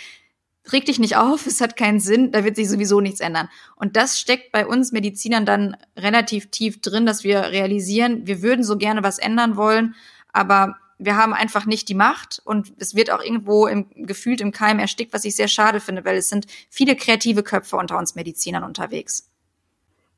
reg 0.72 0.86
dich 0.86 1.00
nicht 1.00 1.18
auf, 1.18 1.46
es 1.46 1.60
hat 1.62 1.76
keinen 1.76 2.00
Sinn, 2.00 2.32
da 2.32 2.44
wird 2.44 2.56
sich 2.56 2.70
sowieso 2.70 3.02
nichts 3.02 3.20
ändern. 3.20 3.50
Und 3.76 3.98
das 3.98 4.20
steckt 4.20 4.52
bei 4.52 4.66
uns 4.66 4.92
Medizinern 4.92 5.46
dann 5.46 5.76
relativ 5.98 6.52
tief 6.52 6.80
drin, 6.80 7.06
dass 7.06 7.24
wir 7.24 7.42
realisieren, 7.42 8.26
wir 8.28 8.42
würden 8.42 8.64
so 8.64 8.78
gerne 8.78 9.04
was 9.04 9.20
ändern 9.20 9.58
wollen, 9.58 9.96
aber 10.32 10.78
wir 11.06 11.18
haben 11.18 11.34
einfach 11.34 11.66
nicht 11.66 11.90
die 11.90 11.96
Macht 11.96 12.42
und 12.46 12.74
es 12.78 12.96
wird 12.96 13.12
auch 13.12 13.22
irgendwo 13.22 13.68
im, 13.68 13.88
gefühlt 13.96 14.42
im 14.42 14.52
Keim 14.52 14.80
erstickt, 14.80 15.14
was 15.14 15.26
ich 15.26 15.36
sehr 15.36 15.48
schade 15.48 15.80
finde, 15.80 16.06
weil 16.06 16.18
es 16.18 16.30
sind 16.30 16.48
viele 16.70 16.96
kreative 16.96 17.44
Köpfe 17.44 17.78
unter 17.78 17.98
uns 17.98 18.16
Medizinern 18.16 18.64
unterwegs. 18.64 19.30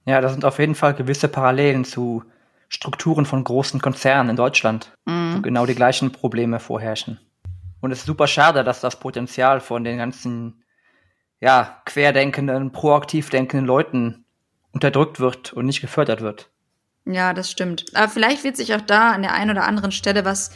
Ja, 0.05 0.21
das 0.21 0.33
sind 0.33 0.45
auf 0.45 0.59
jeden 0.59 0.75
Fall 0.75 0.93
gewisse 0.93 1.27
Parallelen 1.27 1.83
zu 1.83 2.23
Strukturen 2.67 3.25
von 3.25 3.43
großen 3.43 3.81
Konzernen 3.81 4.31
in 4.31 4.35
Deutschland, 4.35 4.91
mhm. 5.05 5.37
wo 5.37 5.41
genau 5.41 5.65
die 5.65 5.75
gleichen 5.75 6.11
Probleme 6.11 6.59
vorherrschen. 6.59 7.19
Und 7.81 7.91
es 7.91 7.99
ist 7.99 8.05
super 8.05 8.27
schade, 8.27 8.63
dass 8.63 8.81
das 8.81 8.99
Potenzial 8.99 9.61
von 9.61 9.83
den 9.83 9.97
ganzen, 9.97 10.63
ja, 11.39 11.81
querdenkenden, 11.85 12.71
proaktiv 12.71 13.29
denkenden 13.29 13.65
Leuten 13.65 14.25
unterdrückt 14.71 15.19
wird 15.19 15.53
und 15.53 15.65
nicht 15.65 15.81
gefördert 15.81 16.21
wird. 16.21 16.49
Ja, 17.05 17.33
das 17.33 17.51
stimmt. 17.51 17.85
Aber 17.93 18.09
vielleicht 18.09 18.43
wird 18.43 18.57
sich 18.57 18.73
auch 18.73 18.81
da 18.81 19.11
an 19.11 19.21
der 19.21 19.33
einen 19.33 19.51
oder 19.51 19.65
anderen 19.65 19.91
Stelle 19.91 20.25
was 20.25 20.51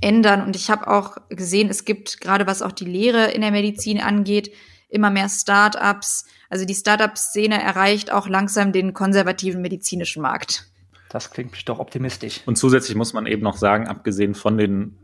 ändern. 0.00 0.42
Und 0.42 0.56
ich 0.56 0.70
habe 0.70 0.88
auch 0.88 1.16
gesehen, 1.28 1.68
es 1.68 1.84
gibt 1.84 2.20
gerade 2.20 2.46
was 2.46 2.62
auch 2.62 2.72
die 2.72 2.84
Lehre 2.84 3.30
in 3.30 3.40
der 3.40 3.50
Medizin 3.50 4.00
angeht, 4.00 4.52
immer 4.88 5.10
mehr 5.10 5.28
Start-ups. 5.28 6.26
Also 6.48 6.64
die 6.64 6.74
Start-up-Szene 6.74 7.62
erreicht 7.62 8.12
auch 8.12 8.28
langsam 8.28 8.72
den 8.72 8.92
konservativen 8.92 9.62
medizinischen 9.62 10.22
Markt. 10.22 10.66
Das 11.10 11.30
klingt 11.30 11.68
doch 11.68 11.78
optimistisch. 11.78 12.40
Und 12.46 12.56
zusätzlich 12.56 12.96
muss 12.96 13.12
man 13.12 13.26
eben 13.26 13.42
noch 13.42 13.56
sagen, 13.56 13.88
abgesehen 13.88 14.34
von 14.34 14.56
den 14.56 14.98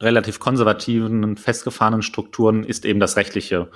relativ 0.00 0.40
konservativen, 0.40 1.36
festgefahrenen 1.36 2.02
Strukturen 2.02 2.64
ist 2.64 2.84
eben 2.84 3.00
das 3.00 3.16
rechtliche 3.16 3.70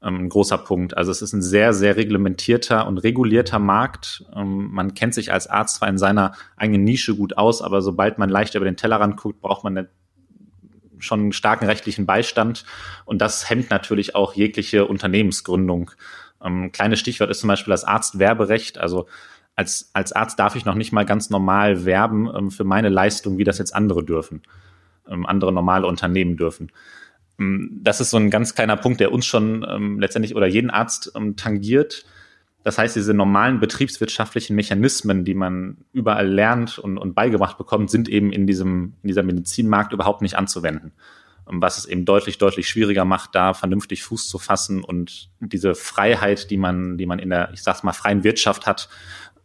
ein 0.00 0.28
großer 0.28 0.58
Punkt. 0.58 0.96
Also 0.96 1.10
es 1.10 1.22
ist 1.22 1.32
ein 1.32 1.42
sehr, 1.42 1.72
sehr 1.72 1.96
reglementierter 1.96 2.86
und 2.86 2.98
regulierter 2.98 3.58
Markt. 3.58 4.24
Ähm, 4.34 4.70
man 4.70 4.94
kennt 4.94 5.14
sich 5.14 5.32
als 5.32 5.46
Arzt 5.46 5.76
zwar 5.76 5.88
in 5.88 5.98
seiner 5.98 6.32
eigenen 6.56 6.84
Nische 6.84 7.16
gut 7.16 7.36
aus, 7.38 7.62
aber 7.62 7.82
sobald 7.82 8.18
man 8.18 8.28
leicht 8.28 8.54
über 8.54 8.64
den 8.64 8.76
Tellerrand 8.76 9.16
guckt, 9.16 9.40
braucht 9.40 9.64
man 9.64 9.88
schon 10.98 11.20
einen 11.20 11.32
starken 11.32 11.66
rechtlichen 11.66 12.06
Beistand. 12.06 12.64
Und 13.04 13.20
das 13.20 13.48
hemmt 13.50 13.70
natürlich 13.70 14.14
auch 14.14 14.34
jegliche 14.34 14.86
Unternehmensgründung. 14.86 15.90
Ähm, 16.42 16.72
kleines 16.72 17.00
Stichwort 17.00 17.30
ist 17.30 17.40
zum 17.40 17.48
Beispiel 17.48 17.72
das 17.72 17.84
Arztwerberecht. 17.84 18.78
Also 18.78 19.06
als, 19.54 19.90
als 19.94 20.12
Arzt 20.12 20.38
darf 20.38 20.54
ich 20.54 20.64
noch 20.64 20.74
nicht 20.74 20.92
mal 20.92 21.06
ganz 21.06 21.30
normal 21.30 21.84
werben 21.84 22.30
ähm, 22.34 22.50
für 22.50 22.64
meine 22.64 22.90
Leistung, 22.90 23.38
wie 23.38 23.44
das 23.44 23.58
jetzt 23.58 23.74
andere 23.74 24.04
dürfen, 24.04 24.42
ähm, 25.08 25.26
andere 25.26 25.52
normale 25.52 25.86
Unternehmen 25.86 26.36
dürfen. 26.36 26.70
Ähm, 27.38 27.80
das 27.82 28.00
ist 28.00 28.10
so 28.10 28.16
ein 28.16 28.30
ganz 28.30 28.54
kleiner 28.54 28.76
Punkt, 28.76 29.00
der 29.00 29.12
uns 29.12 29.26
schon 29.26 29.66
ähm, 29.68 30.00
letztendlich 30.00 30.34
oder 30.34 30.46
jeden 30.46 30.70
Arzt 30.70 31.12
ähm, 31.14 31.36
tangiert. 31.36 32.04
Das 32.62 32.78
heißt, 32.78 32.96
diese 32.96 33.14
normalen 33.14 33.60
betriebswirtschaftlichen 33.60 34.56
Mechanismen, 34.56 35.24
die 35.24 35.34
man 35.34 35.78
überall 35.92 36.28
lernt 36.28 36.78
und, 36.78 36.98
und 36.98 37.14
beigebracht 37.14 37.58
bekommt, 37.58 37.90
sind 37.90 38.08
eben 38.08 38.32
in 38.32 38.46
diesem, 38.46 38.94
in 39.02 39.08
dieser 39.08 39.22
Medizinmarkt 39.22 39.92
überhaupt 39.92 40.20
nicht 40.20 40.36
anzuwenden. 40.36 40.92
Ähm, 41.48 41.62
was 41.62 41.78
es 41.78 41.86
eben 41.86 42.04
deutlich, 42.04 42.38
deutlich 42.38 42.68
schwieriger 42.68 43.04
macht, 43.04 43.34
da 43.34 43.54
vernünftig 43.54 44.02
Fuß 44.02 44.28
zu 44.28 44.38
fassen 44.38 44.82
und 44.82 45.30
diese 45.40 45.74
Freiheit, 45.74 46.50
die 46.50 46.56
man, 46.56 46.98
die 46.98 47.06
man 47.06 47.18
in 47.18 47.30
der, 47.30 47.50
ich 47.52 47.62
sag's 47.62 47.82
mal, 47.82 47.92
freien 47.92 48.24
Wirtschaft 48.24 48.66
hat, 48.66 48.88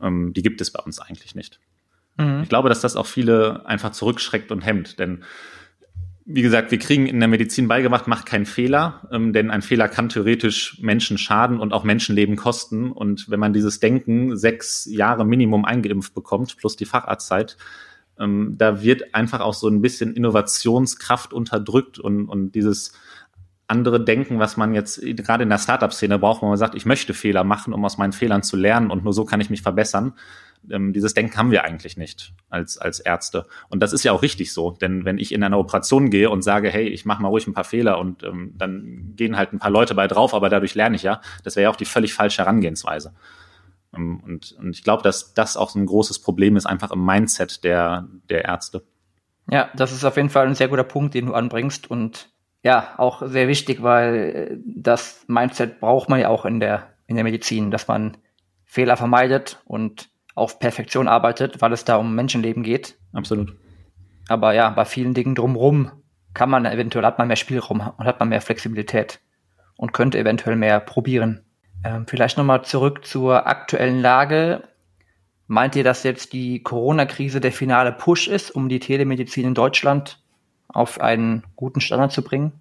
ähm, 0.01 0.33
die 0.33 0.41
gibt 0.41 0.61
es 0.61 0.71
bei 0.71 0.81
uns 0.81 0.99
eigentlich 0.99 1.35
nicht. 1.35 1.59
Mhm. 2.17 2.41
Ich 2.43 2.49
glaube, 2.49 2.69
dass 2.69 2.81
das 2.81 2.95
auch 2.95 3.05
viele 3.05 3.65
einfach 3.65 3.91
zurückschreckt 3.91 4.51
und 4.51 4.61
hemmt, 4.61 4.99
denn 4.99 5.23
wie 6.33 6.41
gesagt, 6.41 6.71
wir 6.71 6.79
kriegen 6.79 7.07
in 7.07 7.19
der 7.19 7.27
Medizin 7.27 7.67
beigebracht, 7.67 8.07
macht 8.07 8.25
keinen 8.25 8.45
Fehler, 8.45 9.07
ähm, 9.11 9.33
denn 9.33 9.51
ein 9.51 9.61
Fehler 9.61 9.87
kann 9.87 10.09
theoretisch 10.09 10.79
Menschen 10.81 11.17
schaden 11.17 11.59
und 11.59 11.73
auch 11.73 11.83
Menschenleben 11.83 12.35
kosten. 12.35 12.91
Und 12.91 13.29
wenn 13.29 13.39
man 13.39 13.53
dieses 13.53 13.79
Denken 13.79 14.37
sechs 14.37 14.85
Jahre 14.85 15.25
Minimum 15.25 15.65
eingeimpft 15.65 16.13
bekommt, 16.13 16.57
plus 16.57 16.75
die 16.75 16.85
Facharztzeit, 16.85 17.57
ähm, 18.19 18.55
da 18.57 18.81
wird 18.81 19.13
einfach 19.13 19.41
auch 19.41 19.53
so 19.53 19.67
ein 19.67 19.81
bisschen 19.81 20.13
Innovationskraft 20.13 21.33
unterdrückt 21.33 21.99
und, 21.99 22.27
und 22.27 22.53
dieses 22.53 22.93
andere 23.67 24.03
Denken, 24.03 24.39
was 24.39 24.57
man 24.57 24.73
jetzt 24.73 25.01
gerade 25.01 25.43
in 25.43 25.49
der 25.49 25.57
Startup-Szene 25.57 26.19
braucht, 26.19 26.41
wo 26.41 26.47
man 26.47 26.57
sagt, 26.57 26.75
ich 26.75 26.85
möchte 26.85 27.13
Fehler 27.13 27.43
machen, 27.43 27.73
um 27.73 27.85
aus 27.85 27.97
meinen 27.97 28.11
Fehlern 28.11 28.43
zu 28.43 28.57
lernen 28.57 28.91
und 28.91 29.03
nur 29.03 29.13
so 29.13 29.25
kann 29.25 29.39
ich 29.41 29.49
mich 29.49 29.61
verbessern 29.61 30.13
ähm, 30.69 30.93
dieses 30.93 31.13
Denken 31.13 31.37
haben 31.37 31.51
wir 31.51 31.63
eigentlich 31.63 31.97
nicht 31.97 32.33
als, 32.49 32.77
als 32.77 32.99
Ärzte. 32.99 33.47
Und 33.69 33.81
das 33.81 33.93
ist 33.93 34.03
ja 34.03 34.11
auch 34.11 34.21
richtig 34.21 34.53
so, 34.53 34.71
denn 34.71 35.05
wenn 35.05 35.17
ich 35.17 35.31
in 35.31 35.43
eine 35.43 35.57
Operation 35.57 36.09
gehe 36.09 36.29
und 36.29 36.43
sage, 36.43 36.69
hey, 36.69 36.87
ich 36.87 37.05
mache 37.05 37.21
mal 37.21 37.29
ruhig 37.29 37.47
ein 37.47 37.53
paar 37.53 37.63
Fehler 37.63 37.99
und 37.99 38.23
ähm, 38.23 38.53
dann 38.57 39.13
gehen 39.15 39.37
halt 39.37 39.53
ein 39.53 39.59
paar 39.59 39.71
Leute 39.71 39.95
bei 39.95 40.07
drauf, 40.07 40.33
aber 40.33 40.49
dadurch 40.49 40.75
lerne 40.75 40.95
ich 40.95 41.03
ja, 41.03 41.21
das 41.43 41.55
wäre 41.55 41.63
ja 41.63 41.69
auch 41.69 41.75
die 41.75 41.85
völlig 41.85 42.13
falsche 42.13 42.43
Herangehensweise. 42.43 43.13
Ähm, 43.95 44.21
und, 44.23 44.53
und 44.53 44.71
ich 44.71 44.83
glaube, 44.83 45.03
dass 45.03 45.33
das 45.33 45.57
auch 45.57 45.69
so 45.69 45.79
ein 45.79 45.85
großes 45.85 46.19
Problem 46.19 46.55
ist, 46.55 46.65
einfach 46.65 46.91
im 46.91 47.03
Mindset 47.03 47.63
der, 47.63 48.07
der 48.29 48.45
Ärzte. 48.45 48.83
Ja, 49.49 49.69
das 49.75 49.91
ist 49.91 50.05
auf 50.05 50.17
jeden 50.17 50.29
Fall 50.29 50.47
ein 50.47 50.55
sehr 50.55 50.67
guter 50.67 50.83
Punkt, 50.83 51.13
den 51.13 51.27
du 51.27 51.33
anbringst 51.33 51.89
und 51.89 52.29
ja, 52.63 52.93
auch 52.97 53.23
sehr 53.25 53.47
wichtig, 53.47 53.81
weil 53.81 54.15
äh, 54.15 54.57
das 54.65 55.25
Mindset 55.27 55.79
braucht 55.79 56.09
man 56.09 56.19
ja 56.19 56.29
auch 56.29 56.45
in 56.45 56.59
der, 56.59 56.89
in 57.07 57.15
der 57.15 57.23
Medizin, 57.23 57.71
dass 57.71 57.87
man 57.87 58.17
Fehler 58.65 58.97
vermeidet 58.97 59.61
und 59.65 60.10
auf 60.35 60.59
Perfektion 60.59 61.07
arbeitet, 61.07 61.61
weil 61.61 61.73
es 61.73 61.85
da 61.85 61.97
um 61.97 62.15
Menschenleben 62.15 62.63
geht. 62.63 62.97
Absolut. 63.13 63.55
Aber 64.27 64.53
ja, 64.53 64.69
bei 64.69 64.85
vielen 64.85 65.13
Dingen 65.13 65.35
drumherum 65.35 65.91
kann 66.33 66.49
man 66.49 66.65
eventuell, 66.65 67.05
hat 67.05 67.17
man 67.17 67.27
mehr 67.27 67.37
Spielraum 67.37 67.81
und 67.97 68.05
hat 68.05 68.19
man 68.19 68.29
mehr 68.29 68.41
Flexibilität 68.41 69.19
und 69.75 69.93
könnte 69.93 70.17
eventuell 70.17 70.55
mehr 70.55 70.79
probieren. 70.79 71.43
Ähm, 71.83 72.05
vielleicht 72.07 72.37
nochmal 72.37 72.63
zurück 72.63 73.05
zur 73.05 73.47
aktuellen 73.47 73.99
Lage. 73.99 74.63
Meint 75.47 75.75
ihr, 75.75 75.83
dass 75.83 76.03
jetzt 76.03 76.31
die 76.33 76.63
Corona-Krise 76.63 77.41
der 77.41 77.51
finale 77.51 77.91
Push 77.91 78.27
ist, 78.27 78.51
um 78.51 78.69
die 78.69 78.79
Telemedizin 78.79 79.45
in 79.45 79.53
Deutschland 79.53 80.19
auf 80.69 81.01
einen 81.01 81.43
guten 81.55 81.81
Standard 81.81 82.11
zu 82.11 82.21
bringen? 82.21 82.53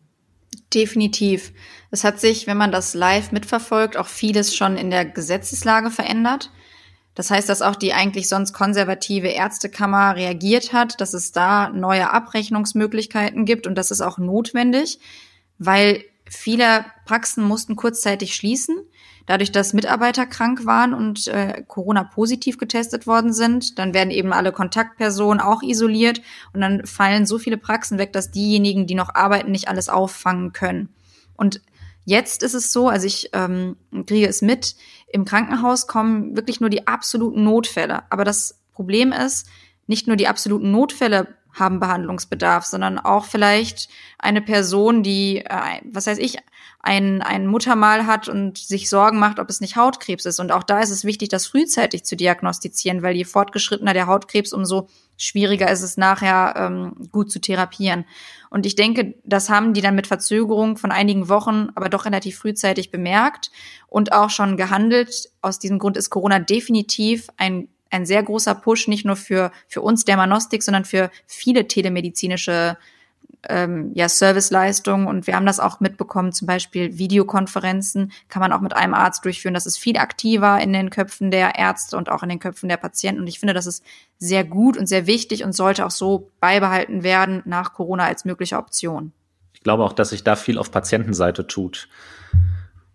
Definitiv. 0.74 1.52
Es 1.90 2.02
hat 2.02 2.18
sich, 2.18 2.46
wenn 2.46 2.56
man 2.56 2.72
das 2.72 2.94
live 2.94 3.30
mitverfolgt, 3.30 3.96
auch 3.96 4.06
vieles 4.06 4.56
schon 4.56 4.76
in 4.76 4.90
der 4.90 5.04
Gesetzeslage 5.04 5.90
verändert. 5.90 6.50
Das 7.14 7.30
heißt, 7.30 7.48
dass 7.48 7.62
auch 7.62 7.76
die 7.76 7.92
eigentlich 7.92 8.28
sonst 8.28 8.52
konservative 8.52 9.28
Ärztekammer 9.28 10.14
reagiert 10.16 10.72
hat, 10.72 11.00
dass 11.00 11.12
es 11.12 11.32
da 11.32 11.68
neue 11.70 12.10
Abrechnungsmöglichkeiten 12.10 13.44
gibt 13.44 13.66
und 13.66 13.74
das 13.74 13.90
ist 13.90 14.00
auch 14.00 14.18
notwendig, 14.18 15.00
weil 15.58 16.04
viele 16.28 16.84
Praxen 17.06 17.44
mussten 17.44 17.74
kurzzeitig 17.74 18.36
schließen, 18.36 18.76
dadurch, 19.26 19.50
dass 19.50 19.72
Mitarbeiter 19.72 20.26
krank 20.26 20.64
waren 20.64 20.94
und 20.94 21.26
äh, 21.26 21.62
Corona 21.66 22.04
positiv 22.04 22.56
getestet 22.58 23.06
worden 23.06 23.32
sind. 23.32 23.78
Dann 23.78 23.92
werden 23.92 24.10
eben 24.10 24.32
alle 24.32 24.52
Kontaktpersonen 24.52 25.40
auch 25.40 25.62
isoliert 25.62 26.22
und 26.52 26.60
dann 26.60 26.86
fallen 26.86 27.26
so 27.26 27.38
viele 27.38 27.58
Praxen 27.58 27.98
weg, 27.98 28.12
dass 28.12 28.30
diejenigen, 28.30 28.86
die 28.86 28.94
noch 28.94 29.14
arbeiten, 29.14 29.50
nicht 29.50 29.68
alles 29.68 29.88
auffangen 29.88 30.52
können. 30.52 30.88
Und 31.36 31.60
Jetzt 32.06 32.42
ist 32.42 32.54
es 32.54 32.72
so, 32.72 32.88
also 32.88 33.06
ich 33.06 33.30
ähm, 33.34 33.76
kriege 34.06 34.26
es 34.26 34.42
mit, 34.42 34.74
im 35.12 35.24
Krankenhaus 35.24 35.86
kommen 35.86 36.36
wirklich 36.36 36.60
nur 36.60 36.70
die 36.70 36.86
absoluten 36.86 37.44
Notfälle. 37.44 38.02
Aber 38.10 38.24
das 38.24 38.58
Problem 38.72 39.12
ist, 39.12 39.46
nicht 39.86 40.06
nur 40.06 40.16
die 40.16 40.28
absoluten 40.28 40.70
Notfälle 40.70 41.34
haben 41.52 41.80
Behandlungsbedarf, 41.80 42.64
sondern 42.64 42.98
auch 42.98 43.24
vielleicht 43.24 43.88
eine 44.18 44.40
Person, 44.40 45.02
die, 45.02 45.38
äh, 45.38 45.80
was 45.84 46.06
weiß 46.06 46.18
ich, 46.18 46.38
ein, 46.82 47.20
ein 47.22 47.46
Muttermal 47.46 48.06
hat 48.06 48.28
und 48.28 48.56
sich 48.56 48.88
Sorgen 48.88 49.18
macht, 49.18 49.38
ob 49.38 49.50
es 49.50 49.60
nicht 49.60 49.76
Hautkrebs 49.76 50.24
ist. 50.24 50.40
Und 50.40 50.52
auch 50.52 50.62
da 50.62 50.80
ist 50.80 50.90
es 50.90 51.04
wichtig, 51.04 51.28
das 51.28 51.46
frühzeitig 51.46 52.04
zu 52.04 52.16
diagnostizieren, 52.16 53.02
weil 53.02 53.16
je 53.16 53.24
fortgeschrittener 53.24 53.92
der 53.92 54.06
Hautkrebs, 54.06 54.52
umso 54.52 54.88
schwieriger 55.20 55.70
ist 55.70 55.82
es 55.82 55.96
nachher 55.96 56.54
ähm, 56.56 57.08
gut 57.12 57.30
zu 57.30 57.40
therapieren. 57.40 58.04
Und 58.48 58.66
ich 58.66 58.74
denke, 58.74 59.14
das 59.24 59.50
haben 59.50 59.74
die 59.74 59.82
dann 59.82 59.94
mit 59.94 60.06
Verzögerung 60.06 60.76
von 60.76 60.90
einigen 60.90 61.28
Wochen, 61.28 61.68
aber 61.74 61.88
doch 61.88 62.06
relativ 62.06 62.38
frühzeitig 62.38 62.90
bemerkt 62.90 63.50
und 63.86 64.12
auch 64.12 64.30
schon 64.30 64.56
gehandelt. 64.56 65.30
Aus 65.42 65.58
diesem 65.58 65.78
Grund 65.78 65.96
ist 65.96 66.10
Corona 66.10 66.38
definitiv 66.38 67.28
ein 67.36 67.68
ein 67.92 68.06
sehr 68.06 68.22
großer 68.22 68.54
Push, 68.54 68.86
nicht 68.86 69.04
nur 69.04 69.16
für, 69.16 69.50
für 69.66 69.80
uns 69.80 70.04
Dermanostik, 70.04 70.62
sondern 70.62 70.84
für 70.84 71.10
viele 71.26 71.66
telemedizinische 71.66 72.76
ähm, 73.48 73.92
ja, 73.94 74.08
Serviceleistungen 74.08 75.06
und 75.06 75.26
wir 75.26 75.34
haben 75.34 75.46
das 75.46 75.60
auch 75.60 75.80
mitbekommen, 75.80 76.32
zum 76.32 76.46
Beispiel 76.46 76.98
Videokonferenzen 76.98 78.12
kann 78.28 78.40
man 78.40 78.52
auch 78.52 78.60
mit 78.60 78.74
einem 78.74 78.94
Arzt 78.94 79.24
durchführen. 79.24 79.54
Das 79.54 79.66
ist 79.66 79.78
viel 79.78 79.96
aktiver 79.96 80.60
in 80.60 80.72
den 80.72 80.90
Köpfen 80.90 81.30
der 81.30 81.56
Ärzte 81.56 81.96
und 81.96 82.10
auch 82.10 82.22
in 82.22 82.28
den 82.28 82.38
Köpfen 82.38 82.68
der 82.68 82.76
Patienten. 82.76 83.22
Und 83.22 83.26
ich 83.28 83.38
finde, 83.38 83.54
das 83.54 83.66
ist 83.66 83.82
sehr 84.18 84.44
gut 84.44 84.76
und 84.76 84.86
sehr 84.86 85.06
wichtig 85.06 85.42
und 85.44 85.54
sollte 85.54 85.86
auch 85.86 85.90
so 85.90 86.30
beibehalten 86.40 87.02
werden 87.02 87.42
nach 87.46 87.72
Corona 87.72 88.04
als 88.04 88.24
mögliche 88.24 88.58
Option. 88.58 89.12
Ich 89.54 89.62
glaube 89.62 89.84
auch, 89.84 89.92
dass 89.92 90.10
sich 90.10 90.24
da 90.24 90.36
viel 90.36 90.58
auf 90.58 90.70
Patientenseite 90.70 91.46
tut 91.46 91.88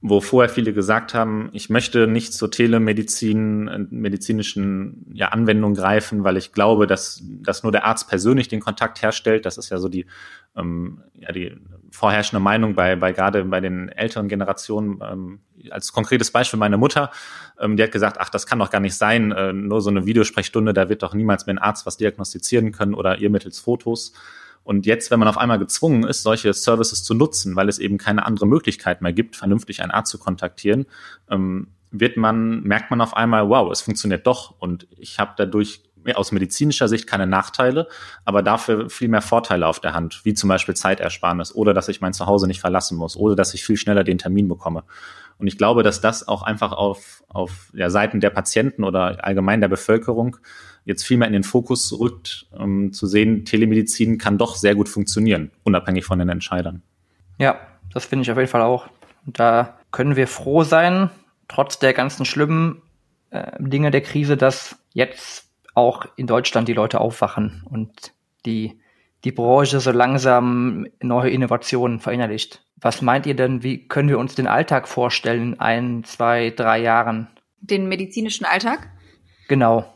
wo 0.08 0.22
vorher 0.22 0.50
viele 0.50 0.72
gesagt 0.72 1.16
haben, 1.16 1.50
ich 1.52 1.70
möchte 1.70 2.06
nicht 2.06 2.34
zur 2.34 2.52
Telemedizin, 2.52 3.68
äh, 3.68 3.80
medizinischen 3.90 5.12
ja, 5.14 5.30
Anwendungen 5.30 5.76
greifen, 5.76 6.24
weil 6.24 6.38
ich 6.38 6.52
glaube, 6.52 6.86
dass, 6.86 7.24
dass 7.42 7.64
nur 7.64 7.72
der 7.72 7.86
Arzt 7.86 8.08
persönlich 8.08 8.48
den 8.48 8.60
Kontakt 8.60 9.02
herstellt. 9.02 9.46
Das 9.46 9.58
ist 9.58 9.72
ja 9.72 9.80
so 9.80 9.90
die, 9.90 10.06
ähm, 10.56 11.02
ja, 11.16 11.32
die 11.32 11.58
vorherrschende 11.92 12.40
Meinung 12.40 12.76
bei, 12.76 12.96
bei 12.96 13.14
gerade 13.14 13.44
bei 13.46 13.62
den 13.62 13.90
älteren 13.90 14.28
Generationen. 14.28 15.00
Ähm, 15.02 15.40
als 15.72 15.92
konkretes 15.92 16.30
Beispiel 16.30 16.60
meine 16.60 16.78
Mutter, 16.78 17.10
ähm, 17.60 17.76
die 17.76 17.82
hat 17.82 17.92
gesagt, 17.92 18.18
ach, 18.20 18.30
das 18.30 18.46
kann 18.46 18.60
doch 18.60 18.70
gar 18.70 18.82
nicht 18.82 18.96
sein, 18.96 19.32
äh, 19.32 19.54
nur 19.54 19.82
so 19.82 19.90
eine 19.90 20.06
Videosprechstunde, 20.06 20.74
da 20.74 20.88
wird 20.88 21.02
doch 21.02 21.16
niemals 21.16 21.48
mehr 21.48 21.56
ein 21.56 21.60
Arzt 21.60 21.88
was 21.88 21.98
diagnostizieren 21.98 22.72
können 22.72 22.94
oder 22.94 23.18
ihr 23.18 23.32
mittels 23.32 23.60
Fotos. 23.60 24.14
Und 24.66 24.86
jetzt, 24.88 25.12
wenn 25.12 25.20
man 25.20 25.28
auf 25.28 25.38
einmal 25.38 25.60
gezwungen 25.60 26.04
ist, 26.04 26.24
solche 26.24 26.52
Services 26.52 27.04
zu 27.04 27.14
nutzen, 27.14 27.56
weil 27.56 27.70
es 27.70 27.80
eben 27.80 27.98
keine 27.98 28.26
andere 28.26 28.48
Möglichkeit 28.48 29.02
mehr 29.02 29.14
gibt, 29.14 29.36
vernünftig 29.36 29.82
einen 29.82 29.92
Arzt 29.92 30.12
zu 30.12 30.18
kontaktieren, 30.18 30.88
ähm, 31.30 31.68
wird 31.92 32.18
man, 32.18 32.62
merkt 32.64 32.90
man 32.90 33.00
auf 33.00 33.16
einmal, 33.16 33.48
wow, 33.48 33.72
es 33.72 33.82
funktioniert 33.82 34.26
doch 34.28 34.56
und 34.60 34.88
ich 34.98 35.20
habe 35.20 35.34
dadurch 35.38 35.84
aus 36.16 36.32
medizinischer 36.32 36.88
Sicht 36.88 37.08
keine 37.08 37.26
Nachteile, 37.26 37.88
aber 38.26 38.44
dafür 38.44 38.90
viel 38.90 39.08
mehr 39.08 39.22
Vorteile 39.22 39.68
auf 39.68 39.80
der 39.80 39.94
Hand, 39.94 40.22
wie 40.24 40.34
zum 40.34 40.50
Beispiel 40.50 40.76
Zeitersparnis 40.76 41.54
oder 41.56 41.74
dass 41.74 41.88
ich 41.88 42.02
mein 42.02 42.14
Zuhause 42.14 42.48
nicht 42.48 42.60
verlassen 42.60 42.98
muss 42.98 43.16
oder 43.16 43.36
dass 43.36 43.54
ich 43.54 43.64
viel 43.64 43.78
schneller 43.78 44.04
den 44.04 44.18
Termin 44.18 44.48
bekomme. 44.48 44.84
Und 45.38 45.48
ich 45.48 45.58
glaube, 45.58 45.84
dass 45.84 46.02
das 46.02 46.28
auch 46.28 46.44
einfach 46.44 46.72
auf, 46.72 47.24
auf 47.28 47.72
ja, 47.74 47.90
Seiten 47.90 48.20
der 48.20 48.30
Patienten 48.30 48.84
oder 48.84 49.24
allgemein 49.24 49.62
der 49.62 49.68
Bevölkerung 49.68 50.38
jetzt 50.86 51.04
viel 51.04 51.18
mehr 51.18 51.28
in 51.28 51.34
den 51.34 51.44
Fokus 51.44 51.98
rückt, 52.00 52.48
um 52.52 52.94
zu 52.94 53.08
sehen, 53.08 53.44
Telemedizin 53.44 54.18
kann 54.18 54.38
doch 54.38 54.56
sehr 54.56 54.76
gut 54.76 54.88
funktionieren, 54.88 55.52
unabhängig 55.64 56.06
von 56.06 56.20
den 56.20 56.30
Entscheidern. 56.30 56.84
Ja, 57.38 57.60
das 57.94 58.06
finde 58.06 58.24
ich 58.24 58.32
auf 58.32 58.38
jeden 58.38 58.50
Fall 58.50 58.62
auch. 58.62 58.88
Da 59.26 59.80
können 59.92 60.16
wir 60.16 60.28
froh 60.28 60.64
sein, 60.64 61.10
trotz 61.48 61.80
der 61.80 61.94
ganzen 61.94 62.26
schlimmen 62.26 62.82
äh, 63.32 63.52
Dinge 63.60 63.92
der 63.92 64.02
Krise, 64.02 64.38
dass 64.38 64.78
jetzt 64.94 65.50
auch 65.74 66.06
in 66.16 66.28
Deutschland 66.28 66.68
die 66.68 66.74
Leute 66.74 67.02
aufwachen 67.02 67.64
und 67.70 68.14
die, 68.46 68.80
die 69.24 69.32
Branche 69.32 69.80
so 69.80 69.92
langsam 69.92 70.88
neue 71.02 71.32
Innovationen 71.32 72.00
verinnerlicht. 72.00 72.65
Was 72.78 73.02
meint 73.02 73.26
ihr 73.26 73.36
denn, 73.36 73.64
wie 73.64 73.88
können 73.88 74.10
wir 74.10 74.20
uns 74.20 74.36
den 74.36 74.48
Alltag 74.48 74.88
vorstellen 74.88 75.54
in 75.54 75.60
ein, 75.60 76.04
zwei, 76.04 76.52
drei 76.52 76.80
Jahren? 76.80 77.28
Den 77.60 77.88
medizinischen 77.88 78.46
Alltag? 78.46 78.90
Genau 79.48 79.96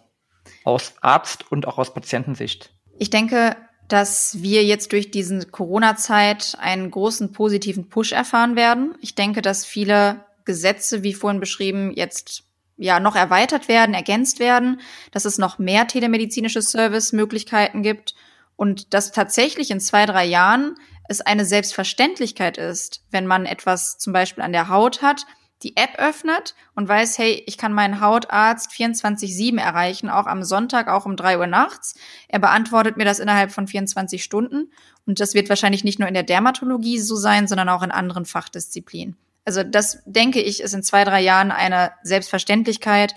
aus 0.63 0.93
Arzt- 1.01 1.51
und 1.51 1.67
auch 1.67 1.77
aus 1.77 1.93
Patientensicht? 1.93 2.71
Ich 2.97 3.09
denke, 3.09 3.55
dass 3.87 4.41
wir 4.41 4.63
jetzt 4.63 4.91
durch 4.91 5.11
diese 5.11 5.47
Corona-Zeit 5.47 6.57
einen 6.59 6.91
großen 6.91 7.31
positiven 7.31 7.89
Push 7.89 8.11
erfahren 8.11 8.55
werden. 8.55 8.95
Ich 9.01 9.15
denke, 9.15 9.41
dass 9.41 9.65
viele 9.65 10.23
Gesetze, 10.45 11.03
wie 11.03 11.13
vorhin 11.13 11.39
beschrieben, 11.39 11.91
jetzt 11.95 12.43
ja 12.77 12.99
noch 12.99 13.15
erweitert 13.15 13.67
werden, 13.67 13.93
ergänzt 13.93 14.39
werden, 14.39 14.79
dass 15.11 15.25
es 15.25 15.37
noch 15.37 15.59
mehr 15.59 15.87
telemedizinische 15.87 16.61
Service-Möglichkeiten 16.61 17.81
gibt 17.81 18.15
und 18.55 18.93
dass 18.93 19.11
tatsächlich 19.11 19.71
in 19.71 19.79
zwei, 19.79 20.05
drei 20.05 20.25
Jahren 20.25 20.75
es 21.09 21.21
eine 21.21 21.43
Selbstverständlichkeit 21.43 22.57
ist, 22.57 23.03
wenn 23.11 23.27
man 23.27 23.45
etwas 23.45 23.97
zum 23.97 24.13
Beispiel 24.13 24.43
an 24.43 24.53
der 24.53 24.69
Haut 24.69 25.01
hat, 25.01 25.25
die 25.63 25.75
App 25.75 25.95
öffnet 25.97 26.55
und 26.73 26.87
weiß, 26.87 27.17
hey, 27.17 27.43
ich 27.45 27.57
kann 27.57 27.73
meinen 27.73 27.99
Hautarzt 27.99 28.71
24-7 28.71 29.59
erreichen, 29.59 30.09
auch 30.09 30.25
am 30.25 30.43
Sonntag, 30.43 30.87
auch 30.87 31.05
um 31.05 31.17
drei 31.17 31.37
Uhr 31.37 31.47
nachts. 31.47 31.95
Er 32.29 32.39
beantwortet 32.39 32.95
mir 32.95 33.03
das 33.03 33.19
innerhalb 33.19 33.51
von 33.51 33.67
24 33.67 34.23
Stunden. 34.23 34.71
Und 35.05 35.19
das 35.19 35.33
wird 35.33 35.49
wahrscheinlich 35.49 35.83
nicht 35.83 35.99
nur 35.99 36.07
in 36.07 36.13
der 36.13 36.23
Dermatologie 36.23 36.99
so 36.99 37.15
sein, 37.15 37.47
sondern 37.47 37.67
auch 37.67 37.83
in 37.83 37.91
anderen 37.91 38.25
Fachdisziplinen. 38.25 39.17
Also 39.43 39.63
das, 39.63 40.01
denke 40.05 40.41
ich, 40.41 40.61
ist 40.61 40.73
in 40.73 40.83
zwei, 40.83 41.03
drei 41.03 41.21
Jahren 41.21 41.51
eine 41.51 41.91
Selbstverständlichkeit 42.03 43.15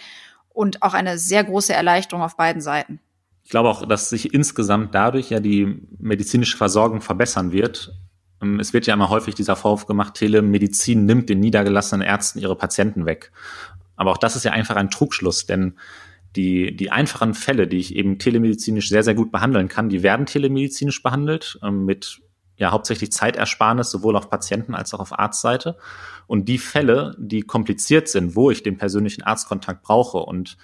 und 0.48 0.82
auch 0.82 0.94
eine 0.94 1.18
sehr 1.18 1.44
große 1.44 1.72
Erleichterung 1.72 2.24
auf 2.24 2.36
beiden 2.36 2.62
Seiten. 2.62 3.00
Ich 3.44 3.50
glaube 3.50 3.68
auch, 3.68 3.86
dass 3.86 4.10
sich 4.10 4.32
insgesamt 4.32 4.94
dadurch 4.94 5.30
ja 5.30 5.40
die 5.40 5.82
medizinische 5.98 6.56
Versorgung 6.56 7.00
verbessern 7.00 7.52
wird 7.52 7.92
ähm, 8.42 8.60
es 8.60 8.72
wird 8.72 8.86
ja 8.86 8.94
immer 8.94 9.08
häufig 9.08 9.34
dieser 9.34 9.56
Vorwurf 9.56 9.86
gemacht, 9.86 10.14
Telemedizin 10.14 11.06
nimmt 11.06 11.28
den 11.28 11.40
niedergelassenen 11.40 12.06
Ärzten 12.06 12.40
ihre 12.40 12.56
Patienten 12.56 13.06
weg. 13.06 13.32
Aber 13.96 14.10
auch 14.10 14.18
das 14.18 14.36
ist 14.36 14.44
ja 14.44 14.52
einfach 14.52 14.76
ein 14.76 14.90
Trugschluss, 14.90 15.46
denn 15.46 15.78
die, 16.34 16.74
die 16.74 16.90
einfachen 16.90 17.34
Fälle, 17.34 17.68
die 17.68 17.78
ich 17.78 17.94
eben 17.94 18.18
telemedizinisch 18.18 18.88
sehr, 18.88 19.02
sehr 19.02 19.14
gut 19.14 19.30
behandeln 19.30 19.68
kann, 19.68 19.90
die 19.90 20.02
werden 20.02 20.26
telemedizinisch 20.26 21.02
behandelt 21.02 21.58
ähm, 21.62 21.84
mit 21.84 22.20
ja 22.56 22.70
hauptsächlich 22.70 23.12
Zeitersparnis 23.12 23.90
sowohl 23.90 24.16
auf 24.16 24.30
Patienten 24.30 24.74
als 24.74 24.94
auch 24.94 25.00
auf 25.00 25.18
Arztseite. 25.18 25.76
Und 26.26 26.48
die 26.48 26.58
Fälle, 26.58 27.14
die 27.18 27.42
kompliziert 27.42 28.08
sind, 28.08 28.34
wo 28.34 28.50
ich 28.50 28.62
den 28.62 28.78
persönlichen 28.78 29.22
Arztkontakt 29.22 29.82
brauche 29.82 30.18
und 30.18 30.56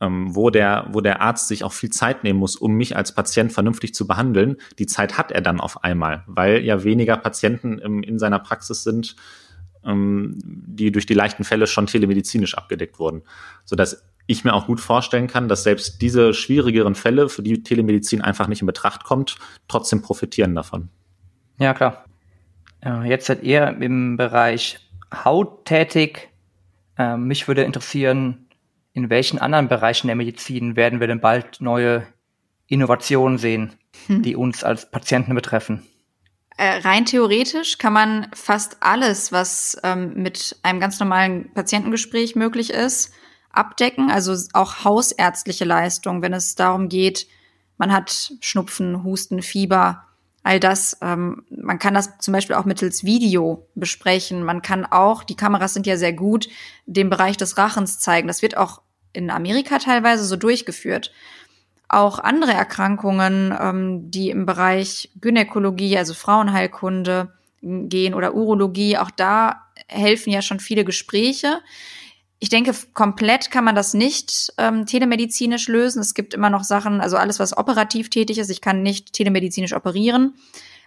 ähm, 0.00 0.34
wo, 0.34 0.50
der, 0.50 0.88
wo 0.92 1.00
der 1.00 1.20
Arzt 1.20 1.48
sich 1.48 1.64
auch 1.64 1.72
viel 1.72 1.90
Zeit 1.90 2.24
nehmen 2.24 2.38
muss, 2.38 2.56
um 2.56 2.74
mich 2.74 2.96
als 2.96 3.14
Patient 3.14 3.52
vernünftig 3.52 3.94
zu 3.94 4.06
behandeln. 4.06 4.56
Die 4.78 4.86
Zeit 4.86 5.16
hat 5.16 5.32
er 5.32 5.40
dann 5.40 5.60
auf 5.60 5.84
einmal, 5.84 6.24
weil 6.26 6.64
ja 6.64 6.84
weniger 6.84 7.16
Patienten 7.16 7.78
im, 7.78 8.02
in 8.02 8.18
seiner 8.18 8.38
Praxis 8.38 8.82
sind, 8.82 9.16
ähm, 9.84 10.38
die 10.44 10.92
durch 10.92 11.06
die 11.06 11.14
leichten 11.14 11.44
Fälle 11.44 11.66
schon 11.66 11.86
telemedizinisch 11.86 12.56
abgedeckt 12.56 12.98
wurden. 12.98 13.22
Sodass 13.64 14.04
ich 14.26 14.44
mir 14.44 14.54
auch 14.54 14.66
gut 14.66 14.80
vorstellen 14.80 15.28
kann, 15.28 15.48
dass 15.48 15.62
selbst 15.62 16.02
diese 16.02 16.34
schwierigeren 16.34 16.94
Fälle, 16.94 17.28
für 17.28 17.42
die 17.42 17.62
Telemedizin 17.62 18.20
einfach 18.20 18.48
nicht 18.48 18.60
in 18.60 18.66
Betracht 18.66 19.04
kommt, 19.04 19.36
trotzdem 19.68 20.02
profitieren 20.02 20.54
davon. 20.54 20.88
Ja, 21.58 21.74
klar. 21.74 22.04
Jetzt 23.04 23.26
seid 23.26 23.42
ihr 23.42 23.68
im 23.80 24.16
Bereich 24.16 24.78
Haut 25.12 25.64
tätig. 25.64 26.28
Ähm, 26.98 27.26
mich 27.26 27.48
würde 27.48 27.62
interessieren, 27.62 28.45
in 28.96 29.10
welchen 29.10 29.38
anderen 29.38 29.68
Bereichen 29.68 30.06
der 30.06 30.16
Medizin 30.16 30.74
werden 30.74 31.00
wir 31.00 31.06
denn 31.06 31.20
bald 31.20 31.60
neue 31.60 32.06
Innovationen 32.66 33.36
sehen, 33.36 33.74
hm. 34.06 34.22
die 34.22 34.34
uns 34.34 34.64
als 34.64 34.90
Patienten 34.90 35.34
betreffen? 35.34 35.86
Äh, 36.56 36.78
rein 36.78 37.04
theoretisch 37.04 37.76
kann 37.76 37.92
man 37.92 38.28
fast 38.32 38.78
alles, 38.80 39.32
was 39.32 39.76
ähm, 39.84 40.14
mit 40.14 40.56
einem 40.62 40.80
ganz 40.80 40.98
normalen 40.98 41.52
Patientengespräch 41.52 42.36
möglich 42.36 42.70
ist, 42.70 43.12
abdecken. 43.50 44.10
Also 44.10 44.34
auch 44.54 44.84
hausärztliche 44.84 45.66
Leistungen, 45.66 46.22
wenn 46.22 46.32
es 46.32 46.54
darum 46.54 46.88
geht, 46.88 47.26
man 47.76 47.92
hat 47.92 48.32
Schnupfen, 48.40 49.04
Husten, 49.04 49.42
Fieber, 49.42 50.06
all 50.42 50.58
das. 50.58 50.96
Ähm, 51.02 51.44
man 51.50 51.78
kann 51.78 51.92
das 51.92 52.16
zum 52.20 52.32
Beispiel 52.32 52.56
auch 52.56 52.64
mittels 52.64 53.04
Video 53.04 53.68
besprechen. 53.74 54.42
Man 54.42 54.62
kann 54.62 54.86
auch, 54.86 55.22
die 55.22 55.36
Kameras 55.36 55.74
sind 55.74 55.86
ja 55.86 55.98
sehr 55.98 56.14
gut, 56.14 56.48
den 56.86 57.10
Bereich 57.10 57.36
des 57.36 57.58
Rachens 57.58 57.98
zeigen. 57.98 58.26
Das 58.26 58.40
wird 58.40 58.56
auch 58.56 58.80
in 59.16 59.30
Amerika 59.30 59.78
teilweise 59.78 60.24
so 60.24 60.36
durchgeführt. 60.36 61.12
Auch 61.88 62.18
andere 62.18 62.52
Erkrankungen, 62.52 63.56
ähm, 63.58 64.10
die 64.10 64.30
im 64.30 64.46
Bereich 64.46 65.10
Gynäkologie, 65.20 65.96
also 65.96 66.14
Frauenheilkunde 66.14 67.32
gehen 67.62 68.14
oder 68.14 68.34
Urologie, 68.34 68.98
auch 68.98 69.10
da 69.10 69.62
helfen 69.88 70.30
ja 70.30 70.42
schon 70.42 70.60
viele 70.60 70.84
Gespräche. 70.84 71.60
Ich 72.38 72.48
denke, 72.48 72.74
komplett 72.92 73.50
kann 73.50 73.64
man 73.64 73.74
das 73.74 73.94
nicht 73.94 74.52
ähm, 74.58 74.84
telemedizinisch 74.84 75.68
lösen. 75.68 76.00
Es 76.00 76.14
gibt 76.14 76.34
immer 76.34 76.50
noch 76.50 76.64
Sachen, 76.64 77.00
also 77.00 77.16
alles, 77.16 77.38
was 77.38 77.56
operativ 77.56 78.10
tätig 78.10 78.38
ist. 78.38 78.50
Ich 78.50 78.60
kann 78.60 78.82
nicht 78.82 79.12
telemedizinisch 79.12 79.72
operieren. 79.72 80.34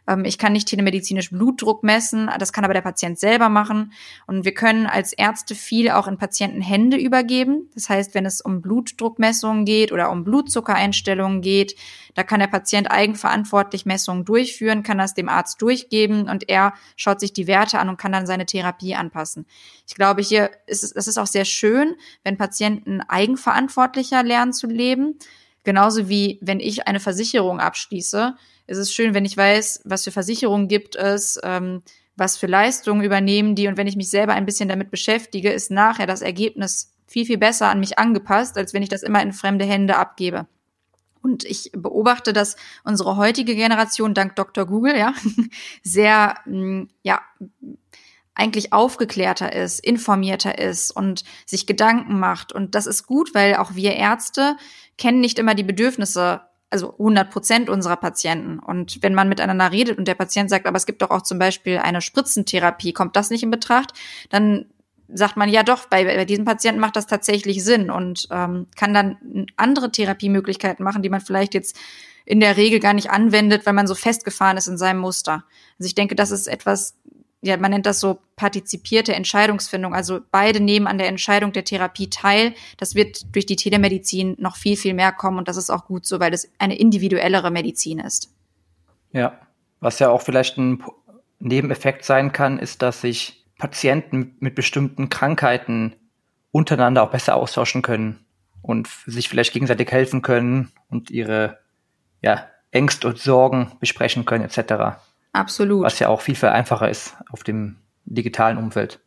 Ähm, 0.10 0.26
ich 0.26 0.38
kann 0.38 0.54
nicht 0.54 0.68
telemedizinisch 0.68 1.30
Blutdruck 1.30 1.84
messen, 1.84 2.30
das 2.40 2.52
kann 2.52 2.66
aber 2.66 2.74
der 2.74 2.82
Patient 2.82 3.18
selber 3.20 3.48
machen. 3.48 3.94
Und 4.26 4.44
wir 4.44 4.54
können 4.54 4.88
als 4.88 5.14
Ärzte 5.14 5.56
viel 5.56 5.92
auch 5.92 6.08
in 6.08 6.18
Patientenhände 6.18 6.98
übergeben. 6.98 7.70
Das 7.76 7.90
heißt, 7.90 8.16
wenn 8.16 8.26
es 8.26 8.42
um 8.42 8.62
Blutdruckmessungen 8.62 9.66
geht 9.66 9.92
oder 9.92 10.10
um 10.12 10.24
Blutzuckereinstellungen 10.24 11.42
geht, 11.42 11.76
da 12.16 12.24
kann 12.24 12.40
der 12.40 12.48
Patient 12.48 12.90
eigenverantwortlich 12.90 13.86
Messungen 13.86 14.26
durchführen, 14.26 14.84
kann 14.84 14.98
das 14.98 15.14
dem 15.14 15.30
Arzt 15.30 15.62
durchgeben 15.62 16.28
und 16.28 16.50
er 16.50 16.74
schaut 16.96 17.20
sich 17.20 17.32
die 17.32 17.48
Werte 17.48 17.80
an 17.80 17.88
und 17.88 17.98
kann 17.98 18.12
dann 18.12 18.26
seine 18.26 18.48
Therapie 18.48 18.96
anpassen. 18.96 19.46
Ich 19.88 19.96
glaube, 19.96 20.22
hier 20.22 20.50
ist 20.66 20.84
es, 20.84 20.94
das 20.94 21.08
ist 21.08 21.20
auch 21.20 21.28
sehr 21.28 21.46
schön, 21.46 21.96
wenn 22.24 22.38
Patienten 22.38 23.02
eigenverantwortlicher 23.02 24.24
lernen 24.24 24.54
zu 24.54 24.68
leben. 24.68 25.20
Genauso 25.64 26.10
wie 26.10 26.40
wenn 26.42 26.60
ich 26.60 26.88
eine 26.88 27.00
Versicherung 27.00 27.60
abschließe, 27.60 28.36
es 28.70 28.78
ist 28.78 28.94
schön, 28.94 29.16
wenn 29.16 29.26
ich 29.26 29.36
weiß, 29.36 29.82
was 29.86 30.04
für 30.04 30.12
Versicherungen 30.12 30.68
gibt 30.68 30.96
es, 30.96 31.40
ähm, 31.44 31.82
was 32.16 32.38
für 32.38 32.46
Leistungen 32.46 33.04
übernehmen 33.04 33.56
die. 33.56 33.68
Und 33.68 33.78
wenn 33.78 33.88
ich 33.88 33.96
mich 33.96 34.12
selber 34.12 34.34
ein 34.34 34.46
bisschen 34.46 34.70
damit 34.70 34.92
beschäftige, 34.92 35.52
ist 35.52 35.72
nachher 35.72 36.06
das 36.06 36.22
Ergebnis 36.22 36.94
viel, 37.08 37.26
viel 37.26 37.40
besser 37.40 37.70
an 37.70 37.80
mich 37.80 37.98
angepasst, 37.98 38.58
als 38.58 38.74
wenn 38.74 38.84
ich 38.84 38.90
das 38.90 39.02
immer 39.02 39.24
in 39.24 39.34
fremde 39.34 39.66
Hände 39.66 39.98
abgebe. 39.98 40.48
Und 41.22 41.46
ich 41.46 41.72
beobachte, 41.74 42.32
dass 42.32 42.58
unsere 42.84 43.18
heutige 43.18 43.56
Generation 43.56 44.14
dank 44.14 44.36
Dr. 44.36 44.68
Google 44.68 44.96
ja 44.96 45.14
sehr 45.84 46.36
mm, 46.46 46.84
ja 47.02 47.22
eigentlich 48.36 48.72
aufgeklärter 48.72 49.52
ist, 49.52 49.80
informierter 49.80 50.60
ist 50.60 50.92
und 50.92 51.24
sich 51.46 51.66
Gedanken 51.66 52.20
macht. 52.20 52.54
Und 52.54 52.76
das 52.76 52.86
ist 52.86 53.06
gut, 53.08 53.34
weil 53.34 53.56
auch 53.56 53.74
wir 53.74 53.96
Ärzte 53.96 54.56
kennen 54.98 55.20
nicht 55.20 55.40
immer 55.40 55.56
die 55.56 55.64
Bedürfnisse, 55.64 56.42
also 56.70 56.94
100 56.94 57.32
Prozent 57.32 57.70
unserer 57.70 57.98
Patienten. 57.98 58.60
Und 58.60 59.02
wenn 59.02 59.16
man 59.16 59.30
miteinander 59.30 59.72
redet 59.72 59.98
und 59.98 60.08
der 60.08 60.16
Patient 60.16 60.50
sagt, 60.50 60.68
aber 60.68 60.78
es 60.78 60.86
gibt 60.86 61.02
doch 61.02 61.10
auch 61.10 61.24
zum 61.24 61.40
Beispiel 61.40 61.78
eine 61.78 62.02
Spritzentherapie, 62.02 62.94
kommt 62.94 63.16
das 63.16 63.30
nicht 63.30 63.44
in 63.44 63.52
Betracht, 63.52 63.94
dann 64.30 64.66
sagt 65.12 65.38
man 65.38 65.50
ja 65.50 65.64
doch, 65.64 65.88
bei, 65.88 66.04
bei 66.04 66.26
diesem 66.26 66.46
Patienten 66.46 66.80
macht 66.80 66.96
das 66.96 67.08
tatsächlich 67.08 67.64
Sinn 67.64 67.90
und 67.90 68.28
ähm, 68.32 68.68
kann 68.76 68.94
dann 68.94 69.48
andere 69.58 69.92
Therapiemöglichkeiten 69.92 70.84
machen, 70.84 71.02
die 71.02 71.10
man 71.10 71.22
vielleicht 71.22 71.56
jetzt 71.56 71.76
in 72.26 72.40
der 72.40 72.58
Regel 72.58 72.80
gar 72.80 72.94
nicht 72.94 73.10
anwendet, 73.10 73.66
weil 73.66 73.74
man 73.74 73.88
so 73.88 73.96
festgefahren 73.96 74.58
ist 74.58 74.68
in 74.68 74.78
seinem 74.78 75.00
Muster. 75.00 75.46
Also 75.80 75.88
ich 75.88 75.96
denke, 75.96 76.14
das 76.14 76.30
ist 76.30 76.48
etwas, 76.48 76.96
ja, 77.42 77.56
man 77.58 77.72
nennt 77.72 77.86
das 77.86 78.00
so 78.00 78.20
partizipierte 78.36 79.16
Entscheidungsfindung. 79.16 79.94
Also 79.94 80.20
beide 80.32 80.60
nehmen 80.60 80.88
an 80.88 80.98
der 80.98 81.08
Entscheidung 81.08 81.54
der 81.54 81.64
Therapie 81.64 82.10
teil. 82.10 82.54
Das 82.78 82.96
wird 82.96 83.34
durch 83.34 83.46
die 83.46 83.56
Telemedizin 83.56 84.36
noch 84.40 84.58
viel, 84.58 84.76
viel 84.76 84.94
mehr 84.94 85.12
kommen 85.12 85.38
und 85.38 85.48
das 85.48 85.58
ist 85.58 85.70
auch 85.70 85.86
gut 85.86 86.06
so, 86.06 86.20
weil 86.20 86.32
das 86.32 86.50
eine 86.58 86.78
individuellere 86.78 87.52
Medizin 87.52 88.00
ist. 88.00 88.34
Ja, 89.12 89.40
was 89.80 90.00
ja 90.00 90.10
auch 90.10 90.22
vielleicht 90.22 90.58
ein 90.58 90.84
Nebeneffekt 91.40 92.04
sein 92.04 92.34
kann, 92.34 92.60
ist, 92.60 92.82
dass 92.82 93.02
sich 93.02 93.46
Patienten 93.58 94.36
mit 94.40 94.56
bestimmten 94.56 95.10
Krankheiten 95.10 95.96
untereinander 96.52 97.04
auch 97.04 97.12
besser 97.12 97.36
austauschen 97.36 97.82
können 97.82 98.26
und 98.62 98.88
sich 99.06 99.30
vielleicht 99.30 99.54
gegenseitig 99.54 99.92
helfen 99.92 100.22
können 100.22 100.72
und 100.90 101.10
ihre 101.10 101.60
ja, 102.22 102.48
Ängste 102.72 103.08
und 103.08 103.18
Sorgen 103.18 103.72
besprechen 103.80 104.26
können 104.26 104.44
etc. 104.44 105.00
Absolut. 105.32 105.84
Was 105.84 106.00
ja 106.00 106.08
auch 106.08 106.22
viel, 106.22 106.36
viel 106.36 106.50
einfacher 106.50 106.90
ist 106.90 107.16
auf 107.30 107.44
dem 107.44 107.78
digitalen 108.06 108.58
Umfeld. 108.58 109.00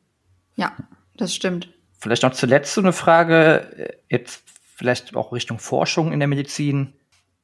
Ja, 0.55 0.73
das 1.17 1.35
stimmt. 1.35 1.73
Vielleicht 1.99 2.23
noch 2.23 2.33
zuletzt 2.33 2.75
so 2.75 2.81
eine 2.81 2.93
Frage, 2.93 3.73
äh, 3.77 3.97
jetzt 4.09 4.43
vielleicht 4.75 5.15
auch 5.15 5.33
Richtung 5.33 5.59
Forschung 5.59 6.13
in 6.13 6.19
der 6.19 6.29
Medizin. 6.29 6.95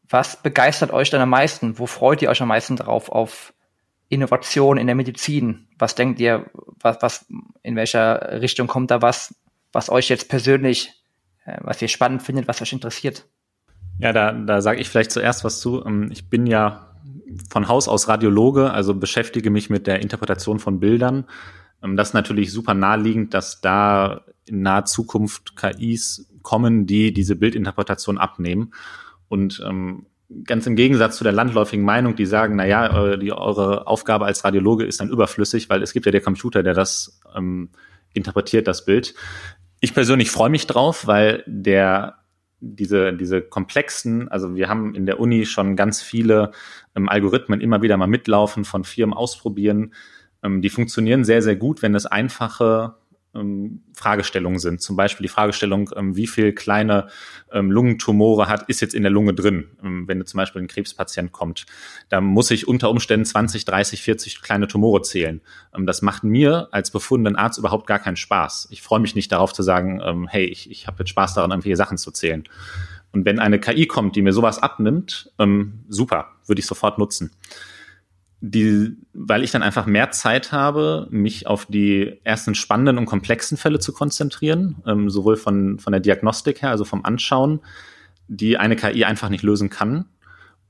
Was 0.08 0.42
begeistert 0.42 0.90
euch 0.92 1.10
dann 1.10 1.20
am 1.20 1.30
meisten? 1.30 1.78
Wo 1.78 1.86
freut 1.86 2.22
ihr 2.22 2.30
euch 2.30 2.40
am 2.40 2.48
meisten 2.48 2.76
drauf 2.76 3.10
auf 3.10 3.52
Innovation 4.08 4.78
in 4.78 4.86
der 4.86 4.96
Medizin? 4.96 5.68
Was 5.78 5.94
denkt 5.94 6.18
ihr, 6.18 6.50
was, 6.80 6.98
was, 7.00 7.26
in 7.62 7.76
welcher 7.76 8.40
Richtung 8.40 8.66
kommt 8.66 8.90
da 8.90 9.02
was, 9.02 9.34
was 9.72 9.90
euch 9.90 10.08
jetzt 10.08 10.28
persönlich, 10.28 10.92
äh, 11.44 11.58
was 11.60 11.82
ihr 11.82 11.88
spannend 11.88 12.22
findet, 12.22 12.48
was 12.48 12.62
euch 12.62 12.72
interessiert? 12.72 13.26
Ja, 13.98 14.12
da, 14.12 14.32
da 14.32 14.60
sage 14.60 14.80
ich 14.80 14.88
vielleicht 14.88 15.10
zuerst 15.10 15.44
was 15.44 15.60
zu. 15.60 15.84
Ähm, 15.84 16.10
ich 16.10 16.30
bin 16.30 16.46
ja 16.46 16.87
von 17.50 17.68
Haus 17.68 17.88
aus 17.88 18.08
Radiologe, 18.08 18.70
also 18.70 18.94
beschäftige 18.94 19.50
mich 19.50 19.70
mit 19.70 19.86
der 19.86 20.00
Interpretation 20.00 20.58
von 20.58 20.80
Bildern. 20.80 21.24
Ähm, 21.82 21.96
das 21.96 22.08
ist 22.08 22.14
natürlich 22.14 22.52
super 22.52 22.74
naheliegend, 22.74 23.34
dass 23.34 23.60
da 23.60 24.22
in 24.46 24.62
naher 24.62 24.84
Zukunft 24.84 25.56
KIs 25.56 26.28
kommen, 26.42 26.86
die 26.86 27.12
diese 27.12 27.36
Bildinterpretation 27.36 28.18
abnehmen. 28.18 28.72
Und 29.28 29.62
ähm, 29.66 30.06
ganz 30.44 30.66
im 30.66 30.76
Gegensatz 30.76 31.16
zu 31.16 31.24
der 31.24 31.32
landläufigen 31.32 31.84
Meinung, 31.84 32.16
die 32.16 32.26
sagen, 32.26 32.56
na 32.56 32.66
ja, 32.66 33.16
die, 33.16 33.32
eure 33.32 33.86
Aufgabe 33.86 34.24
als 34.24 34.44
Radiologe 34.44 34.84
ist 34.84 35.00
dann 35.00 35.10
überflüssig, 35.10 35.68
weil 35.68 35.82
es 35.82 35.92
gibt 35.92 36.06
ja 36.06 36.12
der 36.12 36.20
Computer, 36.20 36.62
der 36.62 36.74
das 36.74 37.20
ähm, 37.36 37.70
interpretiert, 38.12 38.68
das 38.68 38.84
Bild. 38.84 39.14
Ich 39.80 39.94
persönlich 39.94 40.30
freue 40.30 40.50
mich 40.50 40.66
drauf, 40.66 41.06
weil 41.06 41.44
der 41.46 42.17
diese, 42.60 43.12
diese 43.12 43.40
komplexen, 43.40 44.28
also 44.28 44.54
wir 44.54 44.68
haben 44.68 44.94
in 44.94 45.06
der 45.06 45.20
Uni 45.20 45.46
schon 45.46 45.76
ganz 45.76 46.02
viele 46.02 46.52
ähm, 46.94 47.08
Algorithmen 47.08 47.60
immer 47.60 47.82
wieder 47.82 47.96
mal 47.96 48.06
mitlaufen, 48.06 48.64
von 48.64 48.84
Firmen 48.84 49.14
ausprobieren. 49.14 49.94
Ähm, 50.42 50.62
die 50.62 50.70
funktionieren 50.70 51.24
sehr, 51.24 51.42
sehr 51.42 51.56
gut, 51.56 51.82
wenn 51.82 51.94
es 51.94 52.06
einfache 52.06 52.96
ähm, 53.38 53.82
Fragestellungen 53.94 54.58
sind. 54.58 54.80
Zum 54.80 54.96
Beispiel 54.96 55.24
die 55.24 55.32
Fragestellung, 55.32 55.90
ähm, 55.96 56.16
wie 56.16 56.26
viel 56.26 56.52
kleine 56.52 57.08
ähm, 57.52 57.70
Lungentumore 57.70 58.48
hat, 58.48 58.68
ist 58.68 58.80
jetzt 58.80 58.94
in 58.94 59.02
der 59.02 59.10
Lunge 59.10 59.34
drin. 59.34 59.68
Ähm, 59.82 60.08
wenn 60.08 60.24
zum 60.26 60.38
Beispiel 60.38 60.62
ein 60.62 60.68
Krebspatient 60.68 61.32
kommt, 61.32 61.66
da 62.08 62.20
muss 62.20 62.50
ich 62.50 62.66
unter 62.68 62.90
Umständen 62.90 63.24
20, 63.24 63.64
30, 63.64 64.02
40 64.02 64.42
kleine 64.42 64.68
Tumore 64.68 65.02
zählen. 65.02 65.40
Ähm, 65.74 65.86
das 65.86 66.02
macht 66.02 66.24
mir 66.24 66.68
als 66.72 66.90
befundenen 66.90 67.36
Arzt 67.36 67.58
überhaupt 67.58 67.86
gar 67.86 67.98
keinen 67.98 68.16
Spaß. 68.16 68.68
Ich 68.70 68.82
freue 68.82 69.00
mich 69.00 69.14
nicht 69.14 69.32
darauf 69.32 69.52
zu 69.52 69.62
sagen, 69.62 70.00
ähm, 70.04 70.28
hey, 70.28 70.44
ich, 70.44 70.70
ich 70.70 70.86
habe 70.86 70.98
jetzt 71.00 71.10
Spaß 71.10 71.34
daran, 71.34 71.50
irgendwelche 71.50 71.76
Sachen 71.76 71.98
zu 71.98 72.10
zählen. 72.10 72.44
Und 73.10 73.24
wenn 73.24 73.38
eine 73.38 73.58
KI 73.58 73.86
kommt, 73.86 74.16
die 74.16 74.22
mir 74.22 74.34
sowas 74.34 74.62
abnimmt, 74.62 75.32
super, 75.88 76.26
würde 76.46 76.60
ich 76.60 76.66
sofort 76.66 76.98
nutzen 76.98 77.30
die, 78.40 78.96
weil 79.12 79.42
ich 79.42 79.50
dann 79.50 79.62
einfach 79.62 79.86
mehr 79.86 80.10
Zeit 80.10 80.52
habe, 80.52 81.08
mich 81.10 81.46
auf 81.46 81.66
die 81.66 82.20
ersten 82.22 82.54
spannenden 82.54 82.98
und 82.98 83.06
komplexen 83.06 83.56
Fälle 83.56 83.80
zu 83.80 83.92
konzentrieren, 83.92 84.76
ähm, 84.86 85.10
sowohl 85.10 85.36
von, 85.36 85.78
von 85.78 85.92
der 85.92 86.00
Diagnostik 86.00 86.62
her, 86.62 86.70
also 86.70 86.84
vom 86.84 87.04
Anschauen, 87.04 87.60
die 88.28 88.56
eine 88.56 88.76
KI 88.76 89.04
einfach 89.04 89.28
nicht 89.28 89.42
lösen 89.42 89.70
kann. 89.70 90.04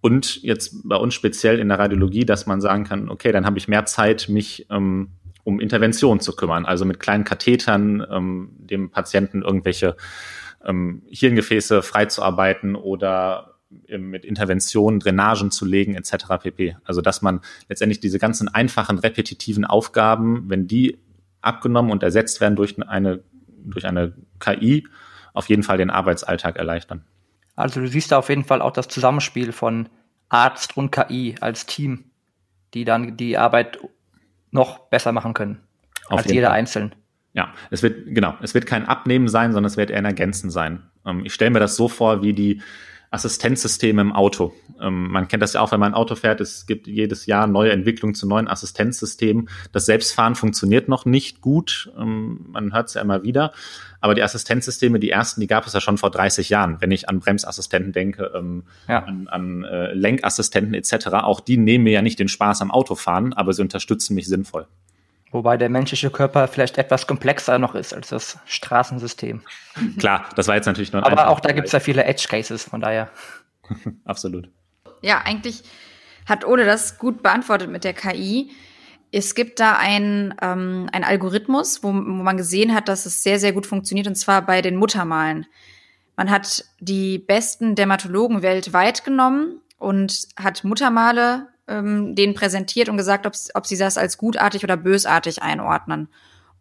Und 0.01 0.43
jetzt 0.43 0.89
bei 0.89 0.97
uns 0.97 1.12
speziell 1.14 1.59
in 1.59 1.69
der 1.69 1.79
Radiologie, 1.79 2.25
dass 2.25 2.47
man 2.47 2.61
sagen 2.61 2.85
kann, 2.85 3.11
okay, 3.11 3.33
dann 3.33 3.45
habe 3.45 3.59
ich 3.59 3.69
mehr 3.69 3.85
Zeit, 3.85 4.29
mich 4.29 4.66
ähm, 4.71 5.11
um 5.45 5.61
Intervention 5.61 6.21
zu 6.21 6.37
kümmern, 6.37 6.64
also 6.64 6.85
mit 6.85 7.01
kleinen 7.01 7.25
Kathetern 7.25 8.07
ähm, 8.11 8.51
dem 8.59 8.91
Patienten 8.91 9.43
irgendwelche 9.43 9.97
ähm, 10.64 11.03
Hirngefäße 11.09 11.83
freizuarbeiten 11.83 12.77
oder 12.77 13.58
mit 13.71 14.25
Interventionen, 14.25 15.01
Drainagen 15.01 15.51
zu 15.51 15.64
legen 15.64 15.95
etc. 15.95 16.27
pp. 16.41 16.77
Also 16.85 17.01
dass 17.01 17.23
man 17.23 17.41
letztendlich 17.69 18.01
diese 18.01 18.19
ganzen 18.19 18.49
einfachen, 18.49 18.99
repetitiven 18.99 19.64
Aufgaben, 19.64 20.49
wenn 20.49 20.66
die 20.66 20.99
abgenommen 21.41 21.93
und 21.93 22.03
ersetzt 22.03 22.41
werden 22.41 22.57
durch 22.57 22.77
eine, 22.89 23.21
durch 23.64 23.87
eine 23.87 24.14
KI, 24.41 24.87
auf 25.35 25.49
jeden 25.49 25.62
Fall 25.62 25.79
den 25.79 25.91
Arbeitsalltag 25.91 26.57
erleichtern. 26.57 27.05
Also 27.55 27.81
du 27.81 27.89
siehst 27.89 28.12
da 28.12 28.19
auf 28.19 28.29
jeden 28.29 28.45
Fall 28.45 28.62
auch 28.62 28.73
das 28.73 28.89
Zusammenspiel 28.89 29.53
von 29.53 29.89
Arzt 30.29 30.77
und 30.77 30.91
KI 30.91 31.37
als 31.41 31.66
Team, 31.66 32.05
die 32.75 32.85
dann 32.85 33.16
die 33.16 33.37
Arbeit 33.37 33.79
noch 34.51 34.79
besser 34.89 35.12
machen 35.12 35.35
können 35.35 35.61
auf 36.09 36.21
als 36.21 36.33
jeder 36.33 36.49
Fall. 36.49 36.57
einzeln. 36.57 36.95
Ja, 37.35 37.53
es 37.71 37.83
wird, 37.83 38.14
genau, 38.14 38.35
es 38.41 38.55
wird 38.55 38.66
kein 38.66 38.87
Abnehmen 38.87 39.29
sein, 39.29 39.53
sondern 39.53 39.71
es 39.71 39.77
wird 39.77 39.91
eher 39.91 39.99
ein 39.99 40.05
Ergänzen 40.05 40.51
sein. 40.51 40.83
Ähm, 41.05 41.25
ich 41.25 41.35
stelle 41.35 41.51
mir 41.51 41.61
das 41.61 41.77
so 41.77 41.89
vor, 41.89 42.23
wie 42.23 42.33
die 42.33 42.62
Assistenzsysteme 43.11 44.03
im 44.03 44.13
Auto. 44.13 44.53
Ähm, 44.81 45.11
man 45.11 45.29
kennt 45.29 45.43
das 45.43 45.55
ja 45.55 45.61
auch, 45.61 45.73
wenn 45.73 45.81
man 45.81 45.93
ein 45.93 45.97
Auto 45.97 46.15
fährt. 46.15 46.41
Es 46.41 46.67
gibt 46.67 46.87
jedes 46.87 47.27
Jahr 47.27 47.47
neue 47.47 47.73
Entwicklungen 47.73 48.15
zu 48.15 48.29
neuen 48.29 48.49
Assistenzsystemen. 48.49 49.49
Das 49.73 49.87
Selbstfahren 49.87 50.35
funktioniert 50.35 50.89
noch 50.89 51.07
nicht 51.07 51.41
gut. 51.41 51.91
Ähm, 51.99 52.47
man 52.49 52.75
hört 52.75 52.89
es 52.89 52.95
ja 52.95 53.01
immer 53.01 53.23
wieder. 53.23 53.53
Aber 54.01 54.15
die 54.15 54.23
Assistenzsysteme, 54.23 55.01
die 55.01 55.11
ersten, 55.11 55.41
die 55.41 55.47
gab 55.47 55.67
es 55.67 55.73
ja 55.73 55.81
schon 55.81 55.99
vor 55.99 56.11
30 56.11 56.51
Jahren. 56.51 56.81
Wenn 56.81 56.91
ich 56.91 57.09
an 57.09 57.21
Bremsassistenten 57.21 57.93
denke, 57.93 58.31
ähm, 58.35 58.65
ja. 58.87 59.05
an, 59.05 59.27
an 59.29 59.65
äh, 59.65 59.93
Lenkassistenten 59.95 60.75
etc., 60.75 61.07
auch 61.15 61.41
die 61.41 61.57
nehmen 61.57 61.85
mir 61.85 61.95
ja 61.95 62.03
nicht 62.03 62.19
den 62.19 62.29
Spaß 62.29 62.63
am 62.63 62.71
Autofahren, 62.71 63.33
aber 63.33 63.53
sie 63.53 63.63
unterstützen 63.63 64.15
mich 64.15 64.29
sinnvoll. 64.29 64.67
Wobei 65.31 65.57
der 65.57 65.68
menschliche 65.68 66.11
Körper 66.11 66.49
vielleicht 66.49 66.79
etwas 66.79 67.07
komplexer 67.07 67.59
noch 67.59 67.74
ist 67.74 67.93
als 67.93 68.09
das 68.09 68.39
Straßensystem. 68.47 69.43
Klar, 69.99 70.26
das 70.37 70.49
war 70.49 70.55
jetzt 70.55 70.66
natürlich 70.66 70.93
nur 70.93 71.05
ein 71.05 71.12
Aber 71.12 71.29
auch 71.29 71.41
da 71.41 71.53
gibt 71.53 71.66
es 71.66 71.72
ja 71.72 71.81
viele 71.81 72.05
Edge 72.05 72.26
Cases, 72.29 72.64
von 72.64 72.81
daher. 72.81 73.11
Absolut. 74.05 74.49
Ja, 75.03 75.22
eigentlich 75.24 75.64
hat 76.26 76.47
Ole 76.47 76.64
das 76.64 76.99
gut 76.99 77.22
beantwortet 77.22 77.70
mit 77.70 77.85
der 77.85 77.93
KI. 77.93 78.51
Es 79.12 79.35
gibt 79.35 79.61
da 79.61 79.76
ein, 79.79 80.35
ähm, 80.43 80.89
ein 80.93 81.05
Algorithmus, 81.05 81.83
wo, 81.83 81.89
wo 81.89 81.93
man 81.93 82.37
gesehen 82.37 82.74
hat, 82.74 82.89
dass 82.89 83.07
es 83.07 83.22
sehr, 83.22 83.39
sehr 83.39 83.53
gut 83.53 83.66
funktioniert, 83.66 84.07
und 84.07 84.16
zwar 84.16 84.43
bei 84.43 84.62
den 84.62 84.76
Muttermalen. 84.76 85.47
Man 86.16 86.31
hat 86.31 86.64
die 86.81 87.18
besten 87.18 87.74
Dermatologen 87.74 88.43
weltweit 88.43 89.05
genommen 89.05 89.61
und 89.79 90.29
hat 90.37 90.64
Muttermale 90.64 91.49
ähm, 91.69 92.14
denen 92.14 92.35
präsentiert 92.35 92.89
und 92.89 92.97
gesagt, 92.97 93.27
ob, 93.27 93.35
ob 93.55 93.66
sie 93.66 93.77
das 93.77 93.99
als 93.99 94.19
gutartig 94.19 94.64
oder 94.64 94.77
bösartig 94.77 95.43
einordnen. 95.43 96.09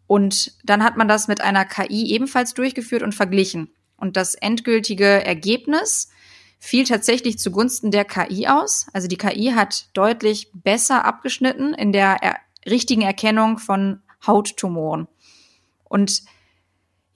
Und 0.06 0.52
dann 0.64 0.84
hat 0.84 0.96
man 0.96 1.08
das 1.08 1.28
mit 1.28 1.40
einer 1.40 1.64
KI 1.64 2.12
ebenfalls 2.12 2.54
durchgeführt 2.54 3.02
und 3.02 3.14
verglichen. 3.14 3.70
Und 3.96 4.16
das 4.16 4.34
endgültige 4.34 5.24
Ergebnis 5.24 6.08
fiel 6.58 6.84
tatsächlich 6.84 7.38
zugunsten 7.38 7.90
der 7.90 8.04
KI 8.04 8.48
aus. 8.48 8.86
Also 8.92 9.08
die 9.08 9.18
KI 9.18 9.52
hat 9.54 9.88
deutlich 9.92 10.50
besser 10.54 11.04
abgeschnitten 11.04 11.74
in 11.74 11.92
der 11.92 12.16
er 12.22 12.36
richtigen 12.68 13.02
Erkennung 13.02 13.58
von 13.58 14.00
Hauttumoren. 14.26 15.08
Und 15.84 16.22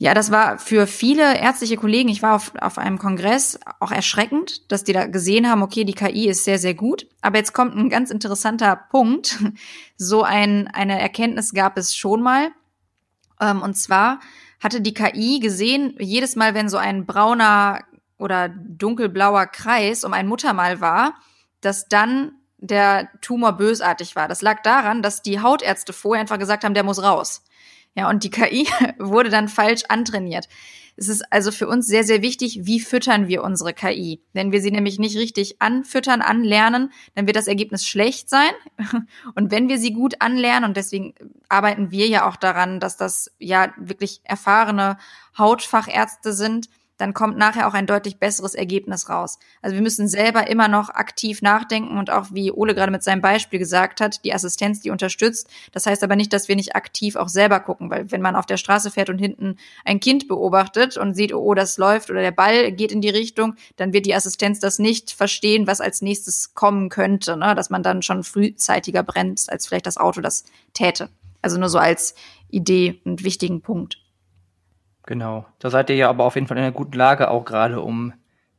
ja, 0.03 0.15
das 0.15 0.33
war 0.33 0.59
für 0.59 0.89
viele 0.89 1.39
ärztliche 1.39 1.77
Kollegen, 1.77 2.09
ich 2.09 2.23
war 2.23 2.35
auf, 2.35 2.51
auf 2.61 2.77
einem 2.77 2.99
Kongress, 2.99 3.61
auch 3.79 3.93
erschreckend, 3.93 4.73
dass 4.73 4.83
die 4.83 4.93
da 4.93 5.07
gesehen 5.07 5.49
haben, 5.49 5.63
okay, 5.63 5.85
die 5.85 5.93
KI 5.93 6.29
ist 6.29 6.43
sehr, 6.43 6.59
sehr 6.59 6.75
gut. 6.75 7.07
Aber 7.21 7.39
jetzt 7.39 7.53
kommt 7.53 7.77
ein 7.77 7.89
ganz 7.89 8.11
interessanter 8.11 8.75
Punkt. 8.75 9.39
So 9.97 10.25
ein, 10.25 10.67
eine 10.67 11.01
Erkenntnis 11.01 11.55
gab 11.55 11.79
es 11.79 11.95
schon 11.95 12.21
mal. 12.21 12.49
Ähm, 13.41 13.63
und 13.63 13.75
zwar 13.75 14.19
hatte 14.59 14.81
die 14.81 14.93
KI 14.95 15.39
gesehen, 15.39 15.95
jedes 16.01 16.35
Mal, 16.35 16.55
wenn 16.55 16.69
so 16.69 16.79
ein 16.79 17.07
brauner 17.07 17.85
oder 18.19 18.49
dunkelblauer 18.49 19.47
Kreis 19.47 20.03
um 20.03 20.13
ein 20.13 20.27
Muttermal 20.27 20.81
war, 20.81 21.15
dass 21.61 21.87
dann 21.87 22.33
der 22.59 23.09
Tumor 23.21 23.53
bösartig 23.53 24.17
war. 24.17 24.27
Das 24.27 24.43
lag 24.43 24.63
daran, 24.63 25.01
dass 25.01 25.23
die 25.23 25.41
Hautärzte 25.41 25.93
vorher 25.93 26.23
einfach 26.23 26.41
gesagt 26.41 26.65
haben, 26.65 26.75
der 26.75 26.83
muss 26.83 27.01
raus. 27.01 27.45
Ja, 27.95 28.09
und 28.09 28.25
die 28.25 28.31
KI 28.31 28.67
wurde 28.99 29.31
dann 29.31 29.49
falsch 29.49 29.83
antrainiert. 29.89 30.49
Es 30.97 31.09
ist 31.09 31.33
also 31.33 31.51
für 31.53 31.69
uns 31.69 31.87
sehr, 31.87 32.05
sehr 32.05 32.21
wichtig, 32.21 32.61
wie 32.63 32.79
füttern 32.79 33.27
wir 33.27 33.43
unsere 33.43 33.73
KI. 33.73 34.23
Wenn 34.35 34.53
wir 34.53 34.61
sie 34.61 34.71
nämlich 34.71 34.99
nicht 34.99 35.17
richtig 35.17 35.61
anfüttern, 35.61 36.21
anlernen, 36.21 36.93
dann 37.15 37.27
wird 37.27 37.37
das 37.37 37.47
Ergebnis 37.47 37.87
schlecht 37.87 38.29
sein. 38.29 38.53
Und 39.35 39.51
wenn 39.51 39.69
wir 39.69 39.79
sie 39.79 39.95
gut 39.95 40.21
anlernen, 40.21 40.69
und 40.69 40.77
deswegen 40.77 41.15
arbeiten 41.49 41.91
wir 41.91 42.07
ja 42.09 42.29
auch 42.29 42.37
daran, 42.37 42.79
dass 42.79 42.97
das 42.97 43.31
ja 43.39 43.73
wirklich 43.79 44.21
erfahrene 44.25 44.99
Hautfachärzte 45.37 46.33
sind, 46.35 46.69
dann 47.03 47.15
kommt 47.15 47.37
nachher 47.37 47.67
auch 47.67 47.75
ein 47.75 47.89
deutlich 47.89 48.19
besseres 48.19 48.55
Ergebnis 48.55 49.09
raus. 49.09 49.41
Also 49.61 49.75
wir 49.75 49.83
müssen 49.83 50.07
selber 50.07 50.49
immer 50.49 50.69
noch 50.69 50.89
aktiv 50.89 51.43
nachdenken 51.43 51.99
und 51.99 52.11
auch, 52.11 52.29
wie 52.31 52.53
Ole 52.53 52.77
gerade 52.77 52.93
mit 52.93 53.03
seinem 53.03 53.21
Beispiel 53.21 53.59
gesagt 53.59 54.01
hat, 54.01 54.25
die 54.25 54.33
Assistenz, 54.33 54.81
die 54.81 54.91
unterstützt. 54.91 55.49
Das 55.73 55.85
heißt 55.85 56.05
aber 56.05 56.15
nicht, 56.15 56.33
dass 56.33 56.47
wir 56.47 56.55
nicht 56.55 56.77
aktiv 56.77 57.17
auch 57.17 57.29
selber 57.29 57.59
gucken, 57.59 57.91
weil 57.91 58.13
wenn 58.13 58.23
man 58.23 58.37
auf 58.37 58.47
der 58.47 58.57
Straße 58.57 58.93
fährt 58.93 59.11
und 59.11 59.19
hinten 59.19 59.57
ein 59.85 59.99
Kind 59.99 60.29
beobachtet 60.29 60.97
und 60.97 61.15
sieht, 61.15 61.35
oh, 61.35 61.55
das 61.55 61.77
läuft 61.77 62.09
oder 62.09 62.21
der 62.21 62.31
Ball 62.31 62.71
geht 62.71 62.93
in 62.93 63.01
die 63.01 63.11
Richtung, 63.11 63.57
dann 63.75 63.93
wird 63.93 64.07
die 64.07 64.15
Assistenz 64.15 64.61
das 64.61 64.79
nicht 64.79 65.11
verstehen, 65.11 65.67
was 65.67 65.81
als 65.81 66.03
nächstes 66.03 66.55
kommen 66.55 66.89
könnte, 66.89 67.37
ne? 67.37 67.57
dass 67.57 67.69
man 67.69 67.83
dann 67.83 68.03
schon 68.03 68.23
frühzeitiger 68.23 69.03
bremst, 69.03 69.51
als 69.51 69.67
vielleicht 69.67 69.87
das 69.87 69.97
Auto 69.97 70.21
das 70.21 70.45
täte. 70.73 71.09
Also 71.43 71.59
nur 71.59 71.69
so 71.69 71.79
als 71.79 72.15
Idee 72.49 73.01
und 73.05 73.25
wichtigen 73.25 73.61
Punkt. 73.61 74.02
Genau. 75.05 75.47
Da 75.59 75.71
seid 75.71 75.91
ihr 75.91 75.97
ja 75.97 76.09
aber 76.09 76.25
auf 76.25 76.35
jeden 76.35 76.47
Fall 76.47 76.57
in 76.57 76.63
einer 76.63 76.73
guten 76.73 76.97
Lage, 76.97 77.31
auch 77.31 77.45
gerade 77.45 77.81
um 77.81 78.13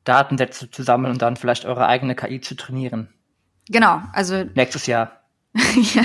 Datensätze 0.03 0.69
zu 0.69 0.83
sammeln 0.83 1.13
und 1.13 1.21
dann 1.21 1.37
vielleicht 1.37 1.65
eure 1.65 1.87
eigene 1.87 2.15
KI 2.15 2.41
zu 2.41 2.55
trainieren. 2.55 3.09
Genau, 3.69 4.01
also. 4.11 4.43
Nächstes 4.55 4.87
Jahr. 4.87 5.21
ja. 5.93 6.03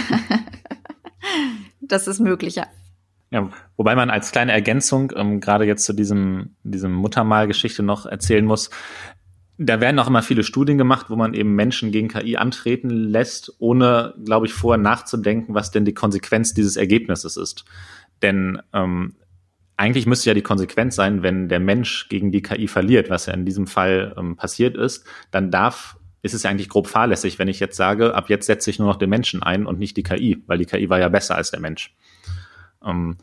Das 1.80 2.06
ist 2.06 2.20
möglich, 2.20 2.56
ja. 2.56 2.66
Ja, 3.30 3.50
wobei 3.76 3.94
man 3.94 4.10
als 4.10 4.32
kleine 4.32 4.52
Ergänzung 4.52 5.12
ähm, 5.16 5.40
gerade 5.40 5.64
jetzt 5.64 5.84
zu 5.84 5.92
diesem, 5.92 6.56
diesem 6.62 6.92
Muttermalgeschichte 6.92 7.82
noch 7.82 8.06
erzählen 8.06 8.44
muss, 8.44 8.70
da 9.58 9.80
werden 9.80 9.98
auch 9.98 10.06
immer 10.06 10.22
viele 10.22 10.44
Studien 10.44 10.78
gemacht, 10.78 11.10
wo 11.10 11.16
man 11.16 11.34
eben 11.34 11.54
Menschen 11.54 11.90
gegen 11.90 12.08
KI 12.08 12.36
antreten 12.36 12.90
lässt, 12.90 13.52
ohne, 13.58 14.14
glaube 14.24 14.46
ich, 14.46 14.54
vorher 14.54 14.80
nachzudenken, 14.80 15.54
was 15.54 15.72
denn 15.72 15.84
die 15.84 15.94
Konsequenz 15.94 16.54
dieses 16.54 16.76
Ergebnisses 16.76 17.36
ist. 17.36 17.64
Denn 18.22 18.62
ähm, 18.72 19.16
eigentlich 19.78 20.06
müsste 20.06 20.28
ja 20.28 20.34
die 20.34 20.42
Konsequenz 20.42 20.96
sein, 20.96 21.22
wenn 21.22 21.48
der 21.48 21.60
Mensch 21.60 22.08
gegen 22.08 22.32
die 22.32 22.42
KI 22.42 22.66
verliert, 22.66 23.10
was 23.10 23.26
ja 23.26 23.32
in 23.32 23.46
diesem 23.46 23.66
Fall 23.66 24.12
ähm, 24.18 24.36
passiert 24.36 24.76
ist, 24.76 25.06
dann 25.30 25.50
darf, 25.52 25.96
ist 26.20 26.34
es 26.34 26.42
ja 26.42 26.50
eigentlich 26.50 26.68
grob 26.68 26.88
fahrlässig, 26.88 27.38
wenn 27.38 27.48
ich 27.48 27.60
jetzt 27.60 27.76
sage, 27.76 28.14
ab 28.14 28.28
jetzt 28.28 28.46
setze 28.46 28.70
ich 28.70 28.80
nur 28.80 28.88
noch 28.88 28.96
den 28.96 29.08
Menschen 29.08 29.42
ein 29.42 29.66
und 29.66 29.78
nicht 29.78 29.96
die 29.96 30.02
KI, 30.02 30.42
weil 30.46 30.58
die 30.58 30.64
KI 30.66 30.90
war 30.90 30.98
ja 30.98 31.08
besser 31.08 31.36
als 31.36 31.52
der 31.52 31.60
Mensch. 31.60 31.94
Ähm, 32.84 33.18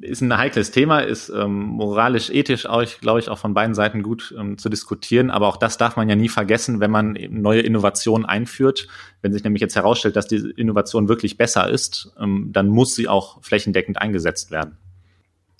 ist 0.00 0.20
ein 0.20 0.36
heikles 0.36 0.70
Thema, 0.70 1.00
ist 1.00 1.30
ähm, 1.30 1.52
moralisch, 1.52 2.30
ethisch 2.30 2.66
auch, 2.66 2.84
glaube 3.00 3.18
ich, 3.18 3.28
auch 3.28 3.38
von 3.38 3.54
beiden 3.54 3.74
Seiten 3.74 4.04
gut 4.04 4.34
ähm, 4.38 4.58
zu 4.58 4.68
diskutieren. 4.68 5.30
Aber 5.30 5.48
auch 5.48 5.56
das 5.56 5.78
darf 5.78 5.96
man 5.96 6.08
ja 6.08 6.14
nie 6.14 6.28
vergessen, 6.28 6.78
wenn 6.78 6.90
man 6.92 7.18
neue 7.30 7.62
Innovationen 7.62 8.24
einführt. 8.24 8.86
Wenn 9.22 9.32
sich 9.32 9.42
nämlich 9.42 9.62
jetzt 9.62 9.74
herausstellt, 9.74 10.14
dass 10.14 10.28
die 10.28 10.52
Innovation 10.56 11.08
wirklich 11.08 11.38
besser 11.38 11.68
ist, 11.68 12.12
ähm, 12.20 12.50
dann 12.52 12.68
muss 12.68 12.94
sie 12.94 13.08
auch 13.08 13.42
flächendeckend 13.42 14.00
eingesetzt 14.00 14.50
werden. 14.52 14.76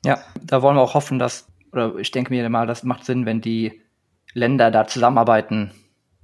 Ja, 0.07 0.21
da 0.41 0.63
wollen 0.63 0.77
wir 0.77 0.83
auch 0.83 0.95
hoffen, 0.95 1.19
dass, 1.19 1.49
oder 1.73 1.97
ich 1.97 2.13
denke 2.13 2.33
mir 2.33 2.49
mal, 2.49 2.69
das 2.69 2.85
macht 2.85 3.05
Sinn, 3.05 3.27
wenn 3.27 3.41
die 3.41 3.83
Länder 4.35 4.71
da 4.71 4.87
zusammenarbeiten, 4.87 5.73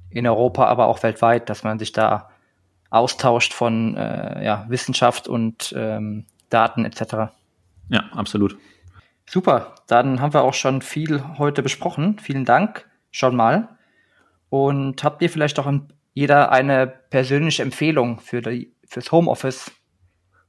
in 0.09 0.26
Europa, 0.26 0.66
aber 0.66 0.87
auch 0.87 1.03
weltweit, 1.03 1.49
dass 1.49 1.64
man 1.64 1.80
sich 1.80 1.91
da 1.91 2.30
austauscht 2.91 3.53
von 3.53 3.97
äh, 3.97 4.45
ja, 4.45 4.66
Wissenschaft 4.68 5.26
und 5.26 5.74
ähm, 5.76 6.26
Daten 6.49 6.85
etc. 6.85 7.33
Ja, 7.89 8.05
absolut. 8.14 8.57
Super, 9.26 9.74
dann 9.89 10.20
haben 10.20 10.33
wir 10.33 10.43
auch 10.43 10.55
schon 10.55 10.80
viel 10.80 11.39
heute 11.39 11.62
besprochen. 11.62 12.20
Vielen 12.20 12.45
Dank 12.45 12.89
schon 13.11 13.35
mal. 13.35 13.68
Und 14.49 15.03
habt 15.03 15.22
ihr 15.22 15.30
vielleicht 15.30 15.59
auch 15.59 15.72
jeder 16.12 16.53
eine 16.53 16.87
persönliche 16.87 17.62
Empfehlung 17.62 18.20
für 18.20 18.43
die, 18.43 18.74
fürs 18.87 19.11
Homeoffice, 19.11 19.72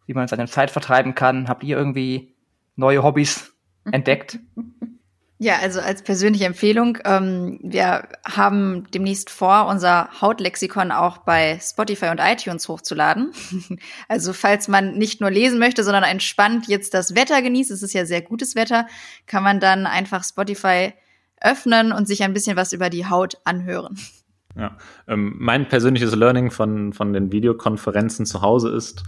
wie 0.06 0.14
man 0.14 0.28
seine 0.28 0.48
Zeit 0.48 0.70
vertreiben 0.70 1.16
kann? 1.16 1.48
Habt 1.48 1.64
ihr 1.64 1.78
irgendwie 1.78 2.33
neue 2.76 3.04
Hobbys 3.04 3.54
entdeckt? 3.92 4.40
Ja, 5.44 5.58
also 5.62 5.82
als 5.82 6.04
persönliche 6.04 6.46
Empfehlung, 6.46 7.00
ähm, 7.04 7.60
wir 7.62 8.08
haben 8.26 8.88
demnächst 8.94 9.30
vor, 9.30 9.68
unser 9.68 10.10
Hautlexikon 10.22 10.92
auch 10.92 11.18
bei 11.18 11.60
Spotify 11.62 12.06
und 12.12 12.20
iTunes 12.20 12.70
hochzuladen. 12.70 13.34
also 14.08 14.32
falls 14.32 14.70
man 14.70 14.98
nicht 14.98 15.20
nur 15.20 15.32
lesen 15.32 15.60
möchte, 15.60 15.84
sondern 15.84 16.04
entspannt 16.04 16.70
jetzt 16.70 16.94
das 16.94 17.14
Wetter 17.14 17.42
genießt, 17.42 17.72
es 17.72 17.84
ist 17.84 17.94
ja 17.94 18.06
sehr 18.06 18.22
gutes 18.22 18.56
Wetter, 18.56 18.88
kann 19.26 19.44
man 19.44 19.60
dann 19.60 19.86
einfach 19.86 20.24
Spotify 20.24 20.94
öffnen 21.42 21.92
und 21.92 22.08
sich 22.08 22.24
ein 22.24 22.32
bisschen 22.32 22.56
was 22.56 22.72
über 22.72 22.90
die 22.90 23.08
Haut 23.08 23.38
anhören. 23.44 24.00
Ja, 24.56 24.78
ähm, 25.10 25.36
mein 25.40 25.68
persönliches 25.68 26.16
Learning 26.16 26.52
von, 26.52 26.94
von 26.94 27.12
den 27.12 27.34
Videokonferenzen 27.34 28.26
zu 28.26 28.42
Hause 28.42 28.70
ist, 28.70 29.04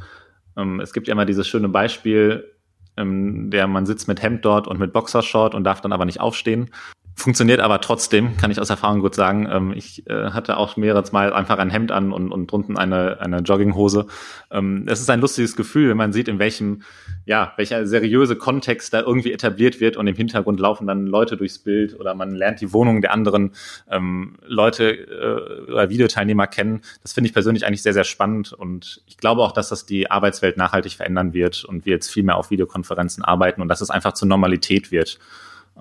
ähm, 0.57 0.81
es 0.81 0.91
gibt 0.91 1.07
ja 1.07 1.13
immer 1.13 1.25
dieses 1.25 1.47
schöne 1.47 1.69
Beispiel, 1.69 2.54
ähm, 2.97 3.49
der 3.49 3.67
man 3.67 3.85
sitzt 3.85 4.07
mit 4.07 4.21
Hemd 4.21 4.45
dort 4.45 4.67
und 4.67 4.79
mit 4.79 4.93
Boxershort 4.93 5.55
und 5.55 5.63
darf 5.63 5.81
dann 5.81 5.93
aber 5.93 6.05
nicht 6.05 6.21
aufstehen. 6.21 6.69
Funktioniert 7.17 7.61
aber 7.61 7.79
trotzdem, 7.79 8.35
kann 8.35 8.51
ich 8.51 8.59
aus 8.59 8.69
Erfahrung 8.69 8.99
gut 8.99 9.15
sagen. 9.15 9.47
Ähm, 9.49 9.73
ich 9.73 10.05
äh, 10.09 10.31
hatte 10.31 10.57
auch 10.57 10.75
mehrere 10.75 11.01
Mal 11.13 11.31
einfach 11.31 11.59
ein 11.59 11.69
Hemd 11.69 11.93
an 11.93 12.11
und, 12.11 12.29
und 12.29 12.51
drunten 12.51 12.77
eine, 12.77 13.21
eine 13.21 13.39
Jogginghose. 13.39 14.07
Ähm, 14.51 14.85
es 14.87 14.99
ist 14.99 15.09
ein 15.09 15.21
lustiges 15.21 15.55
Gefühl, 15.55 15.89
wenn 15.89 15.95
man 15.95 16.11
sieht, 16.11 16.27
in 16.27 16.39
welchem, 16.39 16.81
ja, 17.25 17.53
welcher 17.55 17.87
seriöse 17.87 18.35
Kontext 18.35 18.93
da 18.93 18.99
irgendwie 18.99 19.31
etabliert 19.31 19.79
wird 19.79 19.95
und 19.95 20.07
im 20.07 20.15
Hintergrund 20.15 20.59
laufen 20.59 20.87
dann 20.87 21.07
Leute 21.07 21.37
durchs 21.37 21.57
Bild 21.57 21.97
oder 21.97 22.15
man 22.15 22.35
lernt 22.35 22.59
die 22.59 22.73
Wohnungen 22.73 23.01
der 23.01 23.13
anderen 23.13 23.53
ähm, 23.89 24.35
Leute 24.45 24.91
äh, 24.91 25.71
oder 25.71 25.89
Videoteilnehmer 25.89 26.47
kennen. 26.47 26.81
Das 27.01 27.13
finde 27.13 27.29
ich 27.29 27.33
persönlich 27.33 27.65
eigentlich 27.65 27.81
sehr, 27.83 27.93
sehr 27.93 28.03
spannend 28.03 28.51
und 28.51 29.01
ich 29.07 29.15
glaube 29.17 29.41
auch, 29.41 29.53
dass 29.53 29.69
das 29.69 29.85
die 29.85 30.11
Arbeitswelt 30.11 30.57
nachhaltig 30.57 30.93
verändern 30.93 31.33
wird 31.33 31.63
und 31.63 31.85
wir 31.85 31.93
jetzt 31.93 32.11
viel 32.11 32.23
mehr 32.23 32.35
auf 32.35 32.51
Videokonferenzen 32.51 33.23
arbeiten 33.23 33.61
und 33.61 33.69
dass 33.69 33.79
es 33.79 33.89
einfach 33.89 34.13
zur 34.13 34.27
Normalität 34.27 34.91
wird 34.91 35.17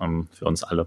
ähm, 0.01 0.29
für 0.33 0.45
uns 0.45 0.63
alle. 0.63 0.87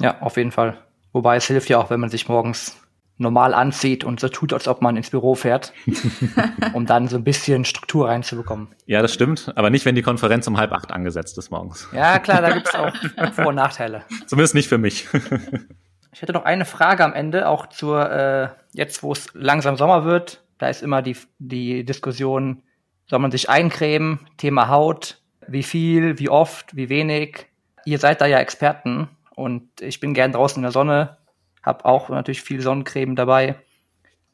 Ja, 0.00 0.20
auf 0.20 0.36
jeden 0.36 0.50
Fall. 0.50 0.78
Wobei 1.12 1.36
es 1.36 1.46
hilft 1.46 1.68
ja 1.68 1.78
auch, 1.78 1.90
wenn 1.90 2.00
man 2.00 2.10
sich 2.10 2.28
morgens 2.28 2.80
normal 3.20 3.52
anzieht 3.52 4.02
und 4.02 4.18
so 4.18 4.28
tut, 4.28 4.52
als 4.52 4.66
ob 4.66 4.80
man 4.80 4.96
ins 4.96 5.10
Büro 5.10 5.34
fährt, 5.34 5.74
um 6.72 6.86
dann 6.86 7.06
so 7.06 7.16
ein 7.16 7.24
bisschen 7.24 7.64
Struktur 7.64 8.08
reinzubekommen. 8.08 8.68
Ja, 8.86 9.02
das 9.02 9.12
stimmt, 9.12 9.52
aber 9.56 9.68
nicht, 9.68 9.84
wenn 9.84 9.94
die 9.94 10.02
Konferenz 10.02 10.46
um 10.46 10.56
halb 10.56 10.72
acht 10.72 10.90
angesetzt 10.90 11.36
ist 11.36 11.50
morgens. 11.50 11.86
Ja, 11.92 12.18
klar, 12.18 12.40
da 12.40 12.50
gibt 12.54 12.68
es 12.68 12.74
auch 12.74 12.92
Vor- 13.34 13.48
und 13.48 13.56
Nachteile. 13.56 14.04
Zumindest 14.26 14.54
nicht 14.54 14.68
für 14.68 14.78
mich. 14.78 15.06
ich 16.12 16.22
hätte 16.22 16.32
noch 16.32 16.46
eine 16.46 16.64
Frage 16.64 17.04
am 17.04 17.12
Ende, 17.12 17.46
auch 17.46 17.66
zur, 17.66 18.10
äh, 18.10 18.48
jetzt 18.72 19.02
wo 19.02 19.12
es 19.12 19.28
langsam 19.34 19.76
Sommer 19.76 20.04
wird, 20.06 20.42
da 20.56 20.68
ist 20.68 20.82
immer 20.82 21.02
die, 21.02 21.16
die 21.38 21.84
Diskussion, 21.84 22.62
soll 23.06 23.18
man 23.18 23.30
sich 23.30 23.50
eincremen, 23.50 24.20
Thema 24.38 24.68
Haut, 24.68 25.20
wie 25.46 25.62
viel, 25.62 26.18
wie 26.18 26.30
oft, 26.30 26.74
wie 26.74 26.88
wenig. 26.88 27.46
Ihr 27.84 27.98
seid 27.98 28.20
da 28.20 28.26
ja 28.26 28.38
Experten 28.38 29.08
und 29.40 29.80
ich 29.80 30.00
bin 30.00 30.14
gern 30.14 30.32
draußen 30.32 30.56
in 30.56 30.62
der 30.62 30.72
Sonne, 30.72 31.16
habe 31.62 31.84
auch 31.86 32.10
natürlich 32.10 32.42
viel 32.42 32.60
Sonnencreme 32.60 33.16
dabei. 33.16 33.56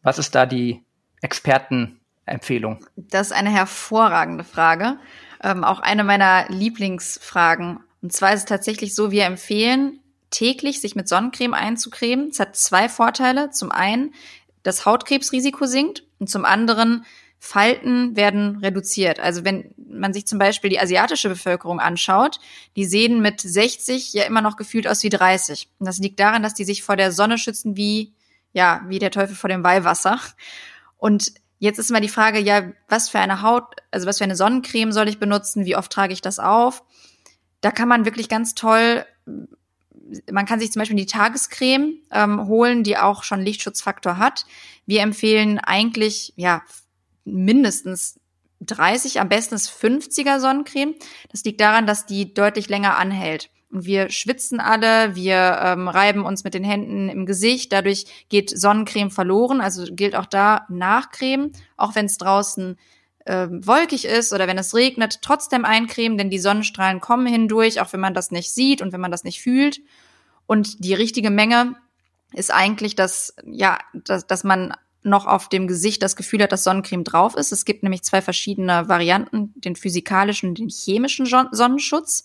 Was 0.03 0.19
ist 0.19 0.35
da 0.35 0.47
die 0.47 0.85
Expertenempfehlung? 1.23 2.85
Das 2.97 3.29
ist 3.29 3.33
eine 3.33 3.51
hervorragende 3.51 4.45
Frage. 4.45 4.99
Ähm, 5.43 5.65
auch 5.65 5.81
eine 5.81 6.05
meiner 6.05 6.49
Lieblingsfragen. 6.49 7.81
Und 8.03 8.13
zwar 8.13 8.33
ist 8.33 8.41
es 8.41 8.45
tatsächlich 8.47 8.95
so, 8.95 9.11
wir 9.11 9.25
empfehlen, 9.25 10.01
täglich 10.31 10.81
sich 10.81 10.97
mit 10.97 11.09
Sonnencreme 11.09 11.55
einzucremen. 11.55 12.29
Es 12.29 12.41
hat 12.41 12.57
zwei 12.57 12.89
Vorteile. 12.89 13.51
Zum 13.51 13.71
einen, 13.71 14.13
das 14.65 14.87
Hautkrebsrisiko 14.87 15.67
sinkt 15.67 16.03
und 16.19 16.29
zum 16.29 16.45
anderen, 16.45 17.05
Falten 17.39 18.17
werden 18.17 18.57
reduziert. 18.59 19.21
Also 19.21 19.45
wenn 19.45 19.75
man 19.77 20.13
sich 20.13 20.27
zum 20.27 20.39
Beispiel 20.39 20.71
die 20.71 20.81
asiatische 20.81 21.29
Bevölkerung 21.29 21.81
anschaut, 21.81 22.41
die 22.77 22.85
sehen 22.85 23.21
mit 23.21 23.41
60 23.41 24.13
ja 24.15 24.25
immer 24.25 24.41
noch 24.41 24.57
gefühlt 24.57 24.89
aus 24.89 25.03
wie 25.03 25.11
30. 25.11 25.69
Und 25.79 25.87
das 25.87 25.99
liegt 25.99 26.19
daran, 26.19 26.43
dass 26.43 26.55
die 26.55 26.65
sich 26.65 26.83
vor 26.83 26.97
der 26.97 27.13
Sonne 27.13 27.39
schützen 27.39 27.77
wie, 27.77 28.15
ja, 28.53 28.83
wie 28.89 28.99
der 28.99 29.11
Teufel 29.11 29.37
vor 29.37 29.49
dem 29.49 29.63
Weihwasser. 29.63 30.19
Und 30.97 31.33
jetzt 31.59 31.79
ist 31.79 31.91
immer 31.91 32.01
die 32.01 32.09
Frage, 32.09 32.41
ja, 32.41 32.73
was 32.89 33.09
für 33.09 33.19
eine 33.19 33.43
Haut, 33.43 33.65
also 33.91 34.07
was 34.07 34.19
für 34.19 34.25
eine 34.25 34.37
Sonnencreme 34.37 34.93
soll 34.93 35.09
ich 35.09 35.19
benutzen? 35.19 35.67
Wie 35.67 35.77
oft 35.77 35.93
trage 35.93 36.13
ich 36.13 36.23
das 36.23 36.39
auf? 36.39 36.83
Da 37.61 37.71
kann 37.71 37.89
man 37.89 38.05
wirklich 38.05 38.29
ganz 38.29 38.55
toll 38.55 39.05
man 40.31 40.47
kann 40.47 40.61
sich 40.61 40.73
zum 40.73 40.81
Beispiel 40.81 40.97
die 40.97 41.07
Tagescreme 41.07 41.95
ähm, 42.13 42.47
holen, 42.47 42.85
die 42.85 42.97
auch 42.97 43.23
schon 43.23 43.41
Lichtschutzfaktor 43.41 44.19
hat. 44.19 44.47
Wir 44.87 45.03
empfehlen 45.03 45.59
eigentlich, 45.59 46.33
ja, 46.37 46.63
mindestens 47.27 48.19
30, 48.61 49.21
am 49.21 49.29
besten 49.29 49.55
ist 49.55 49.69
50er 49.69 50.41
Sonnencreme. 50.41 50.95
Das 51.31 51.45
liegt 51.45 51.61
daran, 51.61 51.87
dass 51.87 52.07
die 52.07 52.33
deutlich 52.33 52.69
länger 52.69 52.97
anhält. 52.97 53.51
Und 53.71 53.85
wir 53.85 54.11
schwitzen 54.11 54.61
alle, 54.61 55.15
wir 55.15 55.61
ähm, 55.63 55.89
reiben 55.89 56.25
uns 56.25 56.45
mit 56.45 56.55
den 56.55 56.65
Händen 56.65 57.09
im 57.09 57.27
Gesicht, 57.27 57.73
dadurch 57.73 58.07
geht 58.29 58.57
Sonnencreme 58.57 59.11
verloren, 59.11 59.61
also 59.61 59.85
gilt 59.91 60.15
auch 60.15 60.27
da 60.27 60.67
Nachcreme, 60.69 61.51
auch 61.77 61.95
wenn 61.95 62.07
es 62.07 62.17
draußen 62.17 62.79
äh, 63.25 63.49
wolkig 63.51 64.05
ist 64.05 64.33
oder 64.33 64.47
wenn 64.47 64.57
es 64.57 64.75
regnet, 64.75 65.21
trotzdem 65.21 65.65
eincremen, 65.65 66.17
denn 66.17 66.31
die 66.31 66.39
Sonnenstrahlen 66.39 67.01
kommen 67.01 67.27
hindurch, 67.27 67.81
auch 67.81 67.93
wenn 67.93 68.01
man 68.01 68.15
das 68.15 68.31
nicht 68.31 68.55
sieht 68.55 68.81
und 68.81 68.93
wenn 68.93 69.01
man 69.01 69.11
das 69.11 69.25
nicht 69.25 69.43
fühlt. 69.43 69.81
Und 70.47 70.85
die 70.85 70.95
richtige 70.95 71.31
Menge 71.31 71.75
ist 72.33 72.55
eigentlich, 72.55 72.95
dass, 72.95 73.35
ja, 73.45 73.79
dass, 73.93 74.29
dass 74.29 74.45
man 74.45 74.75
noch 75.07 75.27
auf 75.27 75.49
dem 75.49 75.67
Gesicht 75.67 76.03
das 76.03 76.17
Gefühl 76.17 76.43
hat, 76.43 76.53
dass 76.53 76.65
Sonnencreme 76.65 77.05
drauf 77.05 77.35
ist. 77.37 77.53
Es 77.53 77.65
gibt 77.65 77.83
nämlich 77.83 78.03
zwei 78.03 78.21
verschiedene 78.21 78.89
Varianten, 78.89 79.53
den 79.57 79.77
physikalischen 79.77 80.51
und 80.51 80.59
den 80.59 80.69
chemischen 80.69 81.27
Sonnenschutz. 81.27 82.25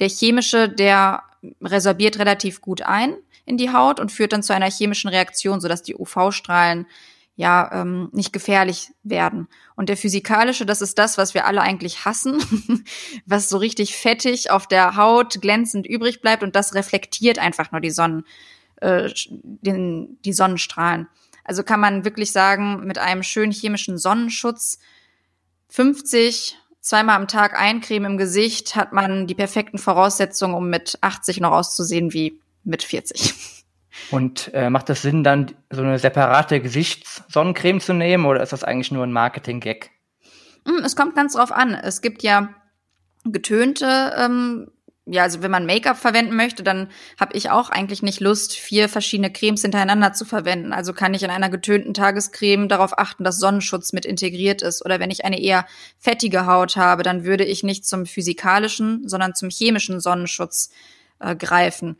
Der 0.00 0.08
chemische, 0.08 0.68
der 0.68 1.22
resorbiert 1.60 2.18
relativ 2.18 2.60
gut 2.60 2.82
ein 2.82 3.16
in 3.44 3.56
die 3.56 3.72
Haut 3.72 4.00
und 4.00 4.12
führt 4.12 4.32
dann 4.32 4.42
zu 4.42 4.54
einer 4.54 4.70
chemischen 4.70 5.10
Reaktion, 5.10 5.60
sodass 5.60 5.82
die 5.82 5.96
UV-Strahlen 5.96 6.86
ja 7.34 7.70
ähm, 7.72 8.08
nicht 8.12 8.32
gefährlich 8.32 8.90
werden. 9.02 9.48
Und 9.74 9.88
der 9.88 9.96
physikalische, 9.96 10.66
das 10.66 10.82
ist 10.82 10.98
das, 10.98 11.18
was 11.18 11.34
wir 11.34 11.46
alle 11.46 11.62
eigentlich 11.62 12.04
hassen, 12.04 12.84
was 13.26 13.48
so 13.48 13.56
richtig 13.56 13.96
fettig 13.96 14.50
auf 14.50 14.66
der 14.66 14.96
Haut 14.96 15.40
glänzend 15.40 15.86
übrig 15.86 16.20
bleibt 16.20 16.42
und 16.42 16.54
das 16.54 16.74
reflektiert 16.74 17.38
einfach 17.38 17.72
nur 17.72 17.80
die 17.80 17.90
Sonnen, 17.90 18.24
äh, 18.76 19.10
den, 19.28 20.18
die 20.24 20.32
Sonnenstrahlen. 20.32 21.08
Also 21.44 21.62
kann 21.62 21.80
man 21.80 22.04
wirklich 22.04 22.32
sagen, 22.32 22.86
mit 22.86 22.98
einem 22.98 23.22
schönen 23.22 23.52
chemischen 23.52 23.98
Sonnenschutz 23.98 24.78
50 25.68 26.58
zweimal 26.80 27.16
am 27.16 27.28
Tag 27.28 27.58
eincremen 27.58 28.12
im 28.12 28.18
Gesicht 28.18 28.76
hat 28.76 28.92
man 28.92 29.26
die 29.26 29.34
perfekten 29.34 29.78
Voraussetzungen, 29.78 30.54
um 30.54 30.68
mit 30.68 30.98
80 31.00 31.40
noch 31.40 31.52
auszusehen 31.52 32.12
wie 32.12 32.40
mit 32.64 32.82
40. 32.82 33.34
Und 34.10 34.50
äh, 34.54 34.70
macht 34.70 34.90
es 34.90 35.02
Sinn, 35.02 35.24
dann 35.24 35.52
so 35.70 35.82
eine 35.82 35.98
separate 35.98 36.60
Gesichtssonnencreme 36.60 37.80
zu 37.80 37.92
nehmen 37.92 38.26
oder 38.26 38.42
ist 38.42 38.52
das 38.52 38.64
eigentlich 38.64 38.90
nur 38.90 39.04
ein 39.04 39.12
Marketing-Gag? 39.12 39.90
Hm, 40.66 40.84
es 40.84 40.96
kommt 40.96 41.14
ganz 41.14 41.34
drauf 41.34 41.52
an. 41.52 41.74
Es 41.74 42.00
gibt 42.00 42.22
ja 42.22 42.48
getönte 43.24 44.12
ähm, 44.16 44.70
ja, 45.04 45.24
also 45.24 45.42
wenn 45.42 45.50
man 45.50 45.66
Make-up 45.66 45.96
verwenden 45.96 46.36
möchte, 46.36 46.62
dann 46.62 46.88
habe 47.18 47.36
ich 47.36 47.50
auch 47.50 47.70
eigentlich 47.70 48.02
nicht 48.02 48.20
Lust, 48.20 48.54
vier 48.54 48.88
verschiedene 48.88 49.32
Cremes 49.32 49.62
hintereinander 49.62 50.12
zu 50.12 50.24
verwenden. 50.24 50.72
Also 50.72 50.92
kann 50.92 51.12
ich 51.12 51.24
in 51.24 51.30
einer 51.30 51.50
getönten 51.50 51.92
Tagescreme 51.92 52.68
darauf 52.68 52.96
achten, 52.96 53.24
dass 53.24 53.40
Sonnenschutz 53.40 53.92
mit 53.92 54.04
integriert 54.04 54.62
ist. 54.62 54.84
Oder 54.84 55.00
wenn 55.00 55.10
ich 55.10 55.24
eine 55.24 55.40
eher 55.40 55.66
fettige 55.98 56.46
Haut 56.46 56.76
habe, 56.76 57.02
dann 57.02 57.24
würde 57.24 57.44
ich 57.44 57.64
nicht 57.64 57.84
zum 57.84 58.06
physikalischen, 58.06 59.08
sondern 59.08 59.34
zum 59.34 59.50
chemischen 59.50 59.98
Sonnenschutz 59.98 60.70
äh, 61.18 61.34
greifen. 61.34 61.96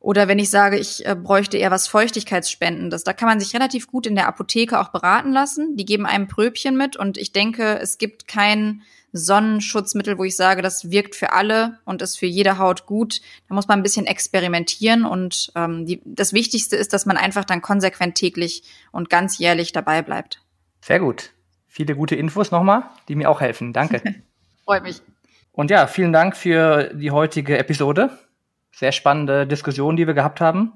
Oder 0.00 0.26
wenn 0.26 0.38
ich 0.38 0.48
sage, 0.48 0.78
ich 0.78 1.04
äh, 1.04 1.14
bräuchte 1.14 1.58
eher 1.58 1.70
was 1.70 1.88
Feuchtigkeitsspendendes, 1.88 3.04
da 3.04 3.12
kann 3.12 3.28
man 3.28 3.38
sich 3.38 3.52
relativ 3.52 3.86
gut 3.86 4.06
in 4.06 4.14
der 4.14 4.28
Apotheke 4.28 4.80
auch 4.80 4.88
beraten 4.88 5.32
lassen. 5.32 5.76
Die 5.76 5.84
geben 5.84 6.06
einem 6.06 6.26
Pröbchen 6.26 6.74
mit 6.74 6.96
und 6.96 7.18
ich 7.18 7.32
denke, 7.32 7.78
es 7.78 7.98
gibt 7.98 8.26
kein 8.26 8.80
Sonnenschutzmittel, 9.12 10.18
wo 10.18 10.24
ich 10.24 10.36
sage, 10.36 10.62
das 10.62 10.90
wirkt 10.90 11.14
für 11.14 11.32
alle 11.32 11.78
und 11.84 12.02
ist 12.02 12.18
für 12.18 12.26
jede 12.26 12.58
Haut 12.58 12.86
gut. 12.86 13.20
Da 13.48 13.54
muss 13.54 13.68
man 13.68 13.80
ein 13.80 13.82
bisschen 13.82 14.06
experimentieren 14.06 15.04
und 15.04 15.52
ähm, 15.56 15.86
die, 15.86 16.00
das 16.04 16.32
Wichtigste 16.32 16.76
ist, 16.76 16.92
dass 16.92 17.06
man 17.06 17.16
einfach 17.16 17.44
dann 17.44 17.62
konsequent 17.62 18.14
täglich 18.14 18.62
und 18.92 19.10
ganz 19.10 19.38
jährlich 19.38 19.72
dabei 19.72 20.02
bleibt. 20.02 20.42
Sehr 20.80 21.00
gut. 21.00 21.30
Viele 21.66 21.94
gute 21.94 22.16
Infos 22.16 22.50
nochmal, 22.50 22.84
die 23.08 23.14
mir 23.14 23.30
auch 23.30 23.40
helfen. 23.40 23.72
Danke. 23.72 24.02
Freut 24.64 24.82
mich. 24.82 25.02
Und 25.52 25.70
ja, 25.70 25.86
vielen 25.86 26.12
Dank 26.12 26.36
für 26.36 26.92
die 26.94 27.10
heutige 27.10 27.58
Episode. 27.58 28.10
Sehr 28.72 28.92
spannende 28.92 29.46
Diskussion, 29.46 29.96
die 29.96 30.06
wir 30.06 30.14
gehabt 30.14 30.40
haben. 30.40 30.72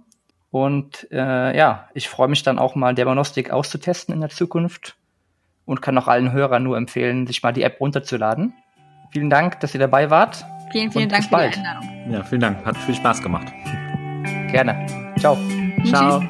Und 0.50 1.08
äh, 1.10 1.56
ja, 1.56 1.88
ich 1.94 2.08
freue 2.08 2.28
mich 2.28 2.42
dann 2.42 2.58
auch 2.58 2.74
mal 2.74 2.94
Dermanostik 2.94 3.50
auszutesten 3.50 4.14
in 4.14 4.20
der 4.20 4.30
Zukunft 4.30 4.96
und 5.66 5.82
kann 5.82 5.96
auch 5.98 6.08
allen 6.08 6.32
Hörern 6.32 6.62
nur 6.62 6.76
empfehlen, 6.76 7.26
sich 7.26 7.42
mal 7.42 7.52
die 7.52 7.62
App 7.62 7.80
runterzuladen. 7.80 8.52
Vielen 9.10 9.30
Dank, 9.30 9.60
dass 9.60 9.74
ihr 9.74 9.80
dabei 9.80 10.10
wart. 10.10 10.44
Vielen, 10.72 10.90
vielen 10.90 11.08
Dank 11.08 11.24
für 11.24 11.30
bald. 11.30 11.54
die 11.54 11.58
Einladung. 11.60 12.12
Ja, 12.12 12.22
vielen 12.24 12.40
Dank. 12.40 12.64
Hat 12.64 12.76
viel 12.76 12.94
Spaß 12.94 13.22
gemacht. 13.22 13.52
Gerne. 14.50 14.86
Ciao. 15.18 15.38
Ciao. 15.84 16.22